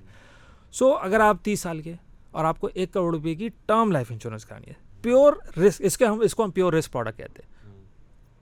سو 0.71 0.93
اگر 0.93 1.19
آپ 1.19 1.37
تیس 1.43 1.59
سال 1.59 1.81
کے 1.81 1.93
اور 2.31 2.45
آپ 2.45 2.59
کو 2.59 2.69
ایک 2.73 2.93
کروڑ 2.93 3.13
روپئے 3.15 3.35
کی 3.35 3.49
ٹرم 3.65 3.91
لائف 3.91 4.11
انشورنس 4.11 4.45
کرانی 4.45 4.67
ہے 4.67 4.73
پیور 5.01 5.33
رسک 5.57 5.81
اس 5.85 5.97
کے 5.97 6.05
ہم، 6.05 6.19
اس 6.19 6.35
کو 6.35 6.43
ہم 6.43 6.51
پیور 6.51 6.73
رسک 6.73 6.91
پروڈکٹ 6.91 7.17
کہتے 7.17 7.41
ہیں۔ 7.45 7.54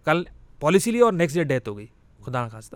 کل 0.06 0.24
پالیسی 0.60 0.92
لی 0.92 1.00
اور 1.00 1.13
نیکسٹ 1.13 1.36
ڈے 1.36 1.44
ڈیتھ 1.44 1.70
ہو 1.70 1.78
گئی. 1.78 1.86
خدا 2.26 2.46
نخواستہ. 2.46 2.76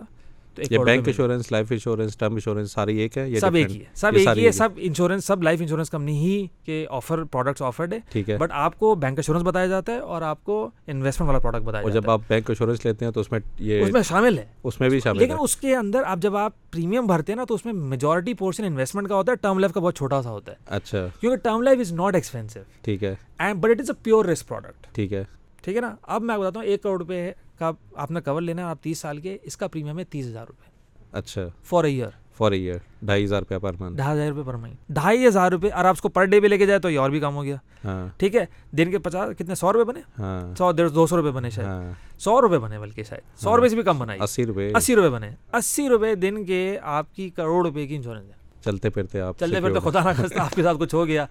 تو 0.58 0.82
bank 0.84 1.08
insurance 1.08 1.50
life 1.52 1.66
insurance 1.70 2.16
term 2.18 2.34
insurance 2.34 2.72
ساری 2.72 2.96
ایک 2.98 3.16
ہے 3.18 3.38
سب 3.40 3.54
ایک 3.54 3.70
ہی 3.70 3.78
ہے. 3.78 3.84
سب 3.94 4.14
ایک 4.16 4.28
ہی 4.38 4.44
ہے 4.46 4.50
سب 4.52 4.68
انشورنس 4.76 5.24
سب 5.24 5.42
لائف 5.42 5.60
انشورنس 5.60 5.90
کمپنی 5.90 6.16
ہی 6.18 6.46
کے 6.64 6.84
آفر 6.90 7.22
پروڈکٹس 7.24 7.62
آفرڈ 7.62 7.92
ہے. 7.92 7.98
ٹھیک 8.10 8.30
ہے. 8.30 8.36
بٹ 8.38 8.52
آپ 8.52 8.78
کو 8.78 8.94
بینک 8.94 9.18
انشورنس 9.18 9.44
بتایا 9.46 9.66
جاتا 9.66 9.92
ہے 9.92 9.98
اور 9.98 10.22
آپ 10.22 10.42
کو 10.44 10.58
انویسٹمنٹ 10.86 11.26
والا 11.26 11.38
پروڈکٹ 11.38 11.64
بتایا 11.64 11.82
اور 11.82 11.90
جب 11.90 12.10
آپ 12.10 12.20
بینک 12.28 12.50
انشورنس 12.50 12.84
لیتے 12.86 13.04
ہیں 13.04 13.12
تو 13.12 13.20
اس 13.20 13.30
میں 13.32 13.40
یہ 13.58 13.82
اس 13.82 13.92
میں 13.92 14.02
شامل 14.02 14.38
ہے. 14.38 14.44
اس 14.62 14.80
میں 14.80 14.88
بھی 14.88 15.00
شامل 15.00 15.18
لیکن 15.18 15.36
اس 15.40 15.56
کے 15.56 15.76
اندر 15.76 16.02
آپ 16.04 16.18
جب 16.18 16.36
آپ 16.36 16.52
پریمیم 16.72 17.06
بھرتے 17.06 17.32
ہیں 17.32 17.36
نا 17.36 17.44
تو 17.44 17.54
اس 17.54 17.64
میں 17.64 17.72
میجورٹی 17.72 18.34
پورشن 18.34 18.64
انویسٹمنٹ 18.64 19.08
کا 19.08 19.14
ہوتا 19.14 19.32
ہے 19.32 19.36
ٹرم 19.36 19.58
لائف 19.58 19.72
کا 19.72 19.80
بہت 19.80 19.96
چھوٹا 19.96 20.22
سا 20.22 20.30
ہوتا 20.30 20.52
ہے. 20.52 20.56
اچھا. 20.66 21.06
کیونکہ 21.20 21.42
term 21.42 21.62
life 21.62 21.80
is 21.80 21.92
not 21.92 22.14
expensive 22.14 22.60
ٹھیک 22.82 23.04
ہے. 23.04 23.14
And 23.38 23.60
but 23.60 23.70
it 23.70 23.80
is 23.80 23.90
a 23.90 24.02
pure 24.02 24.24
risk 24.24 24.48
product 24.48 24.94
ٹھیک 24.94 25.12
ہے. 25.12 25.24
ٹھیک 25.62 25.76
ہے 25.76 25.80
نا؟ 25.80 25.94
اب 26.02 26.22
میں 26.22 26.38
بتاتا 26.38 26.60
ہوں 26.60 26.66
ایک 26.66 26.82
کروڑ 26.82 26.98
روپے 26.98 27.32
کا 27.58 27.70
آپ 27.94 28.10
نے 28.10 28.20
کور 28.20 28.40
لینا 28.42 28.62
ہے 28.62 28.66
آپ 28.66 28.82
تیس 28.82 28.98
سال 28.98 29.18
کے 29.18 29.38
اس 29.42 29.56
کا 29.56 29.68
پریمیم 29.68 29.98
ہے 29.98 30.04
تیس 30.04 30.26
ہزار 30.26 30.46
روپے۔ 30.46 30.70
اچھا۔ 31.12 31.42
For 31.62 31.84
a 31.84 31.90
year 31.90 32.08
for 32.36 32.52
a 32.52 32.58
year 32.58 32.78
ڈھائی 33.02 33.24
ہزار 33.24 33.38
روپیہ 33.38 33.58
پر 33.58 33.72
منتھ 33.80 33.96
ڈھائی 33.96 34.18
ہزار 34.18 34.28
روپے 34.28 34.42
پر 34.46 34.54
مہینے 34.54 34.92
ڈھائی 34.92 35.26
ہزار 35.26 35.50
روپے 35.50 35.68
اور 35.68 35.84
آپ 35.84 35.94
اس 35.94 36.00
کو 36.00 36.08
پر 36.08 36.24
ڈے 36.24 36.40
بھی 36.40 36.48
لے 36.48 36.58
کے 36.58 36.66
جائے 36.66 36.78
تو 36.78 36.90
یہ 36.90 36.98
اور 36.98 37.10
بھی 37.10 37.20
کم 37.20 37.34
ہو 37.36 37.44
گیا۔ 37.44 37.56
ہاں۔ 37.84 38.08
ٹھیک 38.16 38.36
ہے؟ 38.36 38.44
دن 38.70 38.90
کے 38.90 38.98
پچاس 38.98 39.38
کتنے؟ 39.38 39.54
سو 39.54 39.72
روپے 39.72 39.84
بنے؟ 39.84 40.00
ہاں۔ 40.18 40.54
سو 40.54 40.72
ڈیڑھ 40.72 40.90
دو 40.90 41.06
سو 41.06 41.16
روپے 41.16 41.30
بنے 41.30 41.50
شاید۔ 41.50 41.68
ہاں۔ 41.68 41.92
سو 42.18 42.40
روپے 42.40 42.58
بنے 42.58 42.78
بلکہ 42.78 43.02
شاید۔ 43.02 43.40
سو 43.40 43.56
روپے 43.56 43.68
سے 43.68 43.74
بھی 43.74 43.82
کم 43.82 43.98
بنائی۔ 43.98 44.20
اسی 44.22 44.46
روپے۔ 44.46 44.72
اسی 44.76 44.94
روپے 44.94 45.08
بنے۔ 45.08 45.30
اسی 45.52 45.88
روپے 45.88 46.14
دن 46.14 46.44
کے 46.44 46.78
آپ 46.82 47.14
کی 47.14 47.30
کروڑ 47.30 47.66
روپے 47.66 47.86
کی 47.86 47.96
انشورنس 47.96 48.26
ہے۔ 48.26 48.38
چلتے 48.64 48.90
پھرتے 48.90 49.20
آپ 49.20 49.38
چلتے 49.38 49.60
پھرتے 49.60 49.80
خدا 49.80 50.00
نہ 50.00 50.08
خاصہ 50.16 50.38
آپ 50.38 50.54
کے 50.54 50.62
ساتھ 50.62 50.76
کچھ 50.80 50.94
ہو 50.94 51.06
گیا 51.06 51.26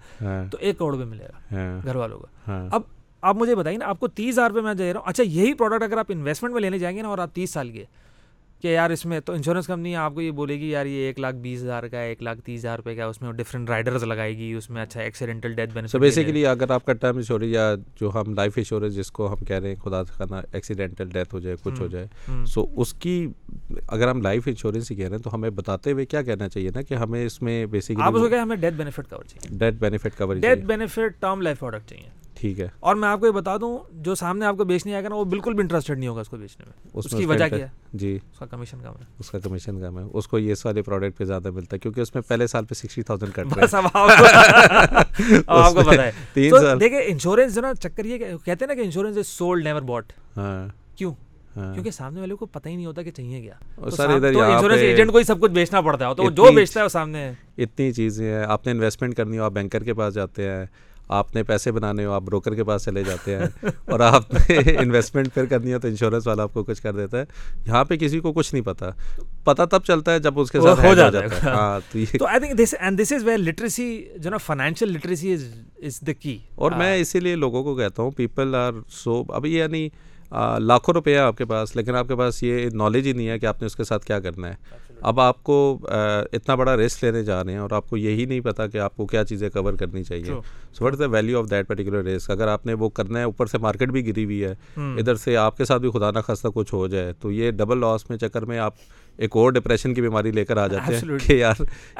تو 0.50 0.58
ایک 0.60 0.78
کروڑ 0.78 0.92
روپے 0.94 1.04
ملے 1.04 1.24
گا۔ 1.24 1.80
گھر 1.84 1.96
والوں 1.96 2.18
کا 2.18 2.68
اب 2.72 2.82
آپ 3.22 3.36
مجھے 3.36 3.54
بتائیے 3.54 3.78
نا 3.78 3.86
آپ 3.86 4.00
کو 4.00 4.08
تیس 4.08 4.34
ہزار 4.34 4.50
روپے 4.50 4.60
میں 4.60 4.74
دے 4.74 4.92
رہا 4.92 5.00
ہوں۔ 5.00 5.08
اچھا 5.08 5.24
یہی 5.26 5.54
پروڈکٹ 5.54 5.82
اگر 5.82 5.98
آپ 5.98 6.06
انویسٹمنٹ 6.08 6.52
میں 6.52 6.60
لینے 6.60 6.78
جائیں 6.78 6.96
گے 6.96 7.02
نا 7.02 7.08
اور 7.08 7.18
آپ 7.18 7.34
تیس 7.34 7.50
سال 7.50 7.70
کے 7.70 7.84
کہ 8.62 8.68
یار 8.68 8.90
اس 8.90 9.04
میں 9.06 9.18
تو 9.20 9.32
انشورنس 9.32 9.66
کمپنی 9.66 9.94
آپ 9.96 10.14
کو 10.14 10.20
یہ 10.20 10.30
بولے 10.30 10.54
گی 10.60 10.70
یار 10.70 10.86
یہ 10.86 11.06
ایک 11.06 11.18
لاکھ 11.20 11.36
بیس 11.36 11.62
ہزار 11.62 11.82
کا 11.88 12.00
ہے 12.00 12.08
ایک 12.08 12.22
لاکھ 12.22 12.40
تیس 12.40 12.60
ہزار 12.60 12.76
روپے 12.76 12.94
کا 12.94 13.04
اس 13.04 13.20
میں 13.22 13.32
ڈفرنٹ 13.32 13.70
رائڈرز 13.70 14.04
لگائے 14.04 14.36
گی 14.36 14.52
اس 14.52 14.70
میں 14.70 14.82
اچھا 14.82 15.00
accidental 15.00 15.52
death 15.52 15.74
benefit 15.74 15.92
so 15.92 15.98
basically 15.98 16.46
اگر 16.46 16.70
آپ 16.70 16.86
کا 16.86 16.92
ٹرم 16.92 17.16
انشورنس 17.16 17.54
یا 17.54 17.74
جو 18.00 18.10
ہم 18.14 18.34
لائف 18.34 18.52
انشورنس 18.56 18.94
جس 18.94 19.10
کو 19.10 19.32
ہم 19.32 19.44
کہہ 19.44 19.58
رہے 19.58 19.68
ہیں 19.68 19.76
خدا 19.76 20.02
خانہ 20.02 20.36
ایکسیڈنٹل 20.52 21.08
ڈیتھ 21.08 21.34
ہو 21.34 21.38
جائے 21.38 21.56
کچھ 21.62 21.80
ہو 21.80 21.86
جائے 21.86 22.06
سو 22.44 22.66
اس 22.76 22.92
کی 22.92 23.26
اگر 23.88 24.08
ہم 24.08 24.22
لائف 24.22 24.42
انشورنس 24.46 24.90
ہی 24.90 24.96
کہہ 24.96 25.08
رہے 25.08 25.16
ہیں 25.16 25.22
تو 25.22 25.34
ہمیں 25.34 25.50
بتاتے 25.50 25.92
ہوئے 25.92 26.06
کیا 26.06 26.22
کہنا 26.22 26.48
چاہیے 26.48 26.70
نا 26.74 26.82
کہ 26.82 26.94
ہمیں 26.94 27.24
اس 27.26 27.42
میں 27.42 27.62
آپ 27.62 27.76
اس 27.76 27.86
کو 27.86 27.92
بیسیکلی 27.98 28.28
کہ 28.30 28.34
ہمیں 28.34 28.56
ڈیتھ 28.56 28.74
بینیفٹ 28.74 29.10
کور 29.10 29.24
چاہیے۔ 29.24 29.58
Death 29.58 29.80
benefit 29.80 30.18
cover 30.18 30.34
death 30.34 30.64
benefit 30.64 31.20
term 31.20 31.40
life 31.40 31.58
product 31.58 31.90
چاہیے۔ 31.90 32.08
ٹھیک 32.40 32.60
ہے۔ 32.60 32.68
اور 32.80 32.94
میں 32.94 33.08
آپ 33.08 33.20
کو 33.20 33.26
یہ 33.26 33.30
بتا 33.30 33.56
دوں 33.56 33.78
جو 33.92 34.14
سامنے 34.14 34.46
آپ 34.46 34.56
کو 34.56 34.64
بیچنے 34.64 34.94
آئے 34.94 35.04
گا 35.04 35.08
نا 35.08 35.14
وہ 35.14 35.24
بالکل 35.24 35.52
بھی 35.52 35.60
انٹرسٹڈ 35.62 35.98
نہیں 35.98 36.08
ہوگا 36.08 36.20
اس 36.20 36.28
کو 36.28 36.36
بیچنے 36.36 36.64
میں۔ 36.66 36.90
اس 36.94 37.06
کی 37.10 37.26
وجہ 37.26 37.48
کیا 37.48 37.66
جی۔ 37.92 38.18
اس 38.32 38.38
کا 38.38 38.46
کمیشن 38.46 38.78
کم 38.78 38.92
ہے۔ 38.92 39.04
اس 39.18 39.30
کا 39.30 39.38
کمیشن 39.38 39.80
کم 39.80 39.98
ہے۔ 39.98 40.04
اس 40.12 40.28
کو 40.28 40.38
یہ 40.38 40.54
والے 40.64 40.82
پروڈکٹ 40.82 41.18
پہ 41.18 41.24
زیادہ 41.24 41.50
ملتا 41.50 41.74
ہے 41.74 41.78
کیونکہ 41.78 42.00
اس 42.00 42.14
میں 42.14 42.22
پہلے 42.28 42.46
سال 42.46 42.64
پہ 42.64 42.74
سکسٹی 42.74 43.02
تھاؤزینڈ 43.02 43.34
کٹ 43.34 43.46
آپ 45.46 45.72
کو 45.72 45.80
پتا 45.90 46.06
ہے۔ 46.06 46.12
دیکھیں 46.80 47.00
انشورنس 47.04 47.54
جو 47.54 47.60
نا 47.60 47.74
چکر 47.74 48.04
یہ 48.04 48.18
کہ- 48.18 48.30
کہتے 48.30 48.64
ہیں 48.64 48.66
نا 48.66 48.74
کہ 48.74 48.80
insurance 48.80 49.16
is 49.16 49.26
sold 49.26 49.64
never 49.64 49.82
bought 49.82 50.12
ہاں۔ 50.36 50.68
کیوں؟ 50.96 51.14
ہاں۔ 51.56 51.72
کیونکہ 51.72 51.90
سامنے 51.90 52.20
والے 52.20 52.34
کو 52.34 52.46
پتہ 52.46 52.68
ہی 52.68 52.76
نہیں 52.76 52.86
ہوتا 52.86 53.02
کہ 53.02 53.10
چاہیے 53.10 53.40
کیا۔ 53.40 53.54
تو 53.74 53.90
سر 53.90 54.08
ادھر 54.08 54.34
انشورنس 54.34 54.78
ایجنٹ 54.78 55.12
کو 55.12 55.18
ہی 55.18 55.24
سب 55.24 55.40
کچھ 55.40 55.52
بیچنا 55.52 55.80
پڑتا 55.80 56.08
ہے۔ 56.08 56.14
تو 56.14 56.30
جو 56.30 56.52
بیچتا 56.54 56.80
ہے 56.80 56.84
وہ 56.84 56.88
سامنے 56.88 57.32
اتنی 57.58 57.92
چیزیں 57.92 58.38
ہیں۔ 58.38 58.44
آپ 58.44 58.66
نے 58.66 58.72
انویسٹمنٹ 58.72 59.14
کرنی 59.14 59.38
ہو 59.38 59.44
آپ 59.44 59.52
بینکر 59.52 59.84
کے 59.84 59.94
پاس 59.94 60.14
جاتے 60.14 60.50
ہیں۔ 60.50 60.66
آپ 61.08 61.34
نے 61.34 61.42
پیسے 61.42 61.72
بنانے 61.72 62.04
ہو 62.04 62.12
آپ 62.12 62.22
بروکر 62.22 62.54
کے 62.54 62.64
پاس 62.64 62.84
چلے 62.84 63.04
جاتے 63.04 63.36
ہیں 63.36 63.68
اور 63.84 64.00
آپ 64.00 64.34
نے 64.34 64.54
انویسٹمنٹ 64.78 65.34
پھر 65.34 65.46
کرنی 65.46 65.72
ہے 65.72 65.78
تو 65.78 65.88
انشورنس 65.88 66.26
والا 66.26 66.42
آپ 66.42 66.54
کو 66.54 66.64
کچھ 66.64 66.82
کر 66.82 66.92
دیتا 66.92 67.18
ہے۔ 67.18 67.24
یہاں 67.66 67.84
پہ 67.84 67.96
کسی 67.96 68.20
کو 68.20 68.32
کچھ 68.32 68.54
نہیں 68.54 68.64
پتا۔ 68.64 68.90
پتہ 69.44 69.62
تب 69.70 69.84
چلتا 69.84 70.12
ہے 70.12 70.18
جب 70.18 70.40
اس 70.40 70.50
کے 70.50 70.60
ساتھ 70.60 70.80
ہو 70.84 70.94
جاتا 70.94 71.18
ہے۔ 71.18 71.26
ہاں 71.42 71.80
تو 72.18 72.26
I 72.26 72.40
think 72.40 72.58
this 72.58 72.74
and 72.80 73.02
this 73.02 73.12
is 73.12 73.24
where 73.24 73.38
literacy 73.38 74.04
جو 74.16 74.30
نا 74.30 74.36
financial 74.36 74.92
literacy 74.92 75.32
is 75.32 75.44
is 75.78 76.00
the 76.00 76.12
کی 76.12 76.38
اور 76.54 76.72
میں 76.72 76.96
اسی 76.96 77.20
لیے 77.20 77.36
لوگوں 77.36 77.64
کو 77.64 77.76
کہتا 77.76 78.02
ہوں 78.02 78.10
پیپل 78.10 78.54
آر 78.54 78.72
سو 78.88 79.22
ابھی 79.28 79.54
یعنی 79.56 79.88
لاکھوں 80.58 80.94
روپے 80.94 81.12
ہے 81.12 81.18
آپ 81.18 81.36
کے 81.38 81.44
پاس 81.44 81.76
لیکن 81.76 81.94
آپ 81.94 82.08
کے 82.08 82.16
پاس 82.16 82.42
یہ 82.42 82.68
نالج 82.72 83.06
ہی 83.06 83.12
نہیں 83.12 83.28
ہے 83.28 83.38
کہ 83.38 83.46
آپ 83.46 83.62
نے 83.62 83.66
اس 83.66 83.76
کے 83.76 83.84
ساتھ 83.84 84.06
کیا 84.06 84.20
کرنا 84.20 84.48
ہے۔ 84.48 84.54
اب 85.00 85.20
آپ 85.20 85.42
کو 85.42 85.78
اتنا 85.82 86.54
بڑا 86.54 86.76
رسک 86.76 87.04
لینے 87.04 87.22
جا 87.24 87.42
رہے 87.44 87.52
ہیں 87.52 87.58
اور 87.58 87.70
آپ 87.70 87.88
کو 87.90 87.96
یہی 87.96 88.24
نہیں 88.24 88.40
پتا 88.40 88.66
کہ 88.66 88.78
آپ 88.78 88.96
کو 88.96 89.06
کیا 89.06 89.24
چیزیں 89.24 89.48
کور 89.50 89.72
کرنی 89.72 90.02
چاہیے. 90.04 90.40
So 90.72 90.84
what 90.84 90.92
is 90.92 90.98
the 90.98 91.06
value 91.06 91.38
of 91.38 91.50
that 91.50 91.68
particular 91.68 92.04
risk 92.04 92.30
اگر 92.30 92.48
آپ 92.48 92.66
نے 92.66 92.74
وہ 92.74 92.88
کرنا 92.88 93.18
ہے 93.18 93.24
اوپر 93.24 93.46
سے 93.46 93.58
مارکیٹ 93.58 93.88
بھی 93.88 94.06
گری 94.06 94.24
ہوئی 94.24 94.42
ہے. 94.44 94.54
ادھر 94.76 95.14
سے 95.14 95.36
آپ 95.36 95.56
کے 95.56 95.64
ساتھ 95.64 95.82
بھی 95.82 95.90
خدا 95.90 96.10
نہ 96.10 96.18
خواستہ 96.26 96.48
کچھ 96.54 96.74
ہو 96.74 96.86
جائے 96.88 97.12
تو 97.20 97.30
یہ 97.32 97.50
ڈبل 97.50 97.80
لاس 97.80 98.08
میں 98.10 98.18
چکر 98.18 98.44
میں 98.44 98.58
آپ 98.58 98.74
ایک 99.18 99.36
اور 99.36 99.52
ڈپریشن 99.52 99.94
کی 99.94 100.00
بیماری 100.00 100.30
لے 100.30 100.44
کر 100.44 100.56
آ 100.56 100.66
جاتے 100.66 100.94
ہیں. 100.94 101.18
کہ 101.26 101.32
یار 101.32 101.54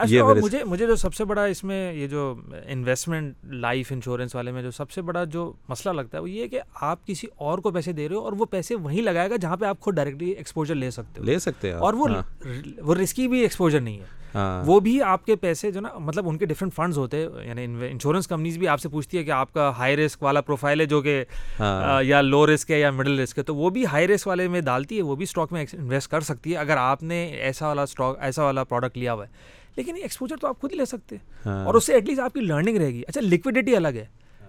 یہ 0.06 0.22
میرے 0.22 0.40
مجھے 0.40 0.64
مجھے 0.64 0.86
جو 0.86 0.96
سب 0.96 1.14
سے 1.14 1.24
بڑا 1.24 1.44
اس 1.44 1.64
میں 1.64 1.92
یہ 1.92 2.06
جو 2.06 2.34
انویسٹمنٹ 2.66 3.34
لائف 3.44 3.92
انشورنس 3.92 4.34
والے 4.34 4.52
میں 4.52 4.62
جو 4.62 4.70
سب 4.70 4.90
سے 4.90 5.02
بڑا 5.02 5.24
جو 5.24 5.52
مسئلہ 5.68 5.92
لگتا 5.92 6.18
ہے 6.18 6.22
وہ 6.22 6.30
یہ 6.30 6.42
ہے 6.42 6.48
کہ 6.48 6.60
آپ 6.74 7.06
کسی 7.06 7.26
اور 7.36 7.58
کو 7.58 7.70
پیسے 7.70 7.92
دے 7.92 8.08
رہے 8.08 8.16
ہو 8.16 8.20
اور 8.20 8.32
وہ 8.32 8.44
پیسے 8.44 8.74
وہیں 8.74 9.02
لگائے 9.02 9.30
گا 9.30 9.36
جہاں 9.36 9.56
پہ 9.56 9.64
آپ 9.64 9.80
خود 9.80 9.94
ڈائریکٹلی 9.94 10.30
ایکسپوجر 10.30 10.74
لے 10.74 10.90
سکتے 10.90 11.20
ہو 11.20 11.24
لے 11.24 11.38
سکتے 11.38 11.68
ہیں۔ 11.68 11.76
اور 11.76 11.94
وہ 11.94 12.08
ہاں، 12.08 12.22
وہ 12.78 12.94
رسکی 12.94 13.28
بھی 13.28 13.40
ایکسپوجر 13.40 13.80
نہیں 13.80 13.98
ہے 13.98 14.17
وہ 14.64 14.80
بھی 14.80 15.02
آپ 15.02 15.26
کے 15.26 15.36
پیسے 15.36 15.70
جو 15.70 15.80
نا 15.80 15.88
مطلب 15.98 16.28
ان 16.28 16.38
کے 16.38 16.46
ڈفرنٹ 16.46 16.74
فنڈز 16.74 16.98
ہوتے 16.98 17.16
ہیں 17.16 17.46
یعنی 17.48 17.64
انشورنس 17.64 18.26
کمپنیز 18.26 18.58
بھی 18.58 18.68
آپ 18.68 18.80
سے 18.80 18.88
پوچھتی 18.88 19.18
ہے 19.18 19.24
کہ 19.24 19.30
آپ 19.30 19.52
کا 19.52 19.72
ہائی 19.78 19.96
رسک 19.96 20.22
والا 20.22 20.40
پروفائل 20.40 20.80
ہے 20.80 20.86
جو 20.86 21.02
کہ 21.02 21.24
ہاں۔ 21.60 22.02
یا 22.02 22.20
لو 22.20 22.54
رسک 22.54 22.70
ہے 22.70 22.80
یا 22.80 22.90
مڈل 22.90 23.20
رسک 23.20 23.38
ہے 23.38 23.42
تو 23.42 23.56
وہ 23.56 23.70
بھی 23.70 23.86
ہائی 23.86 24.08
رسک 24.08 24.26
والے 24.26 24.48
میں 24.48 24.60
ڈالتی 24.60 24.96
ہے 24.96 25.02
وہ 25.02 25.16
بھی 25.16 25.22
اسٹاک 25.22 25.52
میں 25.52 25.66
انویسٹ 25.72 26.10
کر 26.10 26.20
سکتی 26.20 26.52
ہے 26.52 26.56
اگر 26.56 26.76
آپ 26.76 27.02
نے 27.02 27.24
ایسا 27.26 27.68
والا 27.68 27.82
اسٹاک 27.82 28.16
ایسا 28.20 28.44
والا 28.44 28.64
پروڈکٹ 28.64 28.98
لیا 28.98 29.12
ہوا 29.12 29.24
ہے۔ 29.24 29.30
لیکن 29.76 29.96
ایکسپوجر 29.96 30.36
تو 30.36 30.46
آپ 30.46 30.60
خود 30.60 30.72
ہی 30.72 30.76
لے 30.76 30.84
سکتے۔ 30.84 31.16
ہیں 31.16 31.40
ہاں۔ 31.46 31.66
اور 31.66 31.74
اس 31.74 31.84
سے 31.84 31.92
ایٹ 31.92 32.04
لیسٹ 32.08 32.20
آپ 32.20 32.32
کی 32.32 32.40
لرننگ 32.40 32.76
رہے 32.76 32.88
گی۔ 32.88 33.02
اچھا 33.08 33.20
لکوڈیٹی 33.20 33.76
الگ 33.76 33.88
ہے۔ 33.88 34.06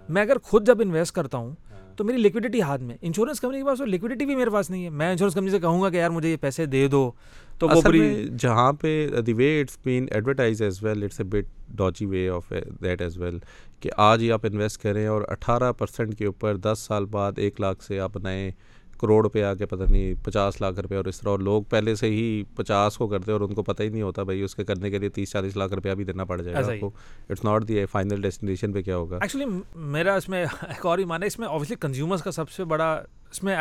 میں 0.09 0.21
اگر 0.21 0.37
خود 0.43 0.67
جب 0.67 0.81
انویسٹ 0.81 1.15
کرتا 1.15 1.37
ہوں 1.37 1.55
تو 1.99 2.03
میری 2.03 2.17
لکوڈیٹی 2.17 2.61
ہاتھ 2.61 2.81
میں 2.81 2.97
انشورنس 3.01 3.39
کمپنی 3.39 3.57
کے 3.57 3.65
پاس 3.65 3.81
لکوڈیٹی 3.81 4.25
بھی 4.25 4.35
میرے 4.35 4.49
پاس 4.49 4.69
نہیں 4.69 4.83
ہے۔ 4.83 4.89
میں 4.89 5.11
انشورنس 5.11 5.33
کمپنی 5.33 5.51
سے 5.51 5.59
کہوں 5.59 5.81
گا 5.81 5.89
کہ 5.89 5.97
یار 5.97 6.09
مجھے 6.09 6.29
یہ 6.29 6.37
پیسے 6.41 6.65
دے 6.65 6.87
دو۔ 6.87 7.11
تو 7.59 7.67
وہ 7.67 7.81
پوری 7.81 8.27
جہاں 8.39 8.73
پہ 8.73 9.07
the 9.25 9.33
way 9.33 9.61
it's 9.61 9.77
been 9.83 10.05
advertised 10.11 10.61
as 10.61 10.83
well 10.83 11.03
it's 11.03 11.19
a 11.19 11.25
bit 11.25 11.45
dodgy 11.67 12.05
way 12.05 12.29
of 12.29 12.53
that 12.83 13.01
as 13.01 13.17
well 13.17 13.37
کہ 13.79 13.89
آج 13.97 14.21
ہی 14.21 14.31
آپ 14.31 14.45
انویسٹ 14.45 14.81
کریں 14.81 15.07
اور 15.07 15.21
اٹھارہ 15.27 15.71
پرسینٹ 15.71 16.17
کے 16.17 16.25
اوپر 16.25 16.55
دس 16.55 16.79
سال 16.79 17.05
بعد 17.05 17.31
ایک 17.37 17.61
لاکھ 17.61 17.83
سے 17.83 17.99
آپ 17.99 18.17
نئے 18.17 18.51
کروڑ 18.99 19.27
پہ 19.29 19.43
آ 19.43 19.53
کے 19.53 19.65
پتہ 19.65 19.91
نہیں 19.91 20.13
پچاس 20.25 20.61
لاکھ 20.61 20.79
روپے 20.79 20.95
اور 20.95 21.05
اس 21.05 21.19
طرح 21.19 21.29
اور 21.29 21.39
لوگ 21.39 21.63
پہلے 21.63 21.95
سے 21.95 22.07
ہی 22.07 22.43
پچاس 22.55 22.97
کو 22.97 23.07
کرتے 23.07 23.31
اور 23.31 23.41
ان 23.41 23.53
کو 23.53 23.63
پتہ 23.63 23.83
ہی 23.83 23.89
نہیں 23.89 24.01
ہوتا 24.01 24.23
بھائی 24.23 24.41
اس 24.41 24.55
کے 24.55 24.63
کرنے 24.63 24.89
کے 24.89 24.99
لیے 24.99 25.09
تیس 25.09 25.31
چالیس 25.31 25.55
لاکھ 25.55 25.73
روپیہ 25.73 25.91
بھی 25.91 26.03
دینا 26.03 26.23
پڑ 26.23 26.41
جائے 26.41 26.55
گا 26.55 26.71
آپ 26.71 26.79
کو۔ 26.79 26.91
It's 27.29 27.43
not 27.43 27.67
the 27.67 27.85
final 27.85 28.21
destination 28.21 28.73
پہ 28.73 28.81
کیا 28.81 28.97
ہوگا۔ 28.97 29.17
ایکچولی 29.21 29.45
میرا 29.75 30.15
اس 30.15 30.29
میں 30.29 30.45
ایک 30.67 30.85
اور 30.85 30.99
ہی 30.99 31.05
مانا 31.05 31.25
اس 31.25 31.39
میں 31.39 31.47
اوبیسلی 31.47 31.75
کنزیومرس 31.79 32.21
کا 32.21 32.31
سب 32.31 32.49
سے 32.49 32.63
بڑا 32.63 33.01
اس 33.31 33.43
میں 33.43 33.55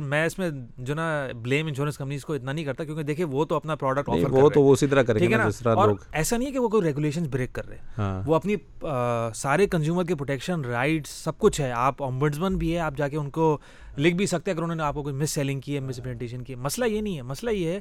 میں 0.00 0.26
اس 0.26 0.38
میں 0.38 0.50
جو 0.78 0.94
نا 0.94 1.26
بلیم 1.42 1.66
انشورنس 1.66 1.98
کمپنیز 1.98 2.24
کو 2.24 2.32
اتنا 2.32 2.52
نہیں 2.52 2.64
کرتا 2.64 2.84
کیونکہ 2.84 3.02
دیکھیں 3.02 3.24
وہ 3.24 3.44
تو 3.44 3.54
اپنا 3.54 3.74
پروڈکٹ 3.74 4.08
آفر 4.08 4.30
وہ 4.30 4.50
تو 4.50 4.72
اسی 4.72 4.86
طرح 4.86 5.02
کریں 5.02 5.28
گے 5.28 5.34
ایسا 6.12 6.36
نہیں 6.36 6.48
ہے 6.48 6.52
کہ 6.52 6.58
وہ 6.58 6.68
کوئی 6.68 6.82
ریگولیشن 6.82 7.24
بریک 7.30 7.52
کر 7.52 7.68
رہے 7.68 7.76
ہیں۔ 7.76 8.22
وہ 8.26 8.34
اپنی 8.34 8.56
سارے 9.34 9.66
کنزیومر 9.66 10.04
کے 10.04 10.14
پروٹیکشن 10.14 10.60
رائٹس 10.60 11.10
سب 11.10 11.38
کچھ 11.38 11.60
ہے۔ 11.60 11.70
آپ 11.72 12.02
امبڈسمن 12.02 12.56
بھی 12.56 12.74
ہے 12.74 12.78
آپ 12.78 12.94
جا 12.96 13.08
کے 13.08 13.16
ان 13.16 13.30
کو 13.30 13.58
لکھ 13.98 14.16
بھی 14.16 14.26
سکتے 14.26 14.50
ہیں 14.50 14.56
اگر 14.56 14.62
انہوں 14.62 14.76
نے 14.76 14.82
آپ 14.82 14.94
کو 14.94 15.02
کوئی 15.02 15.14
مس 15.14 15.30
سیلنگ 15.30 15.60
کی 15.60 15.74
ہے 15.74 15.80
مس 15.80 15.96
پریزنٹیشن 15.96 16.42
کی 16.42 16.52
ہے۔ 16.52 16.58
مسئلہ 16.58 16.84
یہ 16.84 17.00
نہیں 17.00 17.16
ہے 17.16 17.22
مسئلہ 17.22 17.50
یہ 17.50 17.68
ہے 17.68 17.80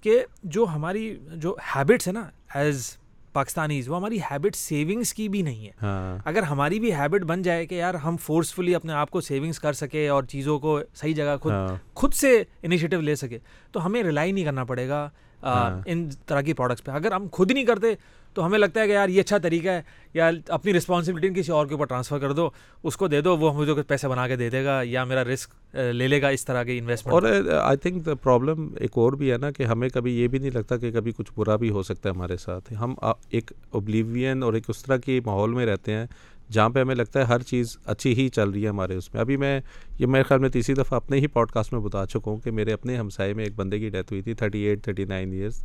کہ 0.00 0.20
جو 0.42 0.64
ہماری 0.64 1.16
جو 1.34 1.56
ہیبٹس 1.76 2.08
ہے 2.08 2.12
نا 2.12 2.30
ایز 2.54 2.96
پاکستانیز 3.38 3.88
وہ 3.88 3.96
ہماری 3.96 4.18
ہیبٹ 4.20 4.56
سیونگس 4.56 5.12
کی 5.14 5.28
بھی 5.28 5.42
نہیں 5.42 5.66
ہے 5.66 5.70
ہاں۔ 5.82 6.18
اگر 6.24 6.42
ہماری 6.42 6.80
بھی 6.80 6.92
ہیبٹ 6.94 7.24
بن 7.24 7.42
جائے 7.42 7.66
کہ 7.66 7.74
یار 7.74 7.94
ہم 7.94 8.16
فورسفلی 8.16 8.74
اپنے 8.74 8.92
آپ 8.92 9.10
کو 9.10 9.20
سیونگس 9.20 9.58
کر 9.58 9.72
سکے 9.72 10.08
اور 10.08 10.24
چیزوں 10.24 10.58
کو 10.58 10.78
صحیح 10.94 11.14
جگہ 11.14 11.36
خود 11.42 11.52
ہاں۔ 11.52 11.76
خود 11.94 12.14
سے 12.14 12.42
انیشیٹو 12.62 13.00
لے 13.00 13.14
سکے 13.14 13.38
تو 13.72 13.84
ہمیں 13.86 14.02
ریلائی 14.02 14.32
نہیں 14.32 14.44
کرنا 14.44 14.64
پڑے 14.64 14.88
گا 14.88 15.08
ہاں۔ 15.42 15.80
ان 15.86 16.08
طرح 16.26 16.40
کی 16.40 16.52
پروڈکٹس 16.52 16.84
پہ 16.84 16.90
اگر 16.90 17.12
ہم 17.12 17.26
خود 17.32 17.50
نہیں 17.50 17.64
کرتے 17.64 17.94
تو 18.34 18.46
ہمیں 18.46 18.58
لگتا 18.58 18.80
ہے 18.80 18.86
کہ 18.86 18.92
یار 18.92 19.08
یہ 19.08 19.20
اچھا 19.20 19.38
طریقہ 19.38 19.68
ہے، 19.68 19.82
یا 20.14 20.30
اپنی 20.48 20.72
رسپانسبلٹی 20.72 21.28
کسی 21.34 21.52
اور 21.52 21.66
کے 21.66 21.74
اوپر 21.74 21.86
ٹرانسفر 21.86 22.18
کر 22.18 22.32
دو، 22.32 22.48
اس 22.82 22.96
کو 22.96 23.08
دے 23.08 23.20
دو، 23.20 23.36
وہ 23.36 23.52
مجھے 23.52 23.74
کچھ 23.74 23.86
پیسے 23.86 24.08
بنا 24.08 24.26
کے 24.28 24.36
دے 24.36 24.50
دے 24.50 24.64
گا، 24.64 24.80
یا 24.84 25.04
میرا 25.04 25.24
رسک 25.24 25.74
لے 25.74 26.08
لے 26.08 26.20
گا 26.22 26.28
اس 26.28 26.44
طرح 26.44 26.62
کے 26.62 26.78
انویسٹمنٹ 26.78 27.14
اور 27.14 27.22
آئی 27.54 27.76
تھنک 27.76 28.04
دا 28.06 28.14
پرابلم 28.14 28.68
ایک 28.80 28.98
اور 28.98 29.12
بھی 29.12 29.32
ہے 29.32 29.38
نا 29.38 29.50
کہ 29.50 29.62
ہمیں 29.62 29.88
کبھی 29.88 30.18
یہ 30.20 30.28
بھی 30.28 30.38
نہیں 30.38 30.50
لگتا 30.50 30.76
کہ 30.76 30.90
کبھی 30.92 31.12
کچھ 31.16 31.32
برا 31.36 31.56
بھی 31.56 31.70
ہو 31.70 31.82
سکتا 31.82 32.08
ہے 32.08 32.14
ہمارے 32.14 32.36
ساتھ۔ 32.36 32.72
ہم 32.80 32.94
ایک 33.30 33.52
اوبلیوین 33.70 34.42
اور 34.42 34.52
ایک 34.52 34.64
اس 34.68 34.82
طرح 34.84 34.96
کے 34.96 35.20
ماحول 35.26 35.54
میں 35.54 35.66
رہتے 35.66 35.92
ہیں 35.92 36.06
جہاں 36.52 36.68
پہ 36.68 36.80
ہمیں 36.80 36.94
لگتا 36.94 37.20
ہے 37.20 37.24
ہر 37.24 37.42
چیز 37.42 37.76
اچھی 37.84 38.12
ہی 38.14 38.28
چل 38.28 38.50
رہی 38.50 38.62
ہے 38.62 38.68
ہمارے 38.68 38.94
اس 38.96 39.12
میں۔ 39.14 39.20
ابھی 39.20 39.36
میں، 39.36 39.60
یہ 39.98 40.06
میرے 40.06 40.22
خیال 40.22 40.40
میں 40.40 40.48
تیسری 40.48 40.74
دفعہ 40.74 40.96
اپنے 40.96 41.18
ہی 41.18 41.26
پوڈ 41.26 41.50
کاسٹ 41.52 41.72
میں 41.72 41.80
بتا 41.80 42.04
چکا 42.06 42.30
ہوں 42.30 42.36
کہ 42.44 42.50
میرے 42.50 42.72
اپنے 42.72 42.96
ہمسائے 42.96 43.34
میں 43.34 43.44
ایک 43.44 43.54
بندے 43.56 43.78
کی 43.78 43.88
ڈیتھ 43.88 44.12
ہوئی 44.12 44.22
تھی 44.22 44.34
thirty 44.34 44.58
eight 44.58 44.82
thirty 44.84 45.04
nine 45.04 45.32
years 45.32 45.62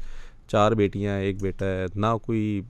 چار 0.48 0.72
بیٹیاں 0.72 1.20
ایک 1.20 1.42
بیٹا 1.42 1.66
ہے 1.66 1.86
نہ 1.96 2.16
کوئی 2.24 2.62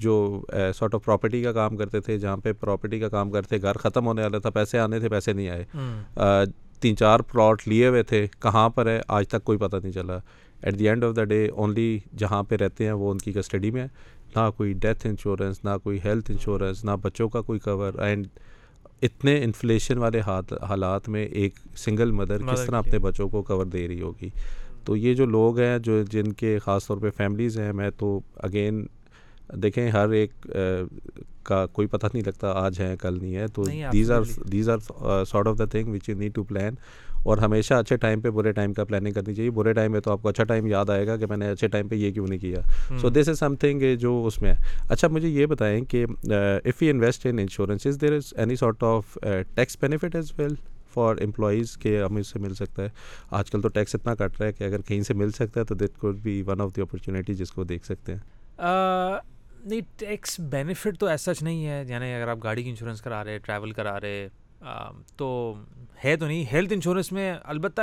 جو 0.00 0.42
سارٹ 0.78 0.94
آف 0.94 1.04
پراپرٹی 1.04 1.42
کا 1.42 1.52
کام 1.52 1.76
کرتے 1.76 2.00
تھے 2.00 2.18
جہاں 2.18 2.36
پہ 2.36 2.52
پراپرٹی 2.52 3.00
کا 3.00 3.08
کام 3.08 3.30
کرتے 3.30 3.62
گھر 3.62 3.72
ختم 3.72 4.06
ہونے 4.06 4.22
والا 4.22 4.38
تھا 4.38 4.50
پیسے 4.50 4.78
آنے 4.78 5.00
تھے 5.00 5.08
پیسے 5.08 5.32
نہیں 5.32 5.48
آئے۔ 5.48 5.64
تین 6.80 6.96
چار 6.96 7.20
پلاٹ 7.20 7.62
لیے 7.68 7.88
ہوئے 7.88 8.02
تھے 8.02 8.26
کہاں 8.42 8.68
پر 8.68 8.86
ہے 8.86 9.00
آج 9.08 9.28
تک 9.28 9.44
کوئی 9.44 9.58
پتہ 9.58 9.76
نہیں 9.82 9.92
چلا۔ 9.92 10.18
At 10.62 10.78
the 10.78 10.88
end 10.88 11.04
of 11.04 11.16
the 11.16 11.24
day 11.24 11.48
only 11.48 11.98
جہاں 12.18 12.42
پہ 12.42 12.56
رہتے 12.56 12.84
ہیں 12.84 12.92
وہ 12.92 13.10
ان 13.10 13.18
کی 13.18 13.32
کسٹڈی 13.32 13.70
میں 13.70 13.86
نہ 14.36 14.50
کوئی 14.56 14.72
ڈیتھ 14.72 15.06
انشورنس 15.06 15.64
نہ 15.64 15.70
کوئی 15.82 15.98
ہیلتھ 16.04 16.30
انشورنس 16.30 16.84
نہ 16.84 16.90
بچوں 17.02 17.28
کا 17.28 17.40
کوئی 17.40 17.58
کور 17.58 17.92
اینڈ 17.98 18.26
اتنے 19.02 19.44
انفلیشن 19.44 19.98
والے 19.98 20.20
حالات 20.20 21.08
میں 21.08 21.24
ایک 21.24 21.54
سنگل 21.76 22.10
مدر 22.10 22.42
کس 22.42 22.66
طرح 22.66 22.76
اپنے 22.76 22.98
بچوں 22.98 23.28
کو 23.28 23.42
کور 23.42 23.66
دے 23.66 23.88
رہی 23.88 24.00
ہوگی؟ 24.00 24.28
تو 24.88 24.96
یہ 24.96 25.14
جو 25.14 25.24
لوگ 25.26 25.58
ہیں 25.58 25.78
جو 25.78 26.02
جن 26.10 26.32
کے 26.32 26.58
خاص 26.58 26.86
طور 26.86 26.98
پہ 26.98 27.10
فیملیز 27.16 27.58
ہیں 27.58 27.72
میں 27.72 27.88
تو 27.96 28.20
اگین 28.36 28.86
دیکھیں 29.62 29.90
ہر 29.90 30.08
ایک 30.08 30.46
کا 31.42 31.66
کوئی 31.66 31.88
پتہ 31.88 32.06
نہیں 32.14 32.22
لگتا 32.26 32.50
آج 32.56 32.80
ہے 32.80 32.94
کل 33.00 33.18
نہیں 33.22 33.36
ہے۔ 33.36 33.46
تو 33.46 33.62
these 33.92 34.10
are 34.10 34.22
these 34.52 34.68
are 34.68 34.78
sort 35.24 35.46
of 35.46 35.58
the 35.58 35.64
thing 35.64 35.88
which 35.94 36.08
you 36.08 36.16
need 36.18 36.34
to 36.34 36.44
plan 36.44 36.74
اور 37.22 37.38
ہمیشہ 37.38 37.74
اچھے 37.74 37.96
ٹائم 37.96 38.20
پہ 38.20 38.30
برے 38.30 38.52
ٹائم 38.52 38.72
کا 38.72 38.84
پلاننگ 38.84 39.12
کرنی 39.12 39.34
چاہیے۔ 39.34 39.50
برے 39.50 39.72
ٹائم 39.72 39.92
میں 39.92 40.00
تو 40.00 40.12
آپ 40.12 40.22
کو 40.22 40.28
اچھا 40.28 40.44
ٹائم 40.44 40.66
یاد 40.66 40.90
آئے 40.90 41.06
گا 41.06 41.16
کہ 41.16 41.26
میں 41.26 41.36
نے 41.36 41.50
اچھے 41.50 41.68
ٹائم 41.68 41.88
پہ 41.88 41.94
یہ 41.94 42.12
کیوں 42.12 42.26
نہیں 42.28 42.38
کیا۔ 42.38 42.60
So 43.00 43.10
this 43.10 43.28
is 43.28 43.38
some 43.38 43.54
thing 43.54 43.82
جو 44.00 44.24
اس 44.26 44.40
میں 44.42 44.50
ہے۔ 44.50 44.84
اچھا 44.88 45.08
مجھے 45.08 45.28
یہ 45.28 45.46
بتائیں 45.46 45.84
کہ 45.84 46.04
if 46.30 46.82
you 46.82 46.90
invest 46.90 47.26
in 47.26 47.38
insurance 47.38 47.86
is 47.86 48.00
there 48.00 48.12
is 48.12 48.32
any 48.36 48.56
sort 48.56 48.82
of 48.82 49.18
tax 49.54 49.76
benefit 49.80 50.14
as 50.14 50.32
well 50.38 50.54
for 50.94 51.16
employees 51.20 51.76
کے 51.76 52.02
ہمیں 52.02 52.20
اس 52.20 52.26
سے 52.26 52.38
مل 52.38 52.54
سکتا 52.54 52.82
ہے 52.82 52.88
آج 53.30 53.50
کل 53.50 53.60
تو 53.60 53.68
ٹیکس 53.68 53.94
اتنا 53.94 54.14
کٹ 54.14 54.40
رہا 54.40 54.46
ہے 54.46 54.52
کہ 54.52 54.64
اگر 54.64 54.80
کہیں 54.80 55.02
سے 55.02 55.14
مل 55.14 55.30
سکتا 55.30 55.60
ہے 55.60 55.64
تو 55.64 55.74
that 55.74 55.98
could 55.98 56.18
be 56.18 56.42
one 56.42 56.60
of 56.60 56.76
the 56.76 56.82
opportunity 56.82 57.34
جس 57.34 57.50
کو 57.50 57.64
دیکھ 57.64 57.86
سکتے 57.86 58.14
ہیں 58.14 58.20
نہیں 59.64 59.80
ٹیکس 59.96 60.40
بینیفٹ 60.40 60.98
تو 60.98 61.06
ایسا 61.06 61.34
سچ 61.34 61.42
نہیں 61.42 61.66
ہے 61.66 61.84
یعنی 61.88 62.12
اگر 62.14 62.28
آپ 62.28 62.38
گاڑی 62.42 62.62
کی 62.62 62.70
انشورنس 62.70 63.00
کرا 63.02 63.24
رہے 63.24 63.38
ٹریول 63.38 63.72
کرا 63.72 64.00
رہے 64.00 64.28
تو 65.16 65.54
ہے 66.04 66.16
تو 66.16 66.26
نہیں۔ 66.26 66.44
ہیلتھ 66.52 66.72
انشورنس 66.72 67.12
میں 67.12 67.34
البتہ 67.44 67.80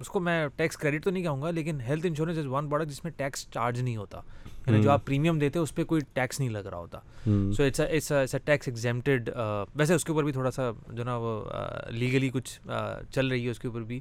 اس 0.00 0.08
کو 0.08 0.20
میں 0.20 0.48
ٹیکس 0.56 0.76
کریڈٹ 0.76 1.04
تو 1.04 1.10
نہیں 1.10 1.22
کہوں 1.22 1.42
گا 1.42 1.50
لیکن 1.50 1.80
health 1.80 2.06
insurance 2.06 2.38
is 2.38 2.46
one 2.46 2.68
product 2.68 2.90
جس 2.90 3.04
میں 3.04 3.12
ٹیکس 3.16 3.46
چارج 3.50 3.80
نہیں 3.80 3.96
ہوتا۔ 3.96 4.20
یعنی 4.66 4.82
جو 4.82 4.90
آپ 4.90 5.06
پریمیم 5.06 5.38
دیتے 5.38 5.58
اس 5.58 5.74
پہ 5.74 5.84
کوئی 5.84 6.00
ٹیکس 6.12 6.40
نہیں 6.40 6.50
لگ 6.50 6.58
رہا 6.58 6.78
ہوتا۔ 6.78 6.98
So 7.52 7.62
it's 7.62 7.80
it's 7.80 8.12
a 8.12 8.38
tax 8.44 8.68
exempted 8.68 9.30
ویسے 9.74 9.94
اس 9.94 10.04
کے 10.04 10.12
اوپر 10.12 10.24
بھی 10.24 10.32
تھوڑا 10.32 10.50
سا 10.50 10.70
جو 10.88 11.04
نا 11.04 11.16
وہ 11.16 11.44
لیگلی 11.88 12.30
کچھ 12.32 12.60
چل 13.10 13.28
رہی 13.28 13.44
ہے 13.44 13.50
اس 13.50 13.58
کے 13.58 13.68
اوپر 13.68 13.82
بھی 13.82 14.00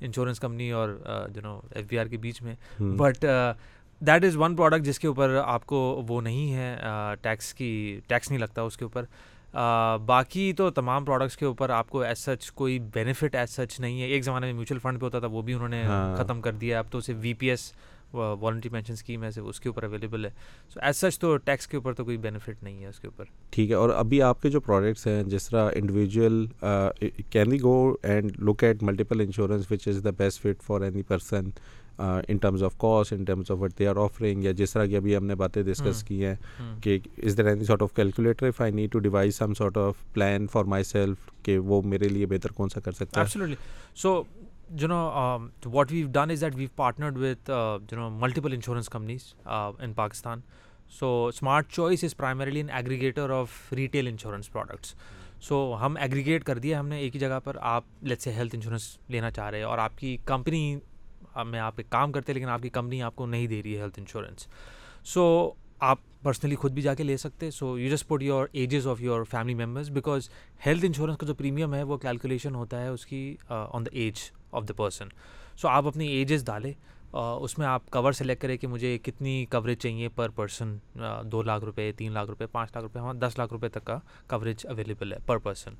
انشورنس 0.00 0.40
کمپنی 0.40 0.70
اور 0.70 0.88
جو 1.30 1.40
نا 1.40 1.58
ایف 1.74 1.86
بی 1.88 1.98
آر 1.98 2.06
کے 2.06 2.16
بیچ 2.16 2.42
میں۔ 2.42 2.54
But 2.80 3.24
that 4.00 4.24
is 4.24 4.36
one 4.36 4.56
product 4.56 4.84
جس 4.84 4.98
کے 4.98 5.08
اوپر 5.08 5.40
آپ 5.44 5.66
کو 5.66 6.04
وہ 6.08 6.20
نہیں 6.20 6.54
ہے 6.54 6.76
ٹیکس 7.22 7.54
کی 7.54 8.00
ٹیکس 8.06 8.30
نہیں 8.30 8.40
لگتا 8.40 8.62
اس 8.62 8.76
کے 8.76 8.84
اوپر۔ 8.84 9.04
باقی 10.06 10.52
تو 10.52 10.70
تمام 10.70 11.04
پروڈکٹس 11.04 11.36
کے 11.36 11.44
اوپر 11.44 11.70
آپ 11.70 11.90
کو 11.90 12.00
ایز 12.00 12.18
سچ 12.18 12.52
کوئی 12.52 12.78
بینیفٹ 12.94 13.34
ایز 13.34 13.50
سچ 13.50 13.80
نہیں 13.80 14.00
ہے۔ 14.02 14.06
ایک 14.06 14.24
زمانے 14.24 14.46
میں 14.46 14.54
میوچل 14.54 14.78
فنڈ 14.78 15.00
پہ 15.00 15.04
ہوتا 15.04 15.18
تھا 15.18 15.26
وہ 15.26 15.42
بھی 15.42 15.52
انہوں 15.54 15.68
نے 15.68 15.82
ہاں۔ 15.82 16.16
ختم 16.16 16.40
کر 16.40 16.52
دیا 16.52 16.78
اب 16.78 16.90
تو 16.90 16.98
اسے 16.98 17.12
V 17.12 17.34
P 17.34 17.50
S 17.50 17.72
voluntary 18.12 18.70
pension 18.70 18.92
scheme 18.92 19.24
ہے 19.24 19.28
اس 19.40 19.60
کے 19.60 19.68
اوپر 19.68 19.82
اویلیبل 19.82 20.24
ہے۔ 20.24 20.30
سو 20.74 20.80
ایز 20.82 20.96
سچ 20.96 21.18
تو 21.18 21.36
ٹیکس 21.36 21.66
کے 21.66 21.76
اوپر 21.76 21.92
تو 21.92 22.04
کوئی 22.04 22.16
بینیفٹ 22.16 22.62
نہیں 22.62 22.82
ہے 22.82 22.88
اس 22.88 23.00
کے 23.00 23.06
اوپر۔ 23.08 23.24
ٹھیک 23.50 23.70
ہے۔ 23.70 23.74
اور 23.74 23.90
ابھی 23.90 24.22
آپ 24.22 24.42
کے 24.42 24.50
جو 24.50 24.60
پروڈکٹس 24.60 25.06
ہیں 25.06 25.22
جس 25.22 25.48
طرح 25.48 25.70
individual 25.74 26.46
can 27.30 27.50
we 27.50 27.60
go 27.62 27.94
and 28.02 28.32
look 28.38 28.64
at 28.64 28.82
multiple 28.82 29.20
insurance 29.20 29.72
which 29.72 29.88
is 29.88 30.00
the 30.04 30.10
best 30.10 30.40
fit 30.40 30.62
for 30.62 30.80
any 30.80 31.02
person 31.02 31.44
in 31.98 32.36
terms 32.36 32.62
of 32.62 32.76
cost 32.78 33.12
in 33.12 33.24
terms 33.24 33.50
of 33.50 33.58
what 33.60 33.78
they 33.78 33.86
are 33.88 33.96
offering 33.96 34.44
یا 34.44 34.52
جس 34.52 34.72
طرح 34.72 34.86
کی 34.86 34.96
ابھی 34.96 35.16
ہم 35.16 35.26
نے 35.26 35.34
باتیں 35.34 35.62
ڈسکس 35.62 36.02
کی 36.04 36.24
ہیں 36.24 36.34
کہ 36.82 36.98
is 37.18 37.38
there 37.38 37.46
any 37.46 37.64
sort 37.64 37.82
of 37.82 37.94
calculator 37.94 38.46
if 38.46 38.60
I 38.60 38.72
need 38.72 38.92
to 38.92 38.98
devise 38.98 39.36
some 39.36 39.54
sort 39.54 39.76
of 39.78 40.02
plan 40.12 40.46
for 40.46 40.64
myself 40.84 41.30
کہ 41.42 41.58
وہ 41.58 41.80
میرے 41.82 42.08
لیے 42.08 42.26
بہتر 42.26 42.52
کون 42.52 42.68
سا 42.68 42.80
کر 42.80 42.92
سکتا 42.92 43.22
ہے؟ 43.22 43.54
So 43.94 44.22
you 44.70 44.88
know 44.88 44.96
what 45.64 45.92
we've 45.92 46.06
done 46.12 46.30
is 46.30 46.40
that 46.40 46.56
we've 46.56 46.68
partnered 46.76 47.18
with 47.18 47.50
you 47.88 47.96
know 47.96 48.08
multiple 48.10 48.52
insurance 48.52 48.88
companies 48.88 49.34
in 49.46 49.92
Pakistan 49.92 50.40
so 50.98 51.26
Smart 51.26 51.68
Choice 51.68 52.04
is 52.04 52.16
primarily 52.16 52.60
an 52.60 52.70
aggregator 52.70 53.30
of 53.30 53.72
retail 53.72 54.06
insurance 54.06 54.52
products 54.52 54.94
so 55.40 55.76
ہم 55.80 55.96
ایگریگیٹ 56.00 56.44
کر 56.44 56.58
دیا 56.58 56.80
ہم 56.80 56.88
نے 56.88 56.98
ایک 56.98 57.14
ہی 57.14 57.20
جگہ 57.20 57.38
پر 57.44 57.56
آپ 57.60 57.84
لیٹ 58.02 58.20
سے 58.20 58.32
ہیلتھ 58.32 58.54
انشورنس 58.54 58.96
لینا 59.08 59.30
چاہ 59.30 59.50
رہے 59.50 59.58
ہیں 59.58 59.64
اور 59.64 59.78
آپ 59.78 59.98
کی 59.98 60.16
کمپنی 60.24 60.78
میں 61.44 61.60
آپ 61.60 61.74
ایک 61.76 61.90
کام 61.90 62.12
کرتے 62.12 62.32
لیکن 62.32 62.48
آپ 62.48 62.62
کی 62.62 62.68
کمپنی 62.68 63.02
آپ 63.02 63.16
کو 63.16 63.26
نہیں 63.26 63.46
دے 63.46 63.62
رہی 63.62 63.76
ہے 63.76 63.80
ہیلتھ 63.82 63.98
انشورنس 63.98 64.46
سو 65.04 65.52
آپ 65.78 65.98
پرسنلی 66.22 66.56
خود 66.56 66.72
بھی 66.72 66.82
جا 66.82 66.94
کے 66.94 67.02
لے 67.02 67.16
سکتے 67.16 67.50
so 67.50 67.78
you 67.78 67.94
just 67.94 68.08
put 68.08 68.22
your 68.22 68.46
ages 68.52 68.86
of 68.86 69.00
your 69.00 69.24
family 69.24 69.54
members 69.54 69.90
because 69.90 70.28
health 70.66 70.84
insurance 70.84 71.18
کا 71.18 71.26
جو 71.26 71.34
پریمیم 71.34 71.74
ہے 71.74 71.82
وہ 71.82 71.96
کیلکولیشن 71.96 72.54
ہوتا 72.54 72.80
ہے 72.80 72.88
اس 72.88 73.06
کی 73.06 73.36
on 73.48 73.86
the 73.86 73.96
age 73.96 74.30
of 74.52 74.68
the 74.68 74.74
person 74.74 75.08
سو 75.56 75.68
آپ 75.68 75.86
اپنی 75.86 76.06
ایجز 76.06 76.44
ڈالیں 76.44 76.72
اس 77.12 77.58
میں 77.58 77.66
آپ 77.66 77.90
کور 77.90 78.12
سلیکٹ 78.12 78.42
کریں 78.42 78.56
کہ 78.56 78.66
مجھے 78.66 78.98
کتنی 78.98 79.44
کوریج 79.50 79.78
چاہیے 79.78 80.08
پر 80.08 80.28
پرسن 80.28 80.76
دو 81.24 81.42
لاکھ 81.42 81.64
روپے 81.64 81.92
تین 81.96 82.12
لاکھ 82.12 82.28
روپے 82.28 82.46
پانچ 82.46 82.70
لاکھ 82.74 82.84
روپے 82.84 82.98
ہاں 82.98 83.14
دس 83.14 83.38
لاکھ 83.38 83.52
روپے 83.52 83.68
تک 83.68 83.84
کا 83.84 83.98
کوریج 84.26 84.66
اویلیبل 84.66 85.12
ہے 85.12 85.18
پر 85.26 85.38
پرسن 85.38 85.74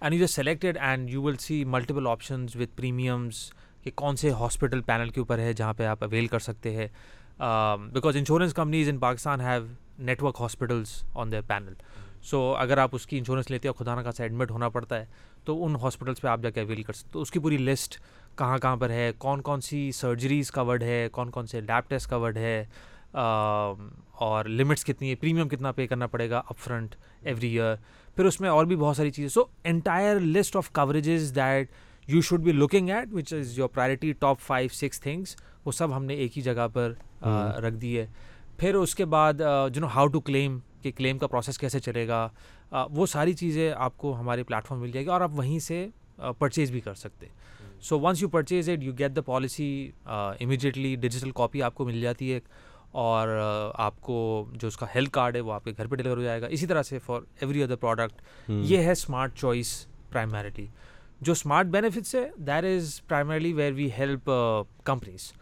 اینڈ 0.00 0.14
یو 0.14 0.20
جس 0.20 0.34
selected 0.34 0.78
and 0.78 1.10
you 1.10 1.22
will 1.22 1.36
see 1.36 1.64
multiple 1.64 2.06
options 2.06 2.56
with 2.56 2.76
premiums 2.76 3.50
کہ 3.84 3.90
کون 3.94 4.16
سے 4.16 4.30
ہاسپٹل 4.30 4.80
پینل 4.80 5.08
کے 5.08 5.20
اوپر 5.20 5.38
ہے 5.38 5.52
جہاں 5.52 5.72
پہ 5.72 5.86
آپ 5.86 6.04
اویل 6.04 6.26
کر 6.26 6.38
سکتے 6.38 6.76
ہیں۔ 6.76 6.88
Because 7.92 8.16
insurance 8.16 8.54
companies 8.54 8.88
in 8.88 8.98
Pakistan 8.98 9.40
have 9.40 9.66
network 10.22 10.36
hospitals 10.40 11.02
on 11.14 11.32
their 11.32 11.42
panel 11.42 11.72
so 12.22 12.54
اگر 12.58 12.78
آپ 12.78 12.88
اس 12.92 13.06
کی 13.06 13.18
انشورنس 13.18 13.50
لیتے 13.50 13.68
ہو 13.68 13.72
خدا 13.72 13.94
نہ 13.94 14.10
سے 14.16 14.22
ایڈمٹ 14.22 14.50
ہونا 14.50 14.68
پڑتا 14.68 15.00
ہے، 15.00 15.04
تو 15.44 15.64
ان 15.64 15.76
ہاسپٹلس 15.82 16.20
پہ 16.20 16.28
آپ 16.28 16.40
جا 16.42 16.50
کے 16.50 16.60
اویل 16.60 16.82
کر 16.82 16.92
سکتے 16.92 17.12
تو 17.12 17.20
اس 17.20 17.30
کی 17.30 17.38
پوری 17.38 17.56
لسٹ 17.56 17.98
کہاں 18.38 18.58
کہاں 18.58 18.76
پر 18.76 18.90
ہے؟ 18.90 19.10
کون 19.18 19.40
کون 19.42 19.60
سی 19.60 19.90
سرجریز 19.92 20.50
کورڈ 20.50 20.82
ہے؟ 20.82 21.08
کون 21.12 21.30
کون 21.30 21.46
سے 21.46 21.60
لیب 21.60 21.90
ٹیسٹ 21.90 22.10
کورڈ 22.10 22.36
ہے؟ 22.36 22.64
اور 23.12 24.44
لمٹس 24.44 24.84
کتنی 24.84 25.10
ہے 25.10 25.14
پریمیم 25.14 25.48
کتنا 25.48 25.72
پے 25.72 25.86
کرنا 25.86 26.06
پڑے 26.06 26.30
گا 26.30 26.42
اپ 26.46 26.58
فرنٹ 26.58 26.94
ایوری 27.22 27.58
ایئر 27.58 27.76
پھر 28.16 28.24
اس 28.24 28.40
میں 28.40 28.48
اور 28.48 28.64
بھی 28.64 28.76
بہت 28.76 28.96
ساری 28.96 29.10
چیزیں۔ 29.10 29.28
So 29.28 29.44
entire 29.64 30.20
list 30.20 30.56
of 30.56 30.70
coverages 30.72 31.34
that 31.36 31.70
you 32.12 32.20
should 32.20 32.42
be 32.42 32.52
looking 32.52 32.88
at 32.90 33.12
which 33.12 33.32
is 33.34 33.58
your 33.58 33.68
priority 33.68 34.12
top 34.12 34.40
five 34.40 34.68
six 34.72 35.00
things 35.00 35.34
وہ 35.64 35.72
سب 35.72 35.96
ہم 35.96 36.04
نے 36.04 36.14
ایک 36.14 36.36
ہی 36.36 36.42
جگہ 36.42 36.66
پر 36.72 36.92
رکھ 37.62 37.74
دی 37.74 37.98
ہے۔ 37.98 38.06
پھر 38.58 38.74
اس 38.74 38.94
کے 38.94 39.04
بعد 39.04 39.34
جو 39.72 39.80
نو 39.80 39.86
ہاؤ 39.86 40.06
ٹو 40.06 40.20
کلیم 40.20 40.58
کہ 40.82 40.90
کلیم 40.96 41.18
کا 41.18 41.26
پروسیس 41.26 41.58
کیسے 41.58 41.80
چلے 41.80 42.06
گا 42.08 42.28
وہ 42.90 43.06
ساری 43.06 43.32
چیزیں 43.32 43.72
آپ 43.76 43.96
کو 43.96 44.14
ہمارے 44.20 44.42
پلیٹفارم 44.42 44.80
مل 44.80 44.90
جائے 44.92 45.04
گی 45.04 45.10
اور 45.10 45.20
آپ 45.20 45.30
وہیں 45.34 45.58
سے 45.58 45.86
پرچیز 46.38 46.70
بھی 46.70 46.80
کر 46.80 46.94
سکتے 46.94 47.26
so 47.80 48.00
once 48.00 48.22
you 48.22 48.28
purchase 48.28 48.68
it 48.68 48.82
you 48.82 48.92
get 48.98 49.16
the 49.16 49.20
policy 49.20 49.90
immediately 50.06 50.94
digital 50.96 51.30
copy 51.30 51.62
آپ 51.62 51.74
کو 51.74 51.84
مل 51.84 52.00
جاتی 52.00 52.32
ہے 52.32 52.40
اور 52.92 53.28
آپ 53.74 54.00
کو 54.00 54.46
جو 54.52 54.68
اس 54.68 54.76
کا 54.76 54.86
ہیلتھ 54.94 55.10
کارڈ 55.10 55.36
ہے 55.36 55.40
وہ 55.40 55.52
آپ 55.52 55.64
کے 55.64 55.72
گھر 55.76 55.86
پہ 55.86 55.96
ڈلیور 55.96 56.16
ہو 56.16 56.22
جائے 56.22 56.40
گا۔ 56.42 56.46
اسی 56.46 56.66
طرح 56.66 56.82
سے 56.82 56.98
فار 56.98 57.20
ایوری 57.40 57.62
ادر 57.62 57.76
پروڈکٹ 57.76 58.22
یہ 58.48 58.78
ہے 58.78 58.92
اسمارٹ 58.92 59.34
چوائس 59.36 59.86
پرائمرلی 60.10 60.66
جو 61.20 61.32
اسمارٹ 61.32 61.66
بینیفٹس 61.66 62.14
ہے 62.14 62.28
that 62.36 62.64
is 62.64 63.00
primarily 63.08 63.52
where 63.52 63.72
we 63.72 63.88
help 63.98 64.30
companies 64.84 65.32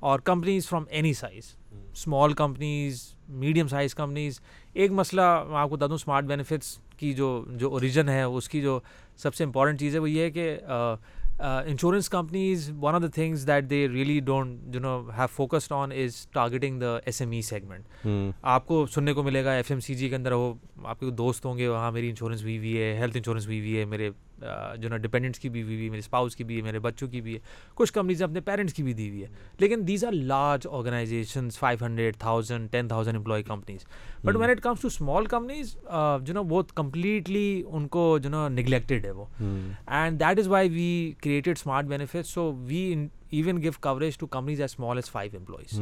اور 0.00 0.20
companies 0.20 0.68
from 0.68 0.84
any 0.88 1.12
size 1.14 1.54
small 1.92 2.32
companies 2.32 3.02
medium 3.28 3.68
size 3.68 3.94
companies 3.94 4.40
ایک 4.74 4.92
مسئلہ 4.92 5.22
میں 5.48 5.56
آپ 5.56 5.68
کو 5.68 5.76
بتا 5.76 5.86
دوں 5.86 5.94
اسمارٹ 5.94 6.24
بینیفٹس 6.24 6.78
کی 6.96 7.12
جو 7.12 7.44
جو 7.50 7.70
اوریجن 7.70 8.08
ہے 8.08 8.22
اس 8.22 8.48
کی 8.48 8.60
جو 8.62 8.78
سب 9.16 9.34
سے 9.34 9.44
امپورٹنٹ 9.44 9.80
چیز 9.80 9.94
ہے 9.94 10.00
وہ 10.00 10.10
یہ 10.10 10.22
ہے 10.22 10.30
کہ 10.30 10.56
insurance 11.38 12.08
companies 12.08 12.70
one 12.80 12.94
of 12.94 13.02
the 13.02 13.06
things 13.06 13.46
that 13.46 13.68
they 13.70 13.86
really 13.88 14.18
don't 14.20 14.74
you 14.74 14.80
know 14.80 14.98
have 15.18 15.26
focused 15.32 15.72
on 15.72 15.92
is 15.92 16.26
targeting 16.26 16.80
the 16.80 16.96
S 17.04 17.20
M 17.20 17.30
E 17.30 17.42
segment 17.42 18.06
آپ 18.42 18.66
کو 18.66 18.86
سننے 18.86 19.12
کو 19.12 19.22
ملے 19.22 19.44
گا 19.44 19.52
ایف 19.52 19.70
ایم 19.70 19.80
سی 19.80 19.94
جی 19.94 20.08
کے 20.08 20.16
اندر 20.16 20.32
وہ 20.32 20.52
آپ 20.84 21.00
کے 21.00 21.10
دوست 21.10 21.46
ہوں 21.46 21.58
گے 21.58 21.68
وہاں 21.68 21.90
میری 21.92 22.08
انشورنس 22.08 22.42
ہوئی 22.42 22.56
ہوئی 22.58 22.78
ہے 22.78 22.92
ہیلتھ 22.98 23.16
انشورنس 23.16 23.46
ہوئی 23.46 23.58
ہوئی 23.60 23.78
ہے 23.78 23.84
میرے 23.84 24.10
جو 24.38 24.88
نا 24.88 24.96
ڈپینڈنٹس 24.96 25.38
کی 25.40 25.48
بھی 25.48 25.62
ہوئی 25.62 25.74
ہوئی 25.76 25.88
میرے 25.90 25.98
اسپاؤس 25.98 26.36
کی 26.36 26.44
بھی 26.44 26.56
ہے 26.56 26.62
میرے 26.62 26.78
بچوں 26.78 27.08
کی 27.08 27.20
بھی 27.20 27.34
ہے 27.34 27.38
کچھ 27.74 27.92
کمپنیز 27.92 28.22
اپنے 28.22 28.40
پیرنٹس 28.40 28.74
کی 28.74 28.82
بھی 28.82 28.92
دی 28.92 29.08
ہوئی 29.08 29.22
ہے۔ 29.22 29.28
لیکن 29.58 29.86
these 29.88 30.04
are 30.04 30.12
large 30.12 30.66
organisations 30.70 31.58
five 31.58 31.84
hundred 31.84 32.16
thousand 32.16 32.70
ten 32.70 32.88
thousand 32.88 33.16
employee 33.16 33.42
companies 33.42 33.84
but 34.24 34.36
when 34.36 34.50
it 34.50 34.60
comes 34.60 34.80
to 34.80 34.88
small 34.88 35.26
companies 35.26 35.76
جو 36.22 36.34
نا 36.34 36.40
وہ 36.48 36.62
کمپلیٹلی 36.74 37.62
ان 37.66 37.88
کو 37.88 38.18
جو 38.18 38.30
نا 38.30 38.48
نگلیکٹیڈ 38.48 39.04
ہے 39.04 39.10
وہ۔ 39.10 39.24
And 39.40 40.20
that 40.20 40.38
is 40.38 40.48
why 40.48 40.68
we 40.68 41.12
created 41.22 41.56
Smart 41.58 41.86
Benefit 41.86 42.26
so 42.26 42.52
we 42.58 42.94
even 43.30 43.62
give 43.62 43.72
coverage 43.80 44.18
to 44.18 44.26
companies 44.26 44.60
as 44.60 44.70
small 44.70 44.96
as 44.96 45.10
five 45.10 45.30
employees 45.36 45.80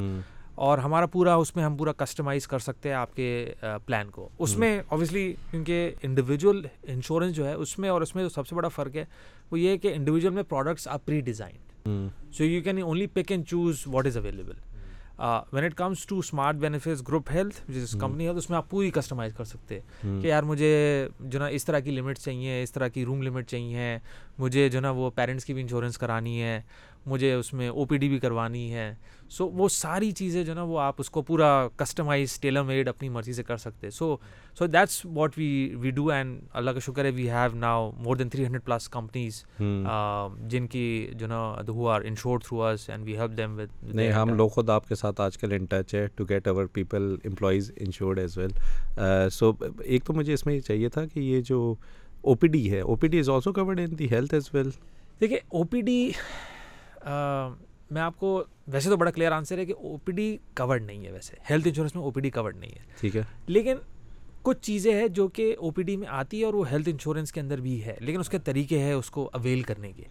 اور 0.55 0.79
ہمارا 0.79 1.07
پورا 1.07 1.35
اس 1.35 1.55
میں 1.57 1.65
ہم 1.65 1.77
پورا 1.77 1.93
کسٹمائز 1.93 2.47
کر 2.49 2.59
سکتے 2.59 2.89
ہیں 2.89 2.97
آپ 2.97 3.17
کے 3.17 3.53
پلان 3.87 4.11
کو۔ 4.11 4.29
اس 4.39 4.57
میں 4.57 4.83
اوبیسلی 4.89 5.33
کیونکہ 5.51 5.91
انڈیویجول 6.03 6.67
انشورنس 6.83 7.35
جو 7.37 7.47
ہے 7.49 7.53
اس 7.53 7.79
میں 7.79 7.89
اور 7.89 8.03
اس 8.03 8.15
میں 8.15 8.23
جو 8.23 8.29
سب 8.29 8.47
سے 8.47 8.55
بڑا 8.55 8.69
فرق 8.69 8.97
ہے 8.97 9.05
وہ 9.51 9.61
یہ 9.61 9.69
ہے 9.69 9.79
کہ 9.79 9.93
انڈیویجول 9.95 10.33
میں 10.33 10.43
products 10.43 10.89
are 10.89 10.99
pre 11.05 11.21
designed 11.21 11.89
so 12.35 12.45
you 12.45 12.63
can 12.63 12.83
only 12.83 13.07
pick 13.07 13.33
and 13.33 13.47
choose 13.47 13.83
what 13.87 14.07
is 14.07 14.17
available 14.17 14.57
when 15.53 15.65
it 15.65 15.75
comes 15.75 16.07
to 16.07 16.19
Smart 16.19 16.57
Benefits 16.57 17.03
group 17.09 17.31
health 17.35 17.61
جس 17.69 17.97
کمپنی 18.01 18.25
ہے 18.25 18.31
اس 18.31 18.51
میں 18.51 18.59
آپ 18.59 18.71
پوری 18.71 18.91
کسٹمائز 18.91 19.35
کر 19.35 19.45
سکتے 19.45 19.79
ہیں 19.79 20.21
کہ 20.23 20.27
یار 20.27 20.43
مجھے 20.43 21.09
جو 21.21 21.39
نا 21.39 21.47
اس 21.47 21.65
طرح 21.65 21.79
کی 21.79 21.91
لمٹ 21.91 22.19
چاہیے 22.19 22.63
اس 22.63 22.73
طرح 22.73 22.89
کی 22.89 23.05
روم 23.05 23.23
لمٹ 23.23 23.49
چاہیے 23.49 23.99
مجھے 24.39 24.69
جو 24.69 24.81
نا 24.81 24.91
وہ 24.91 25.11
پیرنٹس 25.11 25.45
کی 25.45 25.55
بھی 25.55 25.63
انشورنس 25.63 25.99
کرانی 25.99 26.43
ہے۔ 26.43 26.61
مجھے 27.07 27.33
اس 27.35 27.53
میں 27.53 27.69
او 27.69 27.85
پی 27.85 27.97
ڈی 27.97 28.09
بھی 28.09 28.19
کروانی 28.19 28.75
ہے۔ 28.75 28.95
سو 29.31 29.49
وہ 29.49 29.69
ساری 29.69 30.11
چیزیں 30.11 30.45
جو 30.45 30.55
نا 30.55 30.63
وہ 30.63 30.79
آپ 30.81 30.95
اس 30.99 31.11
کو 31.11 31.23
پورا 31.23 31.69
کسٹمائز 31.77 32.39
ٹیلر 32.41 32.63
میڈ 32.63 32.89
اپنی 32.89 33.09
مرضی 33.09 33.33
سے 33.33 33.43
کر 33.43 33.57
سکتے۔ 33.57 33.91
So 33.91 34.17
so 34.59 34.67
that's 34.67 35.07
what 35.07 35.39
we 35.39 35.75
we 35.81 35.91
do 35.91 36.09
and 36.09 36.41
Allah 36.53 36.71
کا 36.71 36.79
شکر 36.79 37.05
ہے 37.05 37.11
we 37.11 37.31
have 37.31 37.57
now 37.57 37.91
more 37.97 38.17
than 38.17 38.29
three 38.29 38.45
hundred 38.45 38.65
plus 38.65 38.89
companies 38.89 39.45
جن 40.49 40.67
کی 40.67 41.11
جو 41.15 41.27
نا 41.27 41.55
who 41.69 41.89
are 41.89 42.03
insure 42.03 42.39
through 42.39 42.63
us 42.63 42.91
and 42.91 43.05
we 43.05 43.17
help 43.17 43.37
them 43.37 43.59
with 43.59 43.95
نہیں 43.95 44.13
ہم 44.13 44.35
لوگ 44.35 44.49
خود 44.49 44.71
آپ 44.71 44.89
کے 44.89 44.95
ساتھ 44.95 45.21
آج 45.21 45.39
کل 45.39 45.53
ان 45.53 45.65
ٹچ 45.65 45.95
ہے 45.95 46.07
to 46.15 46.25
get 46.25 46.49
over 46.49 46.67
people 46.67 47.17
employees 47.25 47.73
insured 47.77 48.19
as 48.19 48.39
well 48.39 48.51
so 49.29 49.53
ایک 49.85 50.05
تو 50.05 50.13
مجھے 50.13 50.33
اس 50.33 50.47
میں 50.47 50.55
یہ 50.55 50.61
چاہیے 50.61 50.89
تھا 50.89 51.07
کہ 51.07 51.21
یہ 51.21 51.41
جو 51.41 51.75
او 52.21 52.35
پی 52.35 52.47
ڈی 52.47 52.71
ہے 52.73 52.81
O 52.81 52.95
P 52.97 53.09
D 53.09 53.19
is 53.19 53.31
also 53.31 53.53
covered 53.53 53.81
in 53.81 53.99
the 53.99 54.11
health 54.11 54.35
as 54.35 54.51
well 54.53 54.71
دیکھیے 55.21 55.39
او 55.49 55.65
پی 55.65 55.81
ڈی 55.81 56.11
میں 57.91 58.03
آپ 58.03 58.19
کو 58.19 58.45
ویسے 58.67 58.91
تو 58.91 58.97
بڑا 58.97 59.11
کلیئر 59.11 59.33
آنسر 59.33 59.59
ہے 59.59 59.65
کہ 59.65 59.75
او 59.79 59.97
پی 59.97 60.13
ڈی 60.13 60.37
کورڈ 60.57 60.83
نہیں 60.83 61.07
ہے 61.07 61.13
ویسے۔ 61.13 61.37
ہیلتھ 61.51 61.69
انشورنس 61.69 61.95
میں 61.95 62.03
او 62.03 62.11
پی 62.11 62.21
ڈی 62.21 62.31
کورڈ 62.31 62.57
نہیں 62.57 62.71
ہے۔ 62.71 62.81
ٹھیک 63.01 63.17
ہے۔ 63.17 63.23
لیکن 63.47 63.75
کچھ 64.43 64.59
چیزیں 64.61 64.95
ہیں 64.95 65.09
جو 65.09 65.29
کہ 65.29 65.57
او 65.59 65.71
پی 65.71 65.83
ڈی 65.83 65.97
میں 65.97 66.09
آتی 66.11 66.41
ہے 66.41 66.45
اور 66.45 66.55
وہ 66.55 66.71
ہیلتھ 66.71 66.89
انشورنس 66.89 67.33
کے 67.33 67.41
اندر 67.41 67.61
بھی 67.61 67.85
ہے 67.85 67.97
لیکن 68.01 68.21
اس 68.21 68.29
کے 68.29 68.39
طریقے 68.39 68.79
ہیں 68.79 68.93
اس 68.93 69.11
کو 69.11 69.31
اویل 69.33 69.63
کرنے 69.63 69.93
کے۔ 69.93 70.05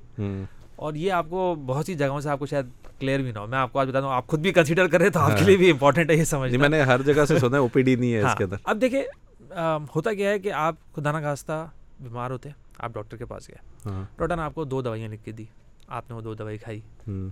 اور 0.75 0.93
یہ 0.93 1.11
آپ 1.11 1.25
کو 1.29 1.55
بہت 1.65 1.85
سی 1.85 1.93
جگہوں 1.93 2.21
سے 2.21 2.29
آپ 2.29 2.39
کو 2.39 2.45
شاید 2.45 2.65
کلیئر 2.99 3.19
بھی 3.19 3.31
نہ 3.31 3.39
ہو۔ 3.39 3.47
میں 3.47 3.57
آپ 3.57 3.73
کو 3.73 3.79
آج 3.79 3.89
بتا 3.89 3.99
دوں 3.99 4.11
آپ 4.11 4.27
خود 4.27 4.39
بھی 4.39 4.51
کنسیڈر 4.51 4.87
کریں 4.87 5.09
تو 5.09 5.19
آپ 5.19 5.31
کے 5.39 5.45
لیے 5.45 5.57
بھی 5.57 5.71
امپورٹنٹ 5.71 6.11
ہے 6.11 6.15
یہ 6.15 6.23
سمجھ 6.23 6.55
میں 6.55 6.69
نے 6.69 6.81
ہر 6.81 7.01
جگہ 7.01 7.25
سے 7.25 7.39
سنا 7.39 7.57
ہے 7.57 7.61
او 7.61 7.67
پی 7.67 7.81
ڈی 7.81 7.95
نہیں 7.95 8.13
ہے 8.13 8.21
اس 8.21 8.35
کے 8.37 8.43
اندر۔ 8.43 8.55
اب 8.63 8.81
دیکھیں 8.81 9.01
ہوتا 9.95 10.13
کیا 10.13 10.29
ہے 10.29 10.39
کہ 10.39 10.51
آپ 10.51 10.75
خدا 10.95 11.11
نہ 11.11 11.17
خواستہ 11.17 11.67
بیمار 11.99 12.31
ہوتے 12.31 12.49
ہیں 12.49 12.61
آپ 12.77 12.93
ڈاکٹر 12.93 13.17
کے 13.17 13.25
پاس 13.25 13.49
گئے۔ 13.49 13.57
ڈاکٹر 14.17 14.35
نے 14.35 14.41
آپ 14.41 14.55
کو 14.55 14.63
دو 14.63 14.81
دوائیاں 14.81 15.09
لکھ 15.09 15.23
کے 15.25 15.31
دی۔ 15.31 15.45
آپ 15.87 16.09
نے 16.09 16.15
وہ 16.15 16.21
دو 16.21 16.33
دوائی 16.33 16.57
کھائی 16.57 16.81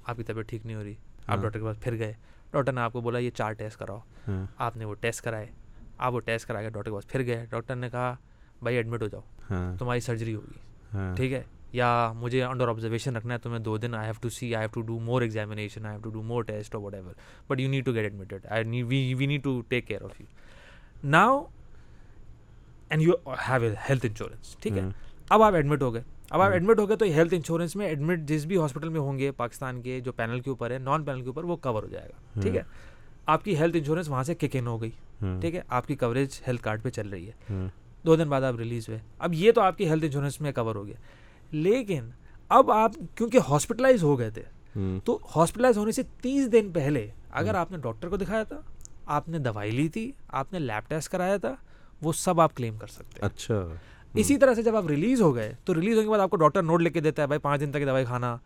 آپ 0.05 0.17
کی 0.17 0.23
طبیعت 0.23 0.47
ٹھیک 0.47 0.65
نہیں 0.65 0.75
ہو 0.75 0.83
رہی 0.83 0.93
آپ 1.27 1.39
ڈاکٹر 1.41 1.59
کے 1.59 1.65
پاس 1.65 1.79
پھر 1.79 1.97
گئے۔ 1.97 2.13
ڈاکٹر 2.51 2.71
نے 2.71 2.81
آپ 2.81 2.93
کو 2.93 3.01
بولا 3.01 3.19
یہ 3.19 3.29
چار 3.29 3.53
ٹیسٹ 3.53 3.77
کراؤ۔ 3.77 3.99
آپ 4.57 4.77
نے 4.77 4.85
وہ 4.85 4.93
ٹیسٹ 4.93 5.21
کرائے 5.21 5.45
آپ 5.97 6.13
وہ 6.13 6.19
ٹیسٹ 6.19 6.47
کرا 6.47 6.61
کے 6.61 6.69
ڈاکٹر 6.69 6.89
کے 6.89 6.95
پاس 6.95 7.07
پھر 7.07 7.25
گئے۔ 7.25 7.45
ڈاکٹر 7.49 7.75
نے 7.75 7.89
کہا 7.89 8.15
بھائی 8.61 8.75
ایڈمٹ 8.75 9.01
ہو 9.01 9.07
جاؤ 9.07 9.21
تمہاری 9.77 9.99
سرجری 9.99 10.35
ہوگی۔ 10.35 10.59
ٹھیک 11.15 11.33
ہے؟ 11.33 11.43
یا 11.71 12.11
مجھے 12.15 12.43
انڈر 12.43 12.67
آبزرویشن 12.67 13.15
رکھنا 13.15 13.33
ہے 13.33 13.39
تمہیں 13.39 13.59
دو 13.59 13.77
دن 13.77 13.95
I 13.95 14.05
have 14.05 14.13
to 14.21 14.29
see 14.29 14.55
I 14.55 14.65
have 14.65 14.69
to 14.73 14.81
do 14.81 14.99
more 14.99 15.21
examination 15.21 15.85
I 15.85 15.93
have 15.93 16.01
to 16.01 16.09
do 16.09 16.21
more 16.21 16.43
test 16.43 16.75
اور 16.75 16.83
whatever 16.93 17.13
but 17.47 17.59
you 17.59 17.69
need 17.69 17.85
to 17.85 17.93
get 17.93 18.03
admitted 18.03 18.45
I 18.49 18.83
we 19.13 19.25
need 19.25 19.43
to 19.43 19.61
take 19.61 19.87
care 19.87 20.01
of 20.01 20.21
you 20.21 20.27
now 21.03 21.45
and 22.89 23.01
you 23.01 23.11
have 23.49 23.63
a 23.63 23.73
health 23.89 24.05
insurance 24.05 24.55
ٹھیک 24.55 24.77
ہے؟ 24.77 24.81
اب 25.29 25.41
آپ 25.41 25.53
admit 25.53 25.81
ہو 25.81 25.93
گئے۔ 25.93 26.01
اب 26.31 26.41
آپ 26.41 26.51
admit 26.51 26.79
ہو 26.79 26.89
گئے 26.89 26.97
تو 26.97 27.05
ہیلتھ 27.05 27.33
انشورنس 27.33 27.75
میں 27.75 27.87
ایڈمٹ 27.87 28.19
جس 28.19 28.45
بھی 28.45 28.57
ہاسپٹل 28.57 28.89
میں 28.89 28.99
ہوں 28.99 29.19
گے 29.19 29.31
پاکستان 29.31 29.81
کے 29.81 29.99
جو 29.99 30.11
پینل 30.11 30.39
کے 30.39 30.49
اوپر 30.49 30.71
ہے 30.71 30.77
نان 30.77 31.03
پینل 31.03 31.21
کے 31.21 31.27
اوپر 31.27 31.43
وہ 31.43 31.55
کور 31.55 31.83
ہو 31.83 31.87
جائے 31.87 32.09
گا۔ 32.09 32.41
ٹھیک 32.41 32.55
ہے؟ 32.55 32.61
آپ 33.25 33.45
کی 33.45 33.57
ہیلتھ 33.57 33.77
انشورنس 33.77 34.09
وہاں 34.09 34.23
سے 34.23 34.35
کک 34.35 34.45
ان 34.53 34.67
ہو 34.67 34.81
گئی۔ 34.81 34.91
ٹھیک 35.41 35.55
ہے؟ 35.55 35.61
آپ 35.67 35.87
کی 35.87 35.95
کوریج 35.95 36.41
ہیلتھ 36.47 36.63
کارڈ 36.63 36.83
پہ 36.83 36.89
چل 36.89 37.09
رہی 37.09 37.29
ہے۔ 37.29 37.53
دو 38.05 38.15
دن 38.15 38.29
بعد 38.29 38.41
آپ 38.41 38.55
ریلیز 38.55 38.87
ہوئے۔ 38.87 38.99
اب 39.19 39.33
یہ 39.33 39.51
تو 39.51 39.61
آپ 39.61 39.77
کی 39.77 39.89
ہیلتھ 39.89 40.05
انشورنس 40.05 40.41
میں 40.41 40.51
کور 40.51 40.75
ہو 40.75 40.85
گیا۔ 40.85 40.95
لیکن 41.51 42.09
اب 42.49 42.71
آپ 42.71 42.91
کیونکہ 43.15 43.39
ہاسپٹلائز 43.49 44.03
ہو 44.03 44.19
گئے 44.19 44.29
تھے 44.29 44.43
تو 45.05 45.19
ہاسپٹلائز 45.35 45.77
ہونے 45.77 45.91
سے 45.91 46.01
تیس 46.21 46.51
دن 46.51 46.71
پہلے 46.71 47.07
اگر 47.31 47.55
آپ 47.55 47.71
نے 47.71 47.77
ڈاکٹر 47.77 48.09
کو 48.09 48.17
دکھایا 48.17 48.43
تھا 48.43 48.61
آپ 49.05 49.29
نے 49.29 49.37
دوائی 49.37 49.71
لی 49.71 49.89
تھی 49.89 50.11
آپ 50.27 50.53
نے 50.53 50.59
لیب 50.59 50.89
ٹیسٹ 50.89 51.09
کرایا 51.09 51.37
تھا 51.37 51.55
وہ 52.01 52.13
سب 52.13 52.41
آپ 52.41 52.55
کلیم 52.55 52.77
کر 52.77 52.87
سکتے 52.87 53.21
اچھا۔ 53.21 53.67
اسی 54.13 54.37
طرح 54.37 54.53
سے 54.53 54.63
جب 54.63 54.75
آپ 54.75 54.87
ریلیز 54.87 55.21
ہو 55.21 55.35
گئے 55.35 55.53
تو 55.65 55.75
ریلیز 55.75 55.95
ہونے 55.95 56.05
کے 56.05 56.11
بعد 56.11 56.19
آپ 56.19 56.29
کو 56.29 56.35
ڈاکٹر 56.35 56.63
نوٹ 56.63 56.81
لکھ 56.81 56.93
کے 56.93 56.99
دیتا 56.99 57.21
ہے 57.21 57.27
بھائی 57.27 57.39
پانچ 57.39 57.61
دن 57.61 57.71
تک 57.71 57.81
دوائی 57.81 58.05
کھانا 58.05 58.37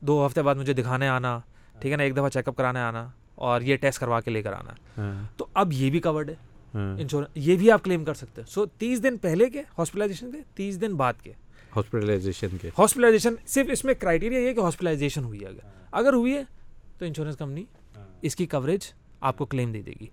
دو 0.00 0.26
ہفتے 0.26 0.42
بعد 0.42 0.54
مجھے 0.54 0.72
دکھانے 0.72 1.08
آنا 1.08 1.38
ٹھیک 1.80 1.92
ہے 1.92 1.96
نا 1.96 2.02
ایک 2.02 2.14
دفعہ 2.16 2.28
چیک 2.28 2.48
اپ 2.48 2.56
کرانے 2.56 2.80
آنا 2.80 3.08
اور 3.34 3.60
یہ 3.60 3.76
ٹیسٹ 3.76 4.00
کروا 4.00 4.20
کے 4.20 4.30
لے 4.30 4.42
کر 4.42 4.52
آنا۔ 4.52 4.72
تو 5.36 5.46
اب 5.54 5.72
یہ 5.72 5.90
بھی 5.90 6.00
کورڈ 6.00 6.30
ہے۔ 6.30 6.34
انشورنس 6.74 7.28
یہ 7.34 7.56
بھی 7.56 7.70
آپ 7.70 7.84
کلیم 7.84 8.04
کر 8.04 8.14
سکتے 8.14 8.40
ہیں 8.40 8.48
سو 8.48 8.66
تیس 8.66 9.02
دن 9.02 9.18
پہلے 9.18 9.50
کے 9.50 9.62
ہاسپٹلائزیشن 9.78 10.32
کے 10.32 10.38
تیس 10.54 10.80
دن 10.80 10.94
بعد 10.94 11.12
کے۔ 11.22 11.32
ہاسپٹلائزیشن 11.76 12.48
کے۔ 12.60 12.70
ہاسپٹلائزیشن 12.78 13.34
صرف 13.46 13.66
اس 13.72 13.84
میں 13.84 13.94
کرائٹیریا 13.94 14.38
یہ 14.38 14.52
کہ 14.52 14.60
ہاسپٹلائزیشن 14.60 15.24
ہوئی 15.24 15.40
ہے 15.40 15.46
اگر۔ 15.92 16.12
ہوئی 16.12 16.32
ہے 16.32 16.42
تو 16.98 17.04
انشورنس 17.04 17.36
کمپنی 17.36 17.64
اس 18.22 18.36
کی 18.36 18.46
کوریج 18.46 18.80
آپ 19.20 19.38
کو 19.38 19.44
کلیم 19.46 19.72
دے 19.72 19.82
دے 19.82 19.92
گی۔ 20.00 20.06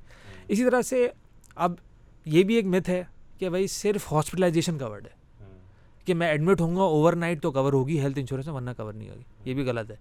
اسی 0.48 0.64
طرح 0.64 0.82
سے 0.82 1.10
اب 1.56 1.74
یہ 2.26 2.44
بھی 2.44 2.56
ایک 2.56 2.66
متھ 2.66 2.90
ہے۔ 2.90 3.04
کہ 3.40 3.50
بھائی 3.50 3.68
صرف 3.68 4.14
ہاسپٹلائزیشن 4.14 4.78
کورڈ 4.78 5.06
ہے۔ 5.06 5.20
کہ 6.06 6.14
میں 6.14 6.28
ایڈمٹ 6.28 6.62
ہوں 6.62 6.76
گا 6.76 6.82
اوور 6.82 7.14
نائٹ 7.14 7.42
تو 7.42 7.52
کور 7.52 7.74
ہوگی 7.74 8.00
ہیلتھ 8.00 8.20
انشورنس 8.20 8.46
میں 8.46 8.54
ورنہ 8.54 8.70
کور 8.78 8.94
نہیں 8.94 9.10
ہوگی۔ 9.10 9.50
یہ 9.50 9.54
بھی 9.54 9.64
غلط 9.64 9.92
ہے۔ 9.92 9.96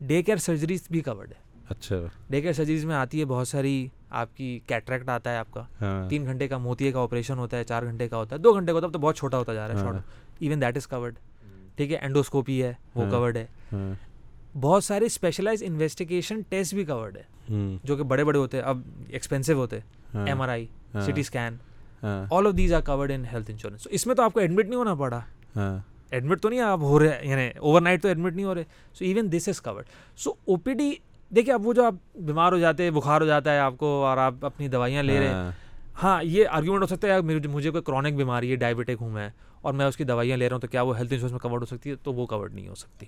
ڈے 0.00 0.22
کیئر 0.22 0.36
سرجریز 0.36 0.82
بھی 0.90 1.00
کورڈ 1.00 1.28
ہے۔ 1.28 1.64
اچھا۔ 1.68 1.96
ڈے 2.30 2.40
کیئر 2.40 2.52
سرجریز 2.52 2.84
میں 2.84 2.94
آتی 2.96 3.20
ہے 3.20 3.24
بہت 3.24 3.48
ساری 3.48 3.88
آپ 4.10 4.36
کی 4.36 4.60
کیٹریکٹ 4.66 5.08
آتا 5.08 5.32
ہے 5.32 5.36
آپ 5.36 5.46
کا۔ 5.50 5.62
تین 6.08 6.24
گھنٹے 6.24 6.48
کا 6.48 6.58
موتیے 6.58 6.92
کا 6.92 7.00
آپریشن 7.00 7.38
ہوتا 7.38 7.56
ہے 7.56 7.64
چار 7.64 7.82
گھنٹے 7.82 8.08
کا 8.08 8.16
ہوتا 8.16 8.36
ہے 8.36 8.40
دو 8.40 8.52
گھنٹے 8.52 8.72
کا 8.72 8.76
ہوتا 8.76 8.86
ہے 8.86 8.92
تو 8.92 8.98
بہت 8.98 9.16
چھوٹا 9.16 9.38
ہوتا 9.38 9.54
جا 9.54 9.68
رہا 9.68 9.74
ہے 9.74 9.80
short 9.80 9.96
even 10.38 10.60
that 10.60 10.76
is 10.76 10.86
covered 10.86 11.14
ٹھیک 11.76 11.92
ہے 11.92 11.96
اینڈوسکوپی 11.96 12.62
ہے 12.62 12.72
وہ 12.94 13.04
کورڈ 13.10 13.36
ہے۔ 13.36 13.46
بہت 14.60 14.84
سارے 14.84 15.04
اسپیشلائز 15.06 15.62
انویسٹیگیشن 15.66 16.40
ٹیسٹ 16.48 16.74
بھی 16.74 16.84
کورڈ 16.84 17.16
ہے۔ 17.16 17.22
جو 17.84 17.96
کہ 17.96 18.02
بڑے 18.02 18.24
بڑے 18.24 18.38
ہوتے 18.38 18.56
ہیں 18.56 18.64
اب 18.64 18.80
ایکسپینسو 19.08 19.52
ہوتے 19.52 19.78
ہیں۔ 19.78 20.16
M 20.26 20.42
R 20.42 20.48
I 20.48 20.66
C 21.04 21.12
T 21.12 21.20
scan 21.20 21.56
all 22.02 22.46
of 22.46 22.56
these 22.56 22.72
are 22.72 22.80
covered 22.80 23.10
in 23.10 23.24
health 23.32 23.50
insurance 23.50 23.86
اس 23.90 24.06
میں 24.06 24.14
تو 24.14 24.22
آپ 24.22 24.32
کو 24.32 24.40
ایڈمٹ 24.40 24.64
نہیں 24.64 24.78
ہونا 24.78 24.94
پڑا۔ 24.94 25.20
ایڈمٹ 26.10 26.40
تو 26.42 26.48
نہیں 26.48 26.60
آپ 26.60 26.80
ہو 26.80 26.98
رہے 26.98 27.20
یعنی 27.22 27.48
اوور 27.58 27.80
نائٹ 27.80 28.02
تو 28.02 28.08
ایڈمٹ 28.08 28.34
نہیں 28.34 28.46
ہو 28.46 28.54
رہے۔ 28.54 28.64
So 28.94 29.04
even 29.04 29.32
this 29.32 29.48
is 29.48 29.60
covered 29.60 29.86
so 30.16 30.30
O 30.44 30.56
P 30.56 30.74
D 30.74 30.90
دیکھیے 31.30 31.54
اب 31.54 31.66
وہ 31.66 31.72
جو 31.72 31.84
آپ 31.84 31.94
بیمار 32.14 32.52
ہو 32.52 32.58
جاتے 32.58 32.82
ہیں 32.82 32.90
بخار 32.90 33.20
ہو 33.20 33.26
جاتا 33.26 33.52
ہے 33.52 33.58
آپ 33.58 33.74
کو 33.78 34.04
اور 34.06 34.18
آپ 34.18 34.44
اپنی 34.46 34.68
دوائیاں 34.68 35.02
لے 35.02 35.18
رہے 35.18 35.26
ہیں۔ 35.26 35.34
ہاں، 35.34 35.50
ہاں 36.02 36.24
یہ 36.24 36.46
آرگیومنٹ 36.48 36.82
ہو 36.82 36.86
سکتا 36.86 37.08
ہے 37.08 37.20
مجھے 37.20 37.48
مجھے 37.48 37.70
کوئی 37.70 37.82
کرونک 37.82 38.16
بیماری 38.16 38.50
ہے 38.50 38.56
ڈائبٹک 38.56 38.96
ہوں 39.00 39.10
میں 39.10 39.28
اور 39.60 39.72
میں 39.72 39.86
اس 39.86 39.96
کی 39.96 40.04
دوائیاں 40.04 40.36
لے 40.36 40.48
رہا 40.48 40.54
ہوں 40.54 40.60
تو 40.60 40.68
کیا 40.68 40.82
وہ 40.82 40.98
ہیلتھ 40.98 41.12
انشورنس 41.12 41.32
میں 41.32 41.40
کورڈ 41.40 41.60
ہو 41.60 41.66
سکتی 41.66 41.90
ہے؟ 41.90 41.94
تو 42.02 42.14
وہ 42.14 42.26
کورڈ 42.26 42.54
نہیں 42.54 42.68
ہو 42.68 42.74
سکتی۔ 42.74 43.06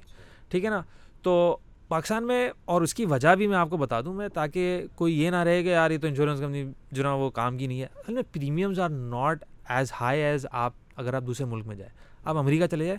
ٹھیک 0.48 0.64
ہے 0.64 0.70
نا؟ 0.70 0.82
تو 1.22 1.56
پاکستان 1.92 2.26
میں 2.26 2.50
اور 2.64 2.82
اس 2.82 2.94
کی 2.94 3.04
وجہ 3.04 3.34
بھی 3.34 3.46
میں 3.46 3.56
آپ 3.56 3.70
کو 3.70 3.76
بتا 3.76 4.00
دوں 4.00 4.14
میں 4.14 4.28
تاکہ 4.28 4.86
کوئی 4.94 5.20
یہ 5.22 5.30
نہ 5.30 5.36
رہے 5.36 5.62
کہ 5.62 5.68
یار 5.68 5.90
یہ 5.90 5.98
تو 5.98 6.06
انشورنس 6.06 6.40
کمپنی 6.40 6.64
جو 6.92 7.02
نا 7.02 7.14
وہ 7.14 7.30
کام 7.30 7.58
کی 7.58 7.66
نہیں 7.66 7.80
ہے۔ 7.80 7.86
اصل 7.96 8.14
میں 8.14 8.22
premiums 8.32 8.80
are 8.80 8.88
not 8.88 9.44
as 9.68 9.92
high 10.00 10.22
as 10.22 10.46
آپ 10.52 10.72
اگر 10.96 11.14
آپ 11.14 11.22
دوسرے 11.26 11.46
ملک 11.46 11.66
میں 11.66 11.76
جائیں۔ 11.76 11.92
آپ 12.24 12.36
امریکہ 12.36 12.66
چلے 12.66 12.86
جائیں 12.86 12.98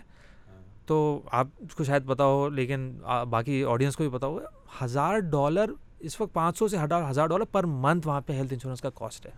تو 0.86 1.20
آپ 1.32 1.46
کو 1.76 1.84
شاید 1.84 2.06
پتا 2.06 2.24
ہو 2.24 2.48
لیکن 2.48 2.90
باقی 3.30 3.62
آڈینس 3.64 3.96
کو 3.96 4.08
بھی 4.08 4.18
پتا 4.18 4.26
ہوگا 4.26 4.48
ہزار 4.82 5.18
ڈالر 5.18 5.70
اس 5.98 6.20
وقت 6.20 6.32
پانچ 6.32 6.58
سو 6.58 6.68
سے 6.68 6.76
ہزار 6.78 7.26
ڈالر 7.26 7.44
پر 7.44 7.64
منتھ 7.66 8.08
وہاں 8.08 8.20
پہ 8.20 8.32
ہیلتھ 8.32 8.52
انشورنس 8.52 8.80
کا 8.80 8.90
کاسٹ 8.90 9.26
ہے۔ 9.26 9.30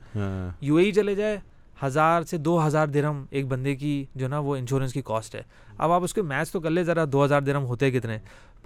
یو 0.61 0.77
اے 0.77 0.85
ای 0.85 0.93
چلے 0.93 1.15
جائے 1.15 1.39
ہزار 1.85 2.23
سے 2.23 2.37
دو 2.39 2.67
ہزار 2.67 2.87
درہم 2.87 3.25
ایک 3.31 3.47
بندے 3.47 3.75
کی 3.77 4.05
جو 4.15 4.29
نا 4.29 4.39
وہ 4.39 4.57
انشورنس 4.57 4.93
کی 4.93 5.03
کاسٹ 5.05 5.35
ہے۔ 5.35 5.43
اب 5.79 5.93
آپ 5.93 6.03
اس 6.03 6.15
کے 6.15 6.23
میچ 6.23 6.51
تو 6.51 6.61
کر 6.61 6.71
لے 6.71 6.85
ذرا 6.85 7.05
دو 7.13 7.25
ہزار 7.25 7.41
درہم 7.41 7.65
ہوتے 7.65 7.91
کتنے؟ 7.91 8.19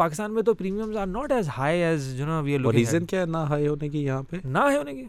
پاکستان 0.03 0.35
میں 0.35 0.43
تو 0.43 0.55
premiums 0.55 0.97
are 0.97 1.07
not 1.07 1.33
as 1.33 1.49
high 1.57 1.83
as 1.83 2.15
جو 2.19 2.27
نا 2.27 2.41
وی 2.41 2.57
اور 2.57 2.75
ریزن 2.75 3.07
کیا 3.07 3.21
ہے 3.21 3.27
نہ 3.27 3.39
ہائی 3.49 3.67
ہونے 3.69 3.89
کی 3.89 4.05
یہاں 4.05 4.23
پہ؟ 4.31 4.37
نہ 4.45 4.59
ہے 4.71 4.77
ہونے 4.77 4.95
کی. 4.95 5.05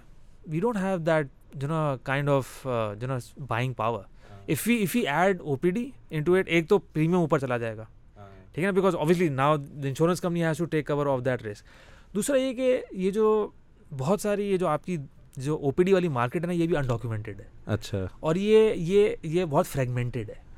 وی 0.45 0.59
ڈونٹ 0.59 0.77
ہیو 0.77 0.97
دیٹ 0.97 1.27
جو 1.55 1.67
نا 1.67 1.95
کائنڈ 2.03 2.29
آف 2.29 2.67
جو 2.99 3.07
نا 3.07 3.17
buying 3.47 3.73
power 3.73 4.03
if 4.47 4.67
you 4.67 4.77
if 4.83 4.95
you 4.95 5.03
add 5.07 5.41
O 5.41 5.55
P 5.55 5.69
D 5.71 5.89
into 6.09 6.33
it 6.33 6.47
ایک 6.49 6.69
تو 6.69 6.77
پریمیم 6.79 7.19
اوپر 7.19 7.39
چلا 7.39 7.57
جائے 7.57 7.77
گا. 7.77 7.85
ٹھیک 8.53 8.63
ہے 8.63 8.65
نا? 8.65 8.71
Because 8.71 8.95
obviously 8.95 9.29
now 9.31 9.55
insurance 9.83 10.21
company 10.21 10.43
has 10.43 10.57
to 10.57 10.65
take 10.65 10.87
cover 10.87 11.05
of 11.07 11.25
that 11.25 11.45
risk 11.45 12.13
دوسرا 12.15 12.37
یہ 12.37 12.53
کہ 12.53 12.81
یہ 12.91 13.11
جو 13.11 13.47
بہت 13.97 14.21
ساری 14.21 14.51
یہ 14.51 14.57
جو 14.57 14.67
آپ 14.67 14.85
کی 14.85 14.97
جو 15.37 15.55
او 15.55 15.71
پی 15.71 15.83
ڈی 15.83 15.93
والی 15.93 16.07
مارکیٹ 16.07 16.41
ہے 16.41 16.47
نا 16.47 16.53
یہ 16.53 16.67
بھی 16.67 16.77
انڈاکیومنٹڈ 16.77 17.39
ہے. 17.39 17.45
اچھا. 17.65 18.05
اور 18.19 18.35
یہ 18.35 18.73
یہ 18.75 19.15
یہ 19.23 19.45
بہت 19.45 19.67
فریگمنٹڈ 19.67 20.29
ہے. 20.29 20.35
ہاں 20.35 20.50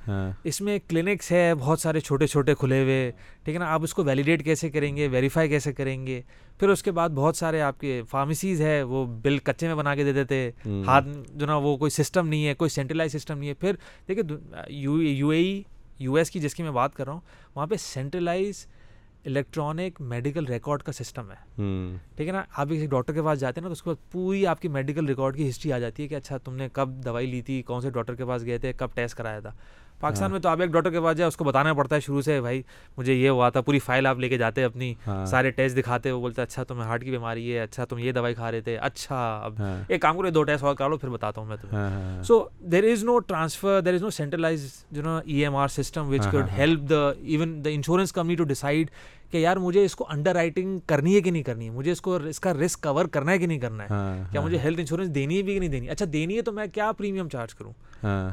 اس 0.44 0.60
میں 0.62 0.78
کلینکس 0.88 1.32
ہے 1.32 1.54
بہت 1.60 1.80
سارے 1.80 2.00
چھوٹے 2.00 2.28
چھوٹے 2.28 2.56
کھلے 2.56 2.82
ہوئے 2.84 3.12
ٹھیک 3.44 3.56
ہے 3.56 3.60
نا؟ 3.60 3.68
آپ 3.74 3.84
اس 3.84 3.94
کو 3.94 4.04
ویلیڈیٹ 4.04 4.44
کیسے 4.46 4.70
کریں 4.70 4.96
گے؟ 4.98 5.08
ویریفائی 5.08 5.50
کیسے 5.50 5.74
کریں 5.74 6.06
گے؟ 6.08 6.22
پھر 6.60 6.70
اس 6.70 6.84
کے 6.84 6.92
بعد 6.92 7.10
بہت 7.16 7.38
سارے 7.38 7.62
آپ 7.62 7.80
کے 7.80 8.02
فارمیسیز 8.10 8.62
ہے 8.62 8.82
وہ 8.84 9.06
بل 9.24 9.38
کچے 9.44 9.68
میں 9.68 9.76
بنا 9.76 9.96
کے 9.96 10.04
دے 10.04 10.14
دیتے 10.14 10.50
ہاتھ 10.88 11.08
جو 11.34 11.46
نا 11.46 11.56
وہ 11.58 11.76
کوئی 11.78 11.92
سسٹم 11.92 12.28
نہیں 12.28 12.48
ہے 12.48 12.54
کوئی 12.54 12.70
سینٹرلائز 12.70 13.16
سسٹم 13.16 13.38
نہیں 13.38 13.50
ہے۔ 13.50 13.54
پھر 13.54 13.76
دیکھیے 14.08 14.36
U 14.70 15.30
A 15.30 15.40
E 15.40 15.62
U 16.00 16.14
S 16.16 16.32
کی 16.32 16.40
جس 16.40 16.56
کی 16.56 16.64
میں 16.64 16.72
بات 16.72 16.96
کر 16.96 17.06
رہا 17.06 17.14
ہوں 17.14 17.22
وہاں 17.56 17.68
پہ 17.68 17.76
سینٹرلائز 17.80 18.66
الیکٹرانک 19.26 20.02
میڈیکل 20.02 20.46
ریکارڈ 20.46 20.84
کا 20.84 20.92
سسٹم 20.92 21.30
ہے۔ 21.32 21.36
ٹھیک 22.16 22.28
ہے 22.28 22.32
نا؟ 22.34 22.44
آپ 22.56 22.68
کسی 22.70 22.88
ڈاکٹر 22.88 23.14
کے 23.14 23.22
پاس 23.22 23.40
جاتے 23.40 23.60
ہیں 23.60 23.64
نا 23.64 23.70
تو 23.70 23.74
اس 23.74 23.82
کے 23.84 23.90
بعد 23.90 24.12
پوری 24.12 24.46
آپ 24.48 24.62
کی 24.62 24.68
میڈیکل 24.68 25.06
ریکارڈ 25.06 25.36
کی 25.36 25.50
ہسٹری 25.50 25.72
آ 25.74 25.80
جاتی 25.80 26.04
ہے 26.04 26.08
کہ 26.08 26.16
اچھا 26.16 26.38
تم 26.38 26.56
نے 26.56 26.68
کب 26.74 26.90
دوائی 27.06 27.28
لی 27.28 27.42
تھی 27.42 27.62
کون 27.62 27.82
سے 27.82 27.90
ڈاکٹر 27.90 28.16
کے 28.16 28.26
پاس 28.26 28.46
گئے 28.46 28.58
تھے 28.58 28.74
کب 28.74 28.90
ٹیسٹ 28.94 29.18
کرایا 29.18 29.40
تھا۔ 29.40 29.52
پاکستان 30.04 30.24
ہاں۔ 30.24 30.32
میں 30.32 30.40
تو 30.40 30.50
آپ 30.50 30.62
ایک 30.62 30.70
ڈاکٹر 30.72 30.90
کے 30.92 31.02
پاس 31.02 31.18
جائے 31.18 31.28
اس 31.28 31.38
کو 31.38 31.44
بتانا 31.44 31.74
پڑتا 31.74 31.96
ہے 31.96 32.02
شروع 32.02 32.22
سے 32.22 32.40
بھائی 32.42 32.62
مجھے 32.98 33.14
یہ 33.14 33.30
ہوا 33.30 33.50
تھا 33.50 33.62
پوری 33.62 33.80
فائل 33.80 34.08
آپ 34.08 34.20
لے 34.20 34.30
کے 34.30 34.38
جاتے 34.38 34.64
اپنی 34.64 34.94
ہاں، 35.08 35.26
سارے 35.26 35.52
ٹیسٹ 35.52 35.78
دکھاتے 35.78 36.12
وہ 36.12 36.20
بولتے 36.22 36.42
اچھا 36.42 36.64
تمہیں 36.64 36.88
ہارٹ 36.88 37.04
کی 37.04 37.12
بیماری 37.12 37.54
ہے 37.54 37.60
اچھا 37.60 37.86
تم 37.86 38.00
یہ 38.00 38.12
دوائی 38.12 38.36
کھا 38.36 38.52
رہے 38.52 38.62
تھے 38.62 38.78
اچھا 38.78 39.24
اب 39.44 39.60
ہاں، 39.60 39.76
ایک 39.88 40.02
کام 40.02 40.18
کرو 40.18 40.30
دو 40.30 40.44
ٹیسٹ 40.44 40.64
اور 40.64 40.76
کرا 40.76 40.88
لو 40.88 40.98
پھر 40.98 41.10
بتاتا 41.10 41.42
ہوں 41.42 41.48
میں 41.48 41.58
تمہیں۔ 41.62 42.24
So 42.24 42.44
there 42.72 42.92
is 42.92 43.04
no 43.04 43.18
transfer 43.22 43.80
there 43.86 43.94
is 43.94 44.04
no 44.04 44.10
centralize 44.10 44.72
جو 44.92 45.02
نا 45.02 45.18
E 45.18 45.44
M 45.44 45.56
R 45.56 45.68
system 45.70 46.10
which 46.10 46.28
could. 46.32 46.50
Help 46.58 46.90
the 46.90 47.08
even 47.10 47.64
the 47.66 47.70
insurance 47.70 48.12
company 48.14 48.36
to 48.36 48.44
decide 48.44 48.90
کہ 49.32 49.38
یار 49.38 49.58
مجھے 49.58 49.84
اس 49.86 49.96
کو 49.96 50.06
انڈر 50.10 50.34
رائٹنگ 50.34 50.80
کرنی 50.88 51.16
ہے 51.16 51.22
کہ 51.22 51.32
نہیں 51.32 51.44
کرنی 51.44 51.66
ہے؟ 51.66 51.72
مجھے 51.72 51.92
اس 51.92 52.02
کو 52.02 52.16
اس 52.30 52.40
کا 52.40 52.54
رسک 52.54 52.82
کور 52.84 53.06
کرنا 53.06 53.32
ہے 53.32 53.38
کہ 53.38 53.48
نہیں 53.48 53.60
کرنا 53.60 53.84
ہے؟ 53.84 54.24
کیا 54.32 54.42
مجھے 54.42 54.58
ہیلتھ 54.64 54.80
انشورنس 54.80 55.14
دینی 55.16 55.38
ہے 55.38 55.44
بھی 55.44 55.54
کہ 55.54 55.60
نہیں 55.60 55.70
دینی؟ 55.70 55.90
اچھا 55.90 56.06
دینی 56.14 56.38
ہے 56.38 56.42
تو 56.42 56.52
میں 56.52 56.66
کیا 56.74 56.92
پریمیم 56.92 57.30
چارج 57.30 57.56
کروں؟ 57.56 57.72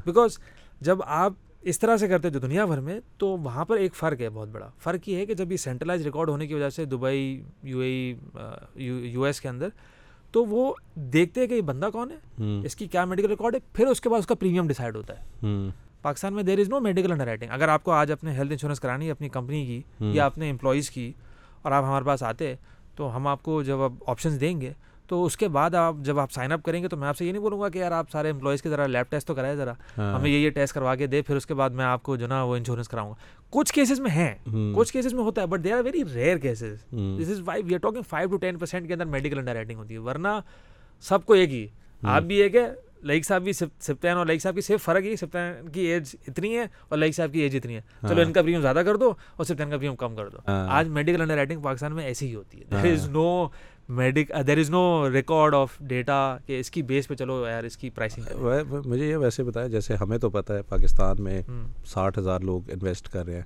بیکاز 0.05 0.39
جب 0.81 0.99
آپ 1.07 1.33
اس 1.63 1.79
طرح 1.79 1.97
سے 1.97 2.09
کرتے 2.09 2.31
جو 2.31 2.39
دنیا 2.39 2.65
بھر 2.65 2.81
میں 2.81 3.01
تو 3.19 3.27
وہاں 3.27 3.65
پر 3.65 3.77
ایک 3.77 3.95
فرق 3.95 4.21
ہے 4.21 4.29
بہت 4.31 4.49
بڑا۔ 4.49 4.69
فرق 4.79 5.09
یہ 5.09 5.17
ہے 5.17 5.27
کہ 5.27 5.35
جب 5.35 5.53
یہ 5.53 5.57
سینٹرلائز 5.57 6.03
ریکارڈ 6.03 6.29
ہونے 6.29 6.47
کی 6.47 6.55
وجہ 6.55 6.71
سے 6.71 6.85
Dubai 6.85 7.43
U 7.63 7.81
A 7.81 8.15
E 8.83 9.23
U 9.23 9.41
S 9.41 9.49
اندر 9.49 9.69
تو 10.33 10.45
وہ 10.45 10.75
دیکھتے 10.95 11.41
ہیں 11.41 11.49
کہ 11.49 11.55
یہ 11.55 11.61
بندہ 11.61 11.89
کون 11.93 12.11
ہے۔ 12.11 12.43
اس 12.67 12.77
کی 12.77 12.87
کیا 12.87 13.05
میڈیکل 13.05 13.29
ریکارڈ 13.29 13.55
ہے؟ 13.55 13.61
پھر 13.73 13.87
اس 13.87 14.01
کے 14.01 14.09
بعد 14.09 14.19
اس 14.19 14.27
کا 14.27 14.35
پریمیم 14.35 14.67
ڈیسائڈ 14.67 14.97
ہوتا 14.97 15.15
ہے۔ 15.15 15.49
پاکستان 16.03 16.35
میں 16.35 16.43
there 16.43 16.59
is 16.59 16.69
no 16.69 16.81
medical 16.81 17.13
underwriting 17.25 17.49
اگر 17.51 17.69
آپ 17.69 17.85
کو 17.85 17.91
آج 17.91 18.13
اپنے 18.13 18.33
ہیلتھ 18.33 18.53
انشورنس 18.53 18.81
کرانی 18.81 19.07
ہے 19.07 19.11
اپنی 19.11 19.29
کمپنی 19.29 19.67
کی 19.67 19.83
یا 20.01 20.27
اپنے 20.27 20.51
امپلائیز 20.51 20.91
کی 20.91 21.13
اور 21.63 21.73
آپ 21.73 21.85
ہمارے 21.85 22.05
پاس 22.05 22.23
آتے 22.23 22.55
تو 22.97 23.17
ہم 23.17 23.27
آپ 23.27 23.43
کو 23.43 23.63
جب 23.63 23.81
آپ 23.81 23.93
آپشنز 24.07 24.41
دیں 24.41 24.61
گے 24.61 24.73
تو 25.11 25.25
اس 25.25 25.37
کے 25.37 25.49
بعد 25.49 25.75
آپ 25.75 25.95
جب 26.01 26.19
آپ 26.19 26.33
سائن 26.33 26.53
اپ 26.53 26.63
کریں 26.63 26.83
گے 26.83 26.89
تو 26.89 26.97
میں 26.97 27.09
آپ 27.09 27.17
سے 27.17 27.27
یہ 27.27 27.33
نہیں 27.33 27.43
بولوں 27.43 27.61
گا 27.61 27.69
کہ 27.69 27.79
یار 27.79 27.93
آپ 27.93 28.11
سارے 28.11 28.31
امپلائیز 28.31 28.63
کے 28.63 28.69
ذرا 28.69 28.87
لیب 28.87 29.11
ٹیسٹ 29.11 29.27
تو 29.27 29.35
کرائے 29.35 29.57
ذرا۔ 29.57 29.73
ہاں، 29.99 30.19
ہمیں 30.19 30.31
یہ 30.31 30.39
یہ 30.39 30.51
ٹیسٹ 30.51 30.75
کروا 30.75 30.95
کے 30.95 31.07
دے 31.07 31.23
پھر 31.23 31.37
اس 31.37 31.47
کے 31.47 31.55
بعد 31.55 31.71
میں 31.71 31.85
آپ 31.85 32.03
کو 32.03 32.17
جو 32.17 32.27
نا 32.27 32.43
وہ 32.45 32.57
انشورنس 32.57 32.89
کراؤں 32.89 33.11
گا۔ 33.11 33.15
کچھ 33.51 33.73
کیسز 33.73 34.01
میں 34.01 34.11
ہیں۔ 34.11 34.35
کچھ 34.75 34.93
کیسز 34.93 35.15
میں 35.15 35.23
ہوتا 35.23 35.43
ہے 35.43 35.47
but 35.47 35.65
they 35.65 35.73
are 35.73 35.85
very 35.85 36.03
rare 36.15 36.37
cases 36.37 36.75
this 36.93 37.31
is 37.31 37.41
why 37.45 37.63
we 37.63 37.75
are 37.75 37.79
talking 37.79 38.03
five 38.09 38.29
to 38.29 38.37
ten 38.37 38.59
percent 38.59 38.87
کے 38.87 38.93
اندر 38.95 39.05
میڈیکل 39.05 39.39
انڈر 39.39 39.55
رائٹنگ 39.55 39.79
ہوتی 39.79 39.95
ہے۔ 39.95 39.99
ورنہ 39.99 40.29
سب 41.01 41.27
کو 41.27 41.33
ایک 41.33 41.51
ہی۔ 41.51 41.67
آپ 42.03 42.23
بھی 42.23 42.37
ایک 42.37 42.57
ہے 42.57 42.73
لائک 43.03 43.27
صاحب 43.27 43.43
بھی 43.43 43.53
سپتین 43.53 44.17
اور 44.17 44.27
لائک 44.27 44.43
صاحب 44.43 44.55
کی 44.55 44.61
صرف 44.61 44.83
فرق 44.83 45.05
ہے 45.05 45.17
سپتین 45.17 45.69
کی 45.69 45.81
ایج 45.81 46.17
اتنی 46.29 46.59
ہے 46.59 46.65
اور 46.89 46.99
لائک 46.99 47.15
صاحب 47.15 47.33
کی 47.33 47.41
ایج 47.41 47.57
اتنی 47.57 47.77
ہے۔ 47.77 47.81
چلو 48.09 48.17
ہاں۔ 48.17 48.25
ان 48.25 48.33
کا 48.33 48.43
پریمیم 48.43 48.61
زیادہ 48.61 48.83
کر 48.87 48.97
دو 48.97 49.13
اور 49.37 49.45
سپتین 49.45 49.71
کا 49.71 49.77
پریمیم 49.77 49.97
کم 49.97 50.17
کر 50.17 50.29
دو۔ 50.29 50.39
ہاں۔ 50.49 50.69
آج 50.71 50.89
میڈیکل 50.89 51.21
انڈر 51.21 51.35
رائٹنگ 51.35 51.61
پاکستان 51.61 51.95
میں 51.95 52.05
ایسی 52.05 52.29
ہی 52.29 52.35
ہوتی 52.35 52.61
ہے۔ 52.61 52.65
There. 52.83 52.93
Is 52.93 53.09
no 53.09 53.47
medic 53.91 54.30
there 54.47 54.59
is 54.59 54.70
no 54.70 55.11
record 55.12 55.55
of 55.55 55.70
data 55.80 56.36
کہ 56.47 56.61
اس 56.61 56.70
کی 56.70 56.82
بیس 56.82 57.09
پہ 57.09 57.14
چلو 57.14 57.47
یار 57.49 57.64
اس 57.64 57.76
کی 57.76 57.91
پرائسنگ 57.91 58.45
مجھے 58.86 59.07
یہ 59.07 59.16
ویسے 59.16 59.43
بتایا 59.43 59.66
جیسے 59.66 59.95
ہمیں 59.95 60.18
تو 60.18 60.30
پتہ 60.30 60.53
ہے 60.53 60.62
پاکستان 60.62 61.22
میں 61.22 61.41
ساٹھ 61.84 62.18
ہزار 62.18 62.41
لوگ 62.41 62.70
انویسٹ 62.70 63.09
کر 63.09 63.26
رہے 63.26 63.34
ہیں۔ 63.34 63.43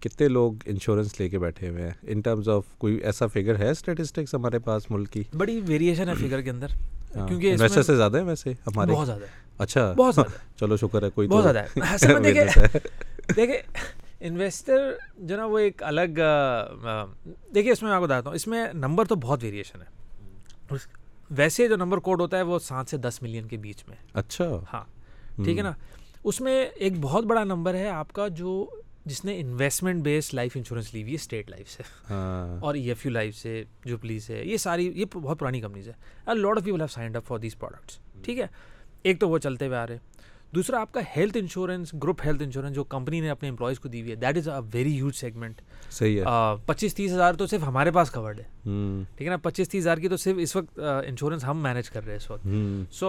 کتنے 0.00 0.28
لوگ 0.28 0.52
انشورنس 0.66 1.20
لے 1.20 1.28
کے 1.28 1.38
بیٹھے 1.38 1.68
ہوئے 1.68 1.82
ہیں؟ 1.82 1.92
ان 2.02 2.20
ٹرمز 2.20 2.48
آف 2.48 2.64
کوئی 2.78 2.94
ایسا 2.94 3.26
فگر 3.26 3.58
ہے 3.58 3.70
اسٹیٹسٹکس 3.70 4.34
ہمارے 4.34 4.58
پاس 4.58 4.90
ملک 4.90 5.10
کی؟ 5.10 5.22
بڑی 5.36 5.60
ویریشن 5.66 6.08
ہے 6.08 6.14
فگر 6.20 6.40
کے 6.40 6.50
اندر۔ 6.50 6.66
ہاں، 7.16 7.28
کیونکہ 7.28 7.56
میں 7.58 7.68
سے 7.68 7.96
زیادہ 7.96 8.16
ہے 8.16 8.22
ویسے 8.22 8.52
ہمارے۔ 8.66 8.92
بہت 8.92 9.06
زیادہ 9.06 9.24
اچھا 9.58 9.92
بہت 9.96 10.14
زیادہ 10.14 10.58
چلو 10.60 10.76
شکر 10.76 11.02
ہے 11.02 11.10
کوئی 11.10 11.28
بہت 11.28 11.42
زیادہ 11.42 11.58
ہے۔ 11.58 12.78
دیکھیں 13.36 13.56
انویسٹر 14.20 14.92
جو 15.18 15.36
نا 15.36 15.44
وہ 15.44 15.58
ایک 15.58 15.82
الگ 15.82 16.20
دیکھیے 17.54 17.72
اس 17.72 17.82
میں 17.82 17.90
میں 17.90 17.96
آپ 17.96 18.00
کو 18.02 18.06
بتاتا 18.06 18.28
ہوں 18.28 18.34
اس 18.34 18.46
میں 18.46 18.72
نمبر 18.72 19.04
تو 19.04 19.14
بہت 19.14 19.44
ویریشن 19.44 19.78
ہے۔ 19.80 20.74
ویسے 21.30 21.68
جو 21.68 21.76
نمبر 21.76 21.98
کوڈ 21.98 22.20
ہوتا 22.20 22.36
ہے 22.36 22.42
وہ 22.42 22.58
سات 22.58 22.88
سے 22.88 22.96
دس 22.96 23.22
ملین 23.22 23.48
کے 23.48 23.56
بیچ 23.56 23.84
میں۔ 23.88 23.96
ہے۔ 23.96 24.06
اچھا۔ 24.14 24.44
ہاں 24.72 24.84
ٹھیک 25.44 25.58
ہے 25.58 25.62
نا؟ 25.62 25.72
اس 26.24 26.40
میں 26.40 26.66
ایک 26.74 26.92
بہت 27.00 27.24
بڑا 27.24 27.44
نمبر 27.44 27.74
ہے 27.74 27.88
آپ 27.88 28.12
کا 28.12 28.28
جو 28.28 28.70
جس 29.04 29.24
نے 29.24 29.40
انویسٹمنٹ 29.40 30.02
بیس 30.02 30.34
لائف 30.34 30.52
انشورنس 30.54 30.94
لی 30.94 31.02
ہوئی 31.02 31.12
ہے 31.12 31.14
اسٹیٹ 31.14 31.50
لائف 31.50 31.70
سے۔ 31.70 31.82
ہاں۔ 32.10 32.60
اور 32.60 32.74
ای 32.74 32.88
ایف 32.88 33.06
یو 33.06 33.12
لائف 33.12 33.36
سے 33.36 33.64
جوبلی 33.84 34.18
سے 34.18 34.42
یہ 34.44 34.56
ساری 34.56 34.92
یہ 34.94 35.04
بہت 35.12 35.38
پرانی 35.38 35.60
کمپنیز 35.60 35.88
ہے۔ 35.88 35.92
Lot 36.34 36.56
of 36.56 36.64
people 36.64 36.80
have 36.80 36.86
signed 36.86 37.16
up 37.16 37.26
for 37.26 37.38
these 37.38 37.58
products 37.58 37.98
ٹھیک 38.22 38.38
ہے؟ 38.38 38.46
ایک 39.02 39.20
تو 39.20 39.28
وہ 39.28 39.38
چلتے 39.38 39.66
ہوئے 39.66 39.78
آ 39.78 39.86
رہے۔ 39.86 39.98
دوسرا 40.54 40.80
آپ 40.80 40.92
کا 40.92 41.00
health 41.16 41.36
insurance 41.36 41.94
group 41.94 42.20
health 42.24 42.42
insurance 42.42 42.74
جو 42.74 42.84
کمپنی 42.84 43.20
نے 43.20 43.30
اپنے 43.30 43.48
امپلائیز 43.48 43.80
کو 43.80 43.88
دی 43.88 44.00
ہوئی 44.00 44.10
ہے 44.10 44.16
that 44.16 44.36
is 44.36 44.48
a 44.48 44.60
very 44.72 44.94
huge 44.94 45.14
segment 45.14 45.60
صحیح 45.90 46.20
ہے۔ 46.20 46.24
پچیس 46.66 46.94
تیس 46.94 47.12
ہزار 47.12 47.34
تو 47.34 47.46
صرف 47.46 47.62
ہمارے 47.62 47.90
پاس 47.90 48.10
کورڈ 48.10 48.40
ہے۔ 48.40 48.44
ٹھیک 49.16 49.22
ہے 49.22 49.28
نا؟ 49.28 49.36
پچیس 49.36 49.68
تیس 49.68 49.82
ہزار 49.82 49.98
کی 49.98 50.08
تو 50.08 50.16
صرف 50.16 50.36
اس 50.40 50.56
وقت 50.56 50.80
انشورنس 51.06 51.44
ہم 51.44 51.62
مینیج 51.62 51.90
کر 51.90 52.04
رہے 52.04 52.12
ہیں 52.12 52.16
اس 52.16 52.30
وقت۔ 52.30 52.46
سو 52.90 53.08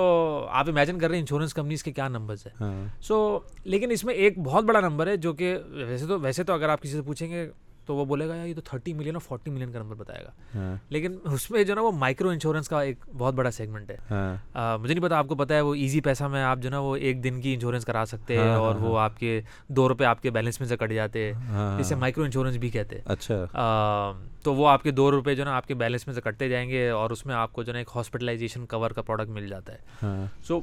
آپ 0.49 0.69
امیجن 0.69 0.99
کر 0.99 1.07
رہے 1.07 1.15
ہیں 1.15 1.21
انشورنس 1.21 1.53
کمپنیز 1.53 1.83
کے 1.83 1.91
کیا 1.91 2.07
نمبرز 2.07 2.45
ہیں۔ 2.45 2.53
ہاں۔ 2.59 3.01
سو 3.01 3.39
لیکن 3.63 3.91
اس 3.91 4.03
میں 4.03 4.13
ایک 4.13 4.39
بہت 4.39 4.63
بڑا 4.63 4.79
نمبر 4.79 5.07
ہے 5.07 5.17
جو 5.17 5.33
کہ 5.33 5.57
ویسے 5.67 6.07
تو 6.07 6.19
ویسے 6.19 6.43
تو 6.43 6.53
اگر 6.53 6.69
آپ 6.69 6.81
کسی 6.81 6.91
سے 6.91 7.01
پوچھیں 7.01 7.29
گے 7.29 7.49
تو 7.89 7.95
وہ 7.95 8.05
بولے 8.05 8.27
گا 8.27 8.43
یہ 8.43 8.53
تو 8.53 8.61
تھرٹی 8.61 8.93
ملین 8.93 9.15
اور 9.15 9.21
فورٹی 9.21 9.51
ملین 9.51 9.71
کا 9.71 9.79
نمبر 9.79 9.95
بتائے 9.95 10.23
گا. 10.23 10.29
ہاں۔ 10.55 10.75
لیکن 10.89 11.15
اس 11.23 11.51
میں 11.51 11.63
جو 11.63 11.75
نا 11.75 11.81
وہ 11.81 11.91
مائکرو 11.91 12.29
انشورنس 12.29 12.69
کا 12.69 12.81
ایک 12.81 12.97
بہت 13.17 13.33
بڑا 13.33 13.51
سیگمنٹ 13.51 13.91
ہے۔ 13.91 13.97
ہاں۔ 14.11 14.77
مجھے 14.77 14.93
نہیں 14.93 15.03
پتا 15.03 15.17
آپ 15.17 15.27
کو 15.27 15.35
پتا 15.35 15.55
ہے 15.55 15.61
وہ 15.61 15.75
ایزی 15.75 16.01
پیسہ 16.01 16.23
میں 16.23 16.43
آپ 16.43 16.59
جو 16.59 16.69
نا 16.69 16.79
وہ 16.79 16.95
ایک 16.95 17.23
دن 17.23 17.41
کی 17.41 17.53
انشورنس 17.53 17.85
کرا 17.85 18.03
سکتے 18.07 18.37
ہیں 18.37 18.53
اور 18.53 18.75
ہاں، 18.75 18.81
وہ 18.81 18.99
آپ 18.99 19.19
کے 19.19 19.41
دو 19.67 19.89
روپے 19.89 20.05
آپ 20.05 20.21
کے 20.21 20.29
بیلنس 20.29 20.59
میں 20.59 20.67
سے 20.67 20.77
کٹ 20.77 20.91
جاتے۔ 20.93 21.33
ہیں 21.33 21.79
جسے 21.79 21.95
مائکرو 21.95 22.23
انشورنس 22.23 22.55
بھی 22.55 22.69
کہتے۔ 22.69 22.95
ہیں 22.95 23.03
اچھا 23.05 24.13
تو 24.43 24.55
وہ 24.55 24.69
آپ 24.69 24.83
کے 24.83 24.91
دو 24.91 25.11
روپے 25.11 25.35
جو 25.35 25.43
نا 25.43 25.55
آپ 25.55 25.67
کے 25.67 25.73
بیلنس 25.73 26.07
میں 26.07 26.15
سے 26.15 26.21
کٹتے 26.21 26.49
جائیں 26.49 26.69
گے 26.69 26.89
اور 26.89 27.09
اس 27.09 27.25
میں 27.25 27.35
آپ 27.35 27.53
کو 27.53 27.63
جو 27.63 27.71
نا 27.71 27.79
ایک 27.79 27.87
ہاسپٹلائزیشن 27.95 28.65
کور 28.65 28.91
کا 28.91 29.01
پروڈکٹ 29.01 29.29
مل 29.29 29.47
جاتا 29.47 29.73
ہے۔ 29.73 30.05
سو 30.47 30.59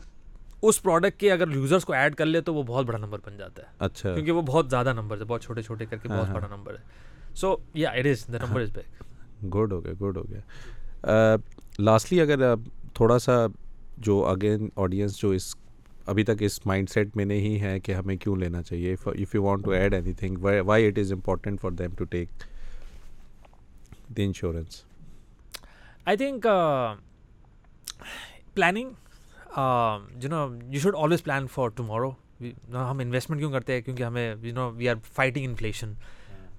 اس 0.62 0.82
پروڈکٹ 0.82 1.20
کے 1.20 1.32
اگر 1.32 1.44
یوزرس 1.50 1.84
کو 1.84 1.92
ایڈ 1.92 2.14
کر 2.14 2.26
لے 2.26 2.40
تو 2.40 2.54
وہ 2.54 2.62
بہت 2.62 2.86
بڑا 2.86 2.98
نمبر 2.98 3.18
بن 3.26 3.36
جاتا 3.36 3.62
ہے۔ 3.62 3.68
اچھا۔ 3.78 4.14
کیونکہ 4.14 4.32
وہ 4.32 4.42
بہت 4.42 4.70
زیادہ 4.70 4.92
نمبر 4.92 5.18
ہے 5.18 5.24
بہت 5.24 5.42
چھوٹے 5.42 5.62
چھوٹے 5.62 5.86
کر 5.86 5.96
کے 5.96 6.08
بہت۔ 6.08 6.30
بڑا 6.30 6.46
نمبر 6.56 6.74
ہے۔ 6.74 7.05
سو 7.36 7.54
یا 7.74 7.90
it 7.90 8.06
is 8.06 8.26
the 8.32 8.38
number 8.46 8.60
is 8.60 8.70
back 8.74 9.52
good 9.54 9.72
ہو 9.72 9.84
گیا 9.84 9.92
گڈ 10.00 10.16
ہو 10.16 10.22
گیا 10.28 11.36
لاسٹلی 11.78 12.20
اگر 12.20 12.54
تھوڑا 12.94 13.18
سا 13.18 13.46
جو 13.98 14.24
اگین 14.26 14.68
آڈینس 14.76 15.16
جو 15.18 15.30
اس 15.30 15.54
ابھی 16.06 16.24
تک 16.24 16.42
اس 16.42 16.64
مائنڈ 16.66 16.90
سیٹ 16.90 17.16
میں 17.16 17.24
نہیں 17.24 17.60
ہے 17.60 17.78
کہ 17.80 17.92
ہمیں 17.92 18.16
کیوں 18.16 18.36
لینا 18.36 18.62
چاہیے 18.62 18.92
if 18.92 19.34
you 19.34 19.42
want 19.42 19.64
to 19.64 19.70
add 19.70 19.94
anything 20.12 20.38
why 20.42 20.86
it 20.86 20.98
is 20.98 21.12
important 21.12 21.60
for 21.60 21.70
them 21.70 21.94
to 21.98 22.04
take 22.04 22.28
the 24.16 24.24
insurance 24.24 24.82
I 26.04 26.16
think 26.16 26.46
planning 28.54 28.90
جو 30.20 30.28
نا 30.28 30.46
you 30.70 30.80
should 30.80 30.96
always 30.96 31.24
plan 31.24 31.46
for 31.46 31.68
tomorrow 31.76 32.10
ہم 32.72 32.98
انویسٹمنٹ 32.98 33.40
کیوں 33.40 33.50
کرتے 33.52 33.72
ہیں 33.72 33.80
کیونکہ 33.80 34.02
ہمیں 34.02 34.34
you 34.42 34.54
know 34.54 34.70
we 34.76 34.88
are 34.88 34.96
fighting 35.14 35.44
inflation 35.44 35.92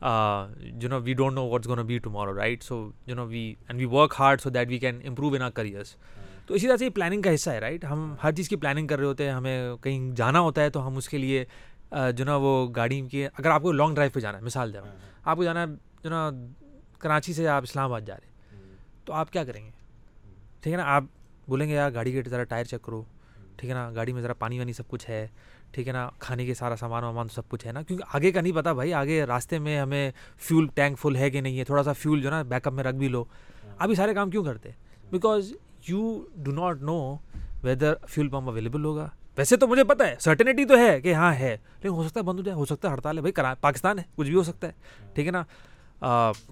جو 0.01 0.89
no 0.89 0.99
we 0.99 1.13
don't 1.13 1.33
know 1.33 1.47
what's 1.47 1.67
gonna 1.67 1.85
be 1.85 1.97
tomorrow 1.97 2.35
right 2.37 2.63
so 2.63 2.91
you 3.05 3.15
know 3.15 3.25
we 3.25 3.53
and 3.67 3.79
we 3.79 3.85
work 3.85 4.13
hard 4.19 4.41
so 4.41 4.49
that 4.49 4.67
we 4.67 4.77
can 4.77 4.99
improve 5.05 5.33
in 5.33 5.41
our 5.41 5.49
careers 5.49 5.95
تو 6.45 6.53
اسی 6.53 6.67
طرح 6.67 6.77
سے 6.77 6.85
یہ 6.85 6.89
planning 6.89 7.21
کا 7.21 7.33
حصہ 7.33 7.49
ہے 7.49 7.59
right 7.59 7.85
ہم 7.85 8.15
ہر 8.23 8.31
چیز 8.31 8.49
کی 8.49 8.55
پلاننگ 8.55 8.87
کر 8.87 8.97
رہے 8.97 9.05
ہوتے 9.05 9.23
ہیں 9.23 9.31
ہمیں 9.31 9.75
کہیں 9.81 10.11
جانا 10.11 10.39
ہوتا 10.39 10.61
ہے 10.61 10.69
تو 10.69 10.87
ہم 10.87 10.97
اس 10.97 11.09
کے 11.09 11.17
لیے 11.17 11.45
جو 12.15 12.25
نا 12.25 12.35
وہ 12.35 12.67
گاڑی 12.75 13.01
کی 13.01 13.25
اگر 13.25 13.49
آپ 13.49 13.61
کو 13.61 13.71
لانگ 13.71 13.93
ڈرائیو 13.93 14.11
پہ 14.13 14.19
جانا 14.19 14.37
ہے 14.37 14.43
مثال 14.43 14.73
دیں 14.73 14.81
آپ 15.23 15.37
کو 15.37 15.43
جانا 15.43 15.61
ہے 15.61 15.67
جو 16.03 16.09
نا 16.09 16.29
کراچی 16.99 17.33
سے 17.33 17.47
آپ 17.47 17.63
اسلام 17.63 17.85
آباد 17.85 18.01
جا 18.01 18.15
رہے 18.15 18.27
ہیں 18.27 18.75
تو 19.05 19.13
آپ 19.13 19.31
کیا 19.31 19.43
کریں 19.43 19.65
گے؟ 19.65 19.71
ٹھیک 20.61 20.71
ہے 20.71 20.77
نا 20.77 20.83
آپ 20.85 21.03
بولیں 21.47 21.67
گے 21.67 21.73
یار 21.73 21.91
گاڑی 21.93 22.11
کے 22.11 22.29
ذرا 22.29 22.43
ٹائر 22.43 22.63
چیک 22.63 22.81
کرو 22.81 23.03
ٹھیک 23.57 23.69
ہے 23.69 23.75
نا 23.75 23.91
گاڑی 23.95 24.13
میں 24.13 24.21
ذرا 24.21 24.33
پانی 24.33 24.59
وانی 24.59 24.73
سب 24.73 24.87
کچھ 24.87 25.09
ہے 25.09 25.27
ٹھیک 25.71 25.87
ہے 25.87 25.93
نا 25.93 26.09
کھانے 26.19 26.45
کے 26.45 26.53
سارا 26.53 26.75
سامان 26.75 27.03
وامان 27.03 27.27
سب 27.27 27.49
کچھ 27.49 27.67
ہے 27.67 27.71
نا۔ 27.71 27.81
کیونکہ 27.81 28.15
آگے 28.15 28.31
کا 28.31 28.41
نہیں 28.41 28.53
پتا 28.55 28.73
بھائی 28.73 28.93
آگے 28.93 29.23
راستے 29.23 29.59
میں 29.59 29.79
ہمیں 29.79 30.11
فیول 30.37 30.67
ٹینک 30.67 30.99
فل 30.99 31.15
ہے 31.15 31.29
کہ 31.29 31.41
نہیں 31.41 31.59
ہے؟ 31.59 31.63
تھوڑا 31.63 31.83
سا 31.83 31.93
فیول 31.93 32.21
جو 32.21 32.29
نا 32.29 32.41
بیک 32.41 32.67
اپ 32.67 32.73
میں 32.73 32.83
رکھ 32.83 32.95
بھی 32.95 33.07
لو۔ 33.07 33.23
اب 33.77 33.89
یہ 33.89 33.95
سارے 33.95 34.13
کام 34.13 34.29
کیوں 34.29 34.43
کرتے؟ 34.43 34.69
Because 35.11 35.53
you 35.87 36.25
do 36.35 36.51
not 36.51 36.81
know 36.81 37.15
whether 37.63 37.93
fuel 38.07 38.29
pump 38.29 38.49
available 38.49 38.85
ہوگا۔ 38.85 39.07
ویسے 39.37 39.57
تو 39.57 39.67
مجھے 39.67 39.83
پتا 39.83 40.07
ہے 40.07 40.15
سرٹنٹی 40.19 40.65
تو 40.65 40.77
ہے 40.77 41.01
کہ 41.01 41.13
ہاں 41.13 41.33
ہے 41.33 41.57
لیکن 41.75 41.89
ہو 41.89 42.03
سکتا 42.03 42.19
ہے 42.19 42.25
بند 42.25 42.39
ہو 42.39 42.43
جائے 42.43 42.55
ہو 42.55 42.65
سکتا 42.65 42.87
ہے 42.87 42.93
ہڑتال 42.93 43.17
ہے۔ 43.17 43.21
بھائی 43.21 43.31
کرا 43.31 43.53
پاکستان 43.53 43.99
ہے 43.99 44.03
کچھ 44.15 44.27
بھی 44.27 44.35
ہو 44.35 44.43
سکتا 44.43 44.67
ہے۔ 44.67 44.71
ٹھیک 45.13 45.27
ہے 45.27 45.31
نا؟ 45.31 45.43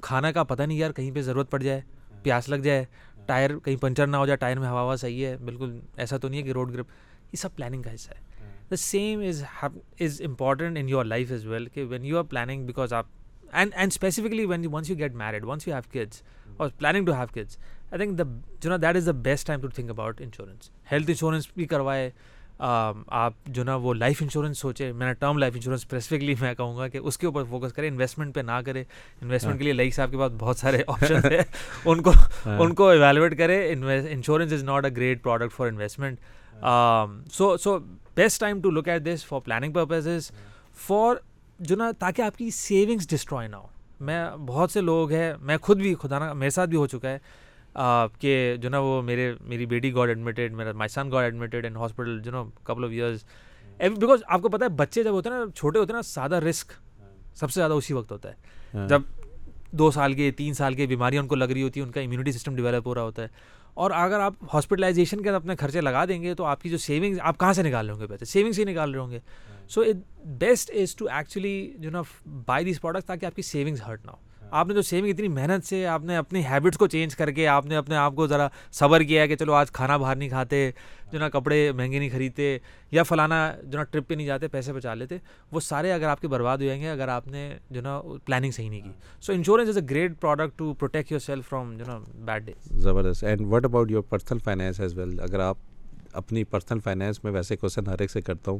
کھانا 0.02 0.32
کا 0.32 0.44
پتہ 0.44 0.64
نہیں 0.64 0.78
یار 0.78 0.92
کہیں 0.92 1.12
پہ 1.12 1.22
ضرورت 1.22 1.52
پڑ 1.52 1.62
جائے 1.64 1.82
پیاس 2.24 2.50
لگ 2.50 2.56
جائے 2.56 2.86
ٹائر 3.26 3.58
کہیں 3.60 3.76
پنچر 3.76 4.08
نہ 4.08 4.18
ہو 4.18 4.26
جائے 4.26 4.38
ٹائر 4.38 4.60
میں 4.60 4.70
ہوا 4.70 4.82
ہوا 4.82 4.96
صحیح 4.96 5.26
ہے 5.26 5.38
بالکل 5.38 5.80
ایسا 5.98 6.18
تو 6.18 6.28
نہیں 6.28 6.40
ہے 6.40 6.46
کہ 6.46 6.52
روڈ 6.52 6.74
گرپ 6.74 6.88
یہ 7.32 7.38
سب 7.38 7.56
پلاننگ 7.56 7.82
کا 7.82 7.94
حصہ 7.94 8.12
ہے۔ 8.12 8.35
The 8.76 8.78
same 8.78 9.20
is 9.28 9.44
is 10.02 10.22
important 10.26 10.78
in 10.78 10.90
your 10.90 11.06
life 11.06 11.32
as 11.32 11.46
well 11.46 11.68
کہ 11.74 11.84
when 11.90 12.06
you 12.06 12.18
are 12.18 12.24
planning 12.24 12.66
because 12.66 12.94
آپ 12.94 13.06
and 13.54 13.72
and 13.76 13.92
specifically 13.92 14.46
when 14.46 14.66
once 14.72 14.90
you 14.90 14.98
get 14.98 15.14
married 15.16 15.46
once 15.46 15.68
you 15.68 15.74
have 15.74 15.92
kids 15.92 16.22
اور 16.58 16.70
planning 16.80 17.06
to 17.06 17.14
have 17.14 17.28
kids 17.34 17.58
I 17.92 17.98
think 17.98 18.18
the 18.18 18.24
جو 18.62 18.70
نا 18.70 18.78
that 18.82 18.96
is 18.96 19.06
the 19.06 19.12
best 19.22 19.48
time 19.48 19.62
to 19.62 19.68
think 19.68 19.90
about 19.90 20.22
insurance 20.22 20.70
health 20.92 21.10
insurance 21.10 21.48
بھی 21.56 21.66
کروائے 21.66 22.10
آپ 22.60 23.34
جو 23.46 23.64
نا 23.64 23.76
وہ 23.76 23.94
لائف 23.94 24.22
انشورنس 24.22 24.60
سوچے 24.60 24.92
میں 24.92 25.08
نے 25.08 25.14
ٹرم 25.14 25.38
لائف 25.38 25.54
انشورنس 25.56 25.82
اسپیسیفکلی 25.82 26.36
میں 26.42 26.54
کہوں 26.54 26.78
گا 26.78 26.88
کہ 26.88 26.98
اس 26.98 27.18
کے 27.18 27.28
اوپر 27.28 27.44
فوکس 27.50 27.74
کرے 27.74 27.88
انویسٹمنٹ 27.88 28.36
پہ 28.36 28.40
نہ 28.40 28.60
کرے 28.66 28.84
انویسٹمنٹ 29.22 29.58
کے 29.58 29.64
لیے 29.64 29.74
لئی 29.74 29.92
صاحب 29.92 30.12
کے 30.12 30.18
پاس 30.18 30.32
بہت 30.40 30.58
سارے 30.58 30.82
آپشن 30.88 31.32
ہیں 31.32 31.42
ان 31.86 32.02
کو 32.02 32.12
ان 32.60 32.74
کو 32.76 32.88
ایویلویٹ 32.88 33.38
کرے 33.38 33.62
insurance 33.72 34.54
is 34.54 34.64
not 34.64 34.86
a 34.86 34.96
great 34.96 35.24
product 35.24 35.54
for 35.54 35.68
investment 35.68 36.20
so 37.32 37.56
so 37.58 37.78
best 38.16 38.40
time 38.40 38.62
to 38.62 38.72
look 38.72 38.90
at 38.90 39.06
this 39.06 39.26
for 39.26 39.40
planning 39.40 39.74
purposes 39.74 40.32
for 40.88 41.16
جو 41.60 41.76
نا 41.76 41.92
تاکہ 42.00 42.22
آپ 42.22 42.38
کی 42.38 42.50
سیونگس 42.52 43.10
ڈسٹروائے 43.10 43.48
نہ 43.48 43.56
ہو. 43.56 43.68
میں 44.00 44.26
بہت 44.48 44.72
سے 44.72 44.82
لوگ 44.82 45.12
ہیں 45.12 45.34
میں 45.42 45.58
خود 45.58 45.78
بھی 45.78 45.96
خدا 45.96 46.20
نا 46.20 46.32
میرے 46.34 46.50
ساتھ 46.50 46.70
بھی 46.70 46.78
ہو 46.78 46.88
چکا 46.88 47.10
ہے 47.10 47.18
کہ 48.20 48.56
جو 48.62 48.70
نا 48.70 48.80
وہ 48.80 49.02
میرے 49.02 49.34
میری 49.42 49.66
بیٹی 49.66 49.94
گاڈ 49.94 50.10
ایڈمیٹیڈ 50.10 50.54
میرا 50.54 50.72
my 50.72 50.90
son 50.90 51.12
got 51.12 51.24
admitted 51.24 51.66
in 51.66 51.76
hospital 51.76 52.20
جو 52.20 52.32
نا 52.32 52.44
کپل 52.64 52.84
آف 52.84 52.92
ایئرز 52.92 53.24
بیکاز 53.78 54.24
آپ 54.28 54.42
کو 54.42 54.50
پتا 54.50 54.66
ہے 54.66 54.70
بچے 54.70 55.04
جب 55.04 55.12
ہوتے 55.12 55.30
ہیں 55.30 55.38
نا 55.38 55.46
چھوٹے 55.56 55.80
ہوتے 55.80 55.94
ہیں 55.94 55.98
نا 55.98 56.02
سادہ 56.02 56.36
رسک 56.36 56.72
سب 57.36 57.52
سے 57.52 57.60
زیادہ 57.60 57.74
اسی 57.74 57.94
وقت 57.94 58.12
ہوتا 58.12 58.30
ہے. 58.30 58.88
جب 58.88 59.02
دو 59.72 59.90
سال 59.92 60.14
کے 60.14 60.32
تین 60.32 60.54
سال 60.54 60.74
کی 60.74 60.88
بیماریاں 60.88 61.22
ان 61.22 61.28
کو 61.28 61.36
لگ 61.36 61.46
رہی 61.46 61.64
ہوتی 61.64 61.80
ہیں 61.80 61.88
ان 61.88 61.92
کا 61.94 62.02
امیونٹی 62.02 62.32
سسٹم 62.32 62.56
ڈیولپ 62.56 62.88
ہو 62.88 62.96
رہا 62.96 63.02
ہوتا 63.02 63.24
ہے. 63.24 63.28
اور 63.76 63.92
اگر 63.92 64.20
آپ 64.20 64.34
ہاسپٹلائزیشن 64.54 65.22
کے 65.22 65.30
اپنے 65.30 65.56
خرچے 65.56 65.82
لگا 65.82 66.06
دیں 66.06 66.22
گے 66.22 66.34
تو 66.34 66.44
آپ 66.44 66.62
کی 66.62 66.70
جو 66.70 66.78
سیونگز 66.78 67.20
آپ 67.22 67.38
کہاں 67.38 67.54
سے 67.54 67.64
نکال 67.64 67.86
رہے 67.86 67.94
ہوں 67.94 68.02
گے 68.02 68.08
پیسے؟ 68.08 68.26
سیونگس 68.26 68.60
ہی 68.60 68.64
نکال 68.64 68.92
رہے 68.92 69.00
ہوں 69.00 69.12
گے 69.12 69.20
so 69.70 69.82
it 69.82 70.26
best 70.26 70.72
is 70.74 70.96
to 70.96 71.06
actually 71.06 71.74
جو 71.78 71.92
نا 71.92 72.02
بائی 72.46 72.66
دیز 72.66 72.82
پروڈکٹس 72.82 73.06
تاکہ 73.06 73.26
آپ 73.26 73.36
کی 73.36 73.42
سیونگس 73.42 73.82
ہرٹ 73.88 74.06
نہ 74.06 74.12
ہو۔ 74.12 74.18
آپ 74.52 74.68
نے 74.68 74.74
جو 74.74 74.82
سیونگ 74.82 75.10
اتنی 75.10 75.28
محنت 75.28 75.66
سے 75.66 75.86
آپ 75.88 76.04
نے 76.06 76.18
اپنی 76.18 76.44
ہیبٹس 76.46 76.78
کو 76.78 76.88
چینج 76.88 77.16
کر 77.16 77.32
کے 77.32 77.48
آپ 77.48 77.66
نے 77.66 77.76
اپنے 77.76 77.96
آپ 77.96 78.16
کو 78.16 78.28
ذرا 78.28 78.48
صبر 78.72 79.02
کیا 79.02 79.22
ہے 79.22 79.28
کہ 79.28 79.36
چلو 79.36 79.54
آج 79.54 79.72
کھانا 79.72 79.98
باہر 79.98 80.16
نہیں 80.16 80.30
کھاتے، 80.30 80.70
جو 81.12 81.20
نا 81.20 81.30
کپڑے 81.30 81.72
مہنگے 81.72 82.00
نہیں 82.00 82.10
خریدتے 82.10 82.58
یا 82.92 83.04
فلانا 83.04 83.40
جو 83.64 83.78
نا 83.78 83.84
ٹرپ 83.84 84.08
پہ 84.08 84.14
نہیں 84.14 84.28
جاتے، 84.28 84.48
پیسے 84.48 84.74
بچا 84.74 84.94
لیتے، 84.94 85.18
وہ 85.52 85.60
سارے 85.60 85.92
اگر 85.94 86.08
آپ 86.08 86.22
کے 86.22 86.28
برباد 86.28 86.58
ہو 86.58 86.66
جائیں 86.66 86.82
گے، 86.82 86.90
اگر 86.90 87.08
آپ 87.08 87.28
نے 87.28 87.50
جو 87.72 87.82
نا 87.82 88.00
پلاننگ 88.26 88.52
صحیح 88.52 88.70
نہیں 88.70 88.82
کی۔ 88.82 88.92
So 89.22 89.34
insurance 89.34 89.70
is 89.70 89.78
a 89.78 89.84
great 89.90 90.20
product 90.22 90.58
to 90.58 90.74
protect 90.74 91.12
yourself 91.20 91.50
from 91.50 91.76
جو 91.78 91.86
نا 91.88 92.00
بیڈ 92.26 92.46
ڈے 92.46 92.54
زبردست. 92.82 93.24
And 93.24 93.42
what 93.52 93.66
about 93.66 93.92
your 93.92 94.04
personal 94.10 94.40
finance 94.40 94.80
as 94.80 94.98
well 94.98 95.20
اگر 95.20 95.40
آپ 95.40 95.58
اپنی 96.14 96.44
پرسنل 96.44 96.80
فائنینس 96.80 97.24
میں 97.24 97.32
ویسے 97.32 97.56
کوشچن 97.56 97.88
ہر 97.88 98.00
ایک 98.00 98.12
سے 98.12 98.22
کرتا 98.22 98.52
ہوں 98.52 98.60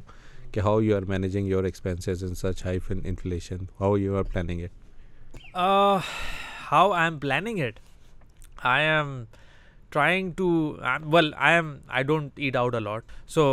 کہ 0.52 0.60
how 0.60 0.82
you 0.82 0.96
are 0.96 1.02
managing 1.10 1.48
your 1.48 1.64
expenses 1.64 2.24
in 2.24 2.36
such 2.36 2.66
high 2.66 2.80
inflation 2.90 3.64
how 3.82 3.98
you 3.98 4.18
are 4.18 4.24
planning 4.24 4.64
it 4.64 4.84
how 5.54 6.92
I 6.92 7.04
am 7.04 7.20
planning 7.20 7.60
it 7.60 7.80
I 8.64 8.88
am 8.88 9.24
trying 9.90 10.32
to 10.32 10.48
well 11.04 11.32
I 11.38 11.56
am 11.56 11.74
I 11.88 12.04
don't 12.04 12.32
eat 12.36 12.56
out 12.56 12.76
a lot 12.76 13.12
so 13.28 13.44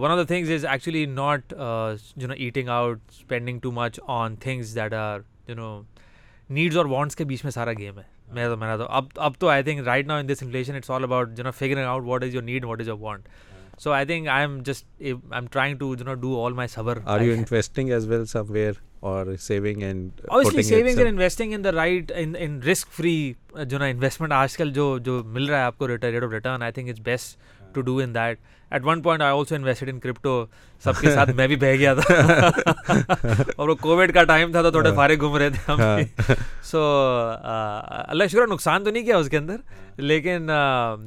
one 0.00 0.10
of 0.10 0.18
the 0.18 0.22
things 0.22 0.50
is 0.50 0.64
actually 0.64 1.04
not 1.06 1.52
you 2.16 2.28
know 2.28 2.34
eating 2.36 2.68
out 2.68 2.98
spending 3.10 3.58
too 3.58 3.70
much 3.70 4.00
on 4.06 4.36
things 4.36 4.74
that 4.74 4.92
are 4.92 5.20
you 5.48 5.54
know 5.54 5.80
needs 6.50 6.76
اور 6.76 6.86
wants 6.86 7.16
کے 7.16 7.24
بیچ 7.24 7.44
میں 7.44 7.52
سارا 7.52 7.72
game 7.72 7.98
ہے 7.98 8.02
میرا 8.32 8.48
تو 8.48 8.56
میرا 8.56 8.76
تو 8.76 8.86
اب 8.88 9.04
اب 9.16 9.32
تو 9.38 9.48
I 9.48 9.62
think 9.62 9.80
right 9.80 10.06
now 10.06 10.18
in 10.18 10.28
this 10.28 10.42
inflation 10.42 10.74
it's 10.74 10.90
all 10.90 11.04
about 11.04 11.28
جو 11.28 11.44
نا 11.44 11.50
figuring 11.50 11.86
out 11.86 12.04
what 12.04 12.24
is 12.24 12.34
your 12.34 12.42
need 12.42 12.64
what 12.64 12.80
is 12.80 12.88
your 12.88 12.98
want 12.98 13.28
so 13.78 13.92
I 13.92 14.06
think 14.06 14.28
I 14.28 14.40
am 14.40 14.58
just 14.62 14.86
I 15.00 15.12
am 15.32 15.46
trying 15.46 15.78
to 15.78 15.94
جو 15.94 16.04
نا 16.04 16.14
ڈو 16.14 16.44
آل 16.44 16.52
مائی 16.52 16.68
صبر 16.68 16.98
are 17.04 17.20
you 17.20 17.32
investing 17.32 17.90
as 17.90 18.06
well 18.08 18.24
somewhere 18.48 18.72
or 19.00 19.26
saving 19.40 19.82
and 19.82 20.20
obviously 20.28 20.62
saving 20.62 20.98
and 20.98 21.08
investing 21.08 21.52
in 21.52 21.64
the 21.64 21.72
right 21.72 22.12
in 22.16 22.60
risk 22.62 22.92
free 22.92 23.32
جو 23.64 23.78
نا 23.78 23.84
investment 23.84 24.32
آج 24.32 24.56
کل 24.56 24.72
جو 24.72 24.96
جو 24.98 25.22
مل 25.26 25.46
رہا 25.46 25.58
ہے 25.58 25.62
آپ 25.62 25.78
کو 25.78 25.88
rate 25.88 26.04
of 26.04 26.32
return 26.32 26.62
I 26.62 26.72
think 26.72 26.88
it's 26.88 27.00
best 27.00 27.38
to 27.74 27.80
do 27.80 27.96
in 27.96 28.14
that 28.14 28.38
at 28.70 28.82
one 28.84 29.02
point 29.02 29.22
I 29.22 29.32
also 29.32 29.54
invested 29.54 29.88
in 29.88 29.98
crypto 29.98 30.44
سب 30.82 31.00
کے 31.00 31.10
ساتھ 31.10 31.30
میں 31.30 31.46
بھی 31.46 31.56
بہ 31.56 31.74
گیا 31.74 31.94
تھا 31.94 32.50
اور 33.56 33.68
وہ 33.68 33.74
کووڈ 33.74 34.12
کا 34.12 34.24
ٹائم 34.24 34.52
تھا 34.52 34.62
تو 34.62 34.70
تھوڑے 34.70 34.94
فارغ 34.96 35.20
گھوم 35.20 35.36
رہے 35.36 35.50
تھے 35.50 35.72
ہم 35.72 35.80
سو 36.62 36.84
اللہ 37.42 38.26
شکر 38.26 38.46
نقصان 38.46 38.84
تو 38.84 38.90
نہیں 38.90 39.04
کیا 39.04 39.16
اس 39.16 39.28
کے 39.28 39.38
اندر 39.38 39.56
لیکن 39.96 40.50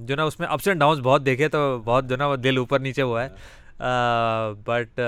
جو 0.06 0.16
نا 0.16 0.24
اس 0.24 0.39
میں 0.39 0.48
اپس 0.48 0.68
اینڈ 0.68 0.80
ڈاؤنس 0.80 1.00
بہت 1.04 1.26
دیکھے 1.26 1.48
تو 1.48 1.82
بہت 1.86 2.10
جو 2.10 2.18
نا 2.18 2.28
وہ 2.28 2.36
دل 2.36 2.58
اوپر 2.58 2.80
نیچے 2.80 3.02
ہوا 3.02 3.24
ہے 3.24 3.30
but 4.66 5.00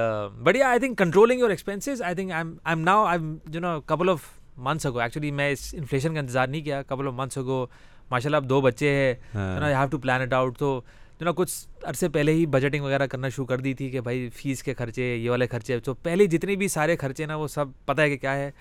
but 0.44 0.62
I 0.62 0.80
think 0.80 0.98
controlling 0.98 1.40
your 1.40 1.50
expenses 1.50 2.02
I 2.02 2.16
think 2.16 2.32
I 2.32 2.46
am 2.66 2.82
now 2.82 3.06
I 3.06 3.20
جو 3.46 3.60
نا 3.60 3.78
couple 3.86 4.10
of 4.10 4.28
months 4.58 4.86
ago 4.86 5.00
actually 5.00 5.32
میں 5.32 5.50
اس 5.52 5.74
انفلیشن 5.78 6.14
کا 6.14 6.20
انتظار 6.20 6.48
نہیں 6.48 6.62
کیا 6.62 6.82
کپل 6.84 7.08
آف 7.08 7.14
منتھس 7.14 7.38
اگو 7.38 7.66
ماشاء 8.12 8.28
اللہ 8.28 8.38
اب 8.38 8.50
دو 8.50 8.62
بچے 8.62 8.90
ہیں 8.90 9.14
have 9.64 9.88
to 9.92 9.98
plan 9.98 10.22
it 10.22 10.34
out 10.34 10.58
تو 10.58 10.82
جو 11.20 11.26
نا 11.26 11.32
کچھ 11.32 11.52
عرصے 11.84 12.10
پہلے 12.10 12.32
ہی 12.32 12.46
بجٹنگ 12.46 12.84
وغیرہ 12.84 13.08
کرنا 13.08 13.30
شروع 13.30 13.46
کر 13.46 13.58
دی 13.58 13.74
تھی 13.74 13.90
کہ 13.90 14.02
بھائی 14.02 14.30
فیس 14.34 14.64
کے 14.64 14.74
خرچے 14.74 15.04
یہ 15.04 15.30
والے 15.30 15.48
خرچے 15.48 15.80
تو 15.80 15.94
پہلے 15.94 16.26
جتنے 16.26 16.56
بھی 16.56 16.68
سارے 16.68 16.96
خرچے 16.96 17.26
نا 17.26 17.36
وہ 17.36 17.48
سب 17.48 17.66
پتہ 17.86 18.02
ہے 18.02 18.10
کہ 18.10 18.18
کیا 18.18 18.36
ہے 18.36 18.52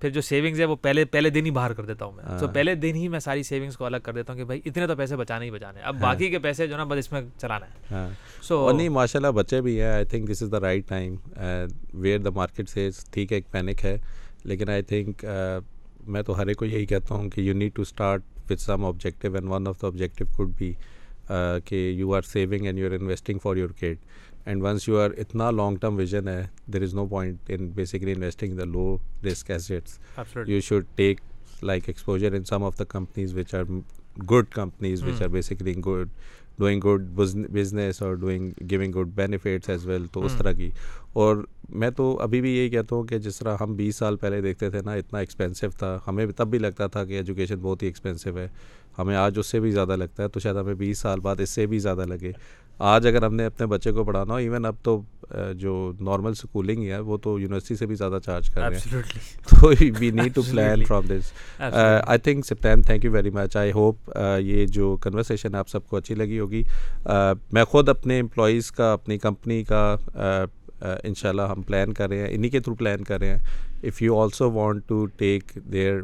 پھر 0.00 0.10
جو 0.10 0.20
سیونگز 0.20 0.60
ہے 0.60 0.64
وہ 0.64 0.76
پہلے 0.76 1.04
پہلے 1.04 1.30
دن 1.30 1.46
ہی 1.46 1.50
باہر 1.50 1.72
کر 1.72 1.84
دیتا 1.84 2.04
ہوں 2.04 2.12
میں۔ 2.12 2.38
تو 2.40 2.48
پہلے 2.48 2.74
دن 2.74 2.96
ہی 2.96 3.08
میں 3.08 3.20
ساری 3.20 3.42
سیونگس 3.42 3.76
کو 3.76 3.84
الگ 3.84 3.96
کر 4.02 4.12
دیتا 4.12 4.32
ہوں 4.32 4.38
کہ 4.38 4.44
بھائی 4.44 4.60
اتنے 4.64 4.86
تو 4.86 4.96
پیسے 4.96 5.16
بچانے 5.16 5.44
ہی 5.44 5.50
بچانے 5.50 5.80
اب 5.80 6.00
باقی 6.00 6.28
کے 6.30 6.38
پیسے 6.38 6.66
جو 6.66 6.76
نا 6.76 6.84
بس 6.84 6.98
اس 6.98 7.12
میں 7.12 7.20
چلانا 7.38 7.66
ہے۔ 7.66 8.08
سو 8.42 8.70
نہیں 8.72 8.88
ماشاء 8.88 9.18
اللہ 9.18 9.30
بچے 9.30 9.60
بھی 9.60 9.80
ہیں۔ 9.80 9.90
I 9.90 10.04
think 10.04 10.30
this 10.30 10.42
is 10.42 10.52
the 10.52 10.60
right 10.60 10.88
time 10.88 11.16
where 11.94 12.18
the 12.18 12.30
market 12.30 12.68
سے 12.68 12.88
ٹھیک 13.10 13.32
ہے 13.32 13.36
ایک 13.36 13.50
پینک 13.50 13.84
ہے 13.84 13.96
لیکن 14.44 14.68
آئی 14.68 14.82
تھنک 14.82 15.24
میں 16.06 16.22
تو 16.22 16.38
ہر 16.38 16.46
ایک 16.46 16.56
کو 16.56 16.64
یہی 16.64 16.86
کہتا 16.86 17.14
ہوں 17.14 17.28
کہ 17.30 17.40
you 17.40 17.54
need 17.54 17.74
to 17.74 17.82
start 17.82 18.22
with 18.50 18.60
some 18.60 18.84
objective 18.84 19.34
and 19.34 19.48
one 19.48 19.68
of 19.68 19.82
the 19.82 19.86
objective 19.86 20.26
could 20.36 20.54
be 20.58 20.72
کہ 21.64 21.74
you 21.96 22.14
are 22.14 22.22
saving 22.22 22.66
and 22.66 22.78
you 22.78 22.86
are 22.86 22.92
investing 22.92 23.38
for 23.38 23.56
your 23.56 23.70
kid 23.70 23.98
and 24.50 24.62
once 24.62 24.88
you 24.88 24.98
are 24.98 25.10
اتنا 25.18 25.50
لانگ 25.50 25.76
ٹرم 25.76 25.96
ویژن 25.96 26.28
ہے 26.28 26.42
there 26.72 26.82
is 26.82 26.94
no 26.94 27.06
point 27.06 27.50
in 27.50 27.68
basically 27.70 28.12
investing 28.12 28.56
the 28.56 28.64
low 28.64 28.96
risk 29.26 29.50
assets 29.50 29.98
you 30.46 30.60
should 30.60 30.84
take 30.94 31.20
like 31.62 31.82
exposure 31.86 32.32
in 32.32 32.44
some 32.44 32.64
of 32.64 32.78
the 32.78 32.84
companies 32.84 33.34
which 33.36 33.54
are 33.54 33.64
good 34.30 34.52
companies 34.52 35.02
which 35.02 35.22
are 35.22 35.28
basically 35.28 35.74
good 35.86 36.08
doing 36.58 36.80
good 36.80 37.02
business 37.50 38.02
اور 38.02 38.14
doing 38.14 38.50
giving 38.70 38.92
good 38.92 39.10
benefits 39.14 39.70
as 39.70 39.86
well 39.86 40.06
تو 40.12 40.24
اس 40.24 40.34
طرح 40.38 40.52
کی 40.52 40.70
اور 41.12 41.36
میں 41.68 41.90
تو 41.90 42.16
ابھی 42.20 42.40
بھی 42.40 42.56
یہی 42.56 42.68
کہتا 42.68 42.96
ہوں 42.96 43.04
کہ 43.04 43.18
جس 43.18 43.38
طرح 43.38 43.56
ہم 43.60 43.74
بیس 43.74 43.96
سال 43.96 44.16
پہلے 44.16 44.40
دیکھتے 44.40 44.70
تھے 44.70 44.80
نا 44.84 44.92
اتنا 44.92 45.18
ایکسپینسو 45.18 45.66
تھا 45.78 45.98
ہمیں 46.06 46.26
تب 46.36 46.48
بھی 46.48 46.58
لگتا 46.58 46.86
تھا 46.86 47.04
کہ 47.04 47.12
ایجوکیشن 47.12 47.58
بہت 47.58 47.82
ہی 47.82 47.88
ایکسپینسو 47.88 48.38
ہے 48.38 48.48
ہمیں 48.98 49.16
آج 49.16 49.38
اس 49.38 49.46
سے 49.46 49.60
بھی 49.60 49.70
زیادہ 49.70 49.96
لگتا 49.96 50.22
ہے 50.22 50.28
تو 50.28 50.40
شاید 50.40 50.56
ہمیں 50.56 50.74
بیس 50.74 50.98
سال 50.98 51.20
بعد 51.20 51.40
اس 51.40 51.50
سے 51.50 51.66
بھی 51.66 51.78
زیادہ 51.78 52.04
لگے 52.04 52.32
آج 52.80 53.06
اگر 53.06 53.22
ہم 53.22 53.34
نے 53.34 53.44
اپنے 53.44 53.66
بچے 53.66 53.92
کو 53.92 54.04
پڑھانا 54.04 54.32
ہو 54.32 54.38
ایون 54.38 54.64
اب 54.64 54.74
تو 54.82 55.00
جو 55.54 55.92
نارمل 56.00 56.30
اسکولنگ 56.30 56.82
ہے 56.82 56.98
وہ 56.98 57.16
تو 57.16 57.38
یونیورسٹی 57.38 57.76
سے 57.76 57.86
بھی 57.86 57.94
زیادہ 57.94 58.18
چارج 58.24 58.50
کر 58.50 58.60
رہے 58.60 58.76
ہیں۔ 58.76 59.02
تو 59.48 59.68
we 59.98 60.10
need 60.10 60.34
to 60.34 60.42
plan 60.42 60.84
from 60.84 61.06
this 61.06 61.32
I 61.60 62.18
think 62.18 62.46
سپٹین 62.46 62.82
thank 62.82 63.04
you 63.04 63.12
very 63.12 63.30
much 63.30 63.56
I 63.56 63.72
hope 63.72 64.10
یہ 64.40 64.66
جو 64.66 64.96
کنورسیشن 65.02 65.54
آپ 65.54 65.68
سب 65.68 65.86
کو 65.88 65.96
اچھی 65.96 66.14
لگی 66.14 66.38
ہوگی۔ 66.38 66.62
میں 67.52 67.64
خود 67.64 67.88
اپنے 67.88 68.18
امپلائیز 68.20 68.70
کا 68.72 68.92
اپنی 68.92 69.18
کمپنی 69.18 69.62
کا 69.64 69.96
ان 70.80 71.14
شاء 71.14 71.28
اللہ 71.28 71.42
ہم 71.42 71.62
پلان 71.62 71.92
کر 71.92 72.08
رہے 72.08 72.18
ہیں 72.18 72.28
انہیں 72.30 72.50
کے 72.50 72.60
تھرو 72.60 72.74
پلان 72.74 73.04
کر 73.04 73.18
رہے 73.20 73.30
ہیں 73.30 73.88
if 73.88 74.00
you 74.02 74.20
also 74.20 74.50
want 74.50 74.86
to 74.88 75.04
take 75.06 75.52
their 75.72 76.00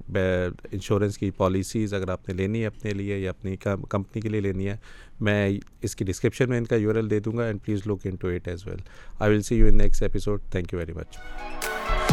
insurance 0.72 1.18
کی 1.18 1.30
پالیسیز 1.36 1.94
اگر 1.94 2.08
آپ 2.08 2.28
نے 2.28 2.34
لینی 2.34 2.60
ہے 2.60 2.66
اپنے 2.66 2.92
لیے 2.92 3.18
یا 3.18 3.30
اپنی 3.30 3.56
کمپنی 3.88 4.20
کے 4.20 4.28
لیے 4.28 4.40
لینی 4.40 4.68
ہے 4.68 4.76
میں 5.20 5.58
اس 5.82 5.96
کی 5.96 6.04
ڈسکرپشن 6.04 6.48
میں 6.48 6.58
ان 6.58 6.64
کا 6.64 6.76
یو 6.76 6.90
ایل 6.90 7.10
دے 7.10 7.20
دوں 7.20 7.36
گا 7.36 7.44
and 7.44 7.62
please 7.64 7.86
look 7.86 8.06
into 8.16 8.28
it 8.28 8.48
as 8.48 8.66
well 8.66 8.80
I 9.18 9.32
will 9.32 9.42
see 9.42 9.56
you 9.56 9.66
in 9.66 9.78
next 9.78 10.02
episode 10.02 10.40
thank 10.50 10.72
you 10.72 10.78
very 10.78 10.92
much 10.92 12.05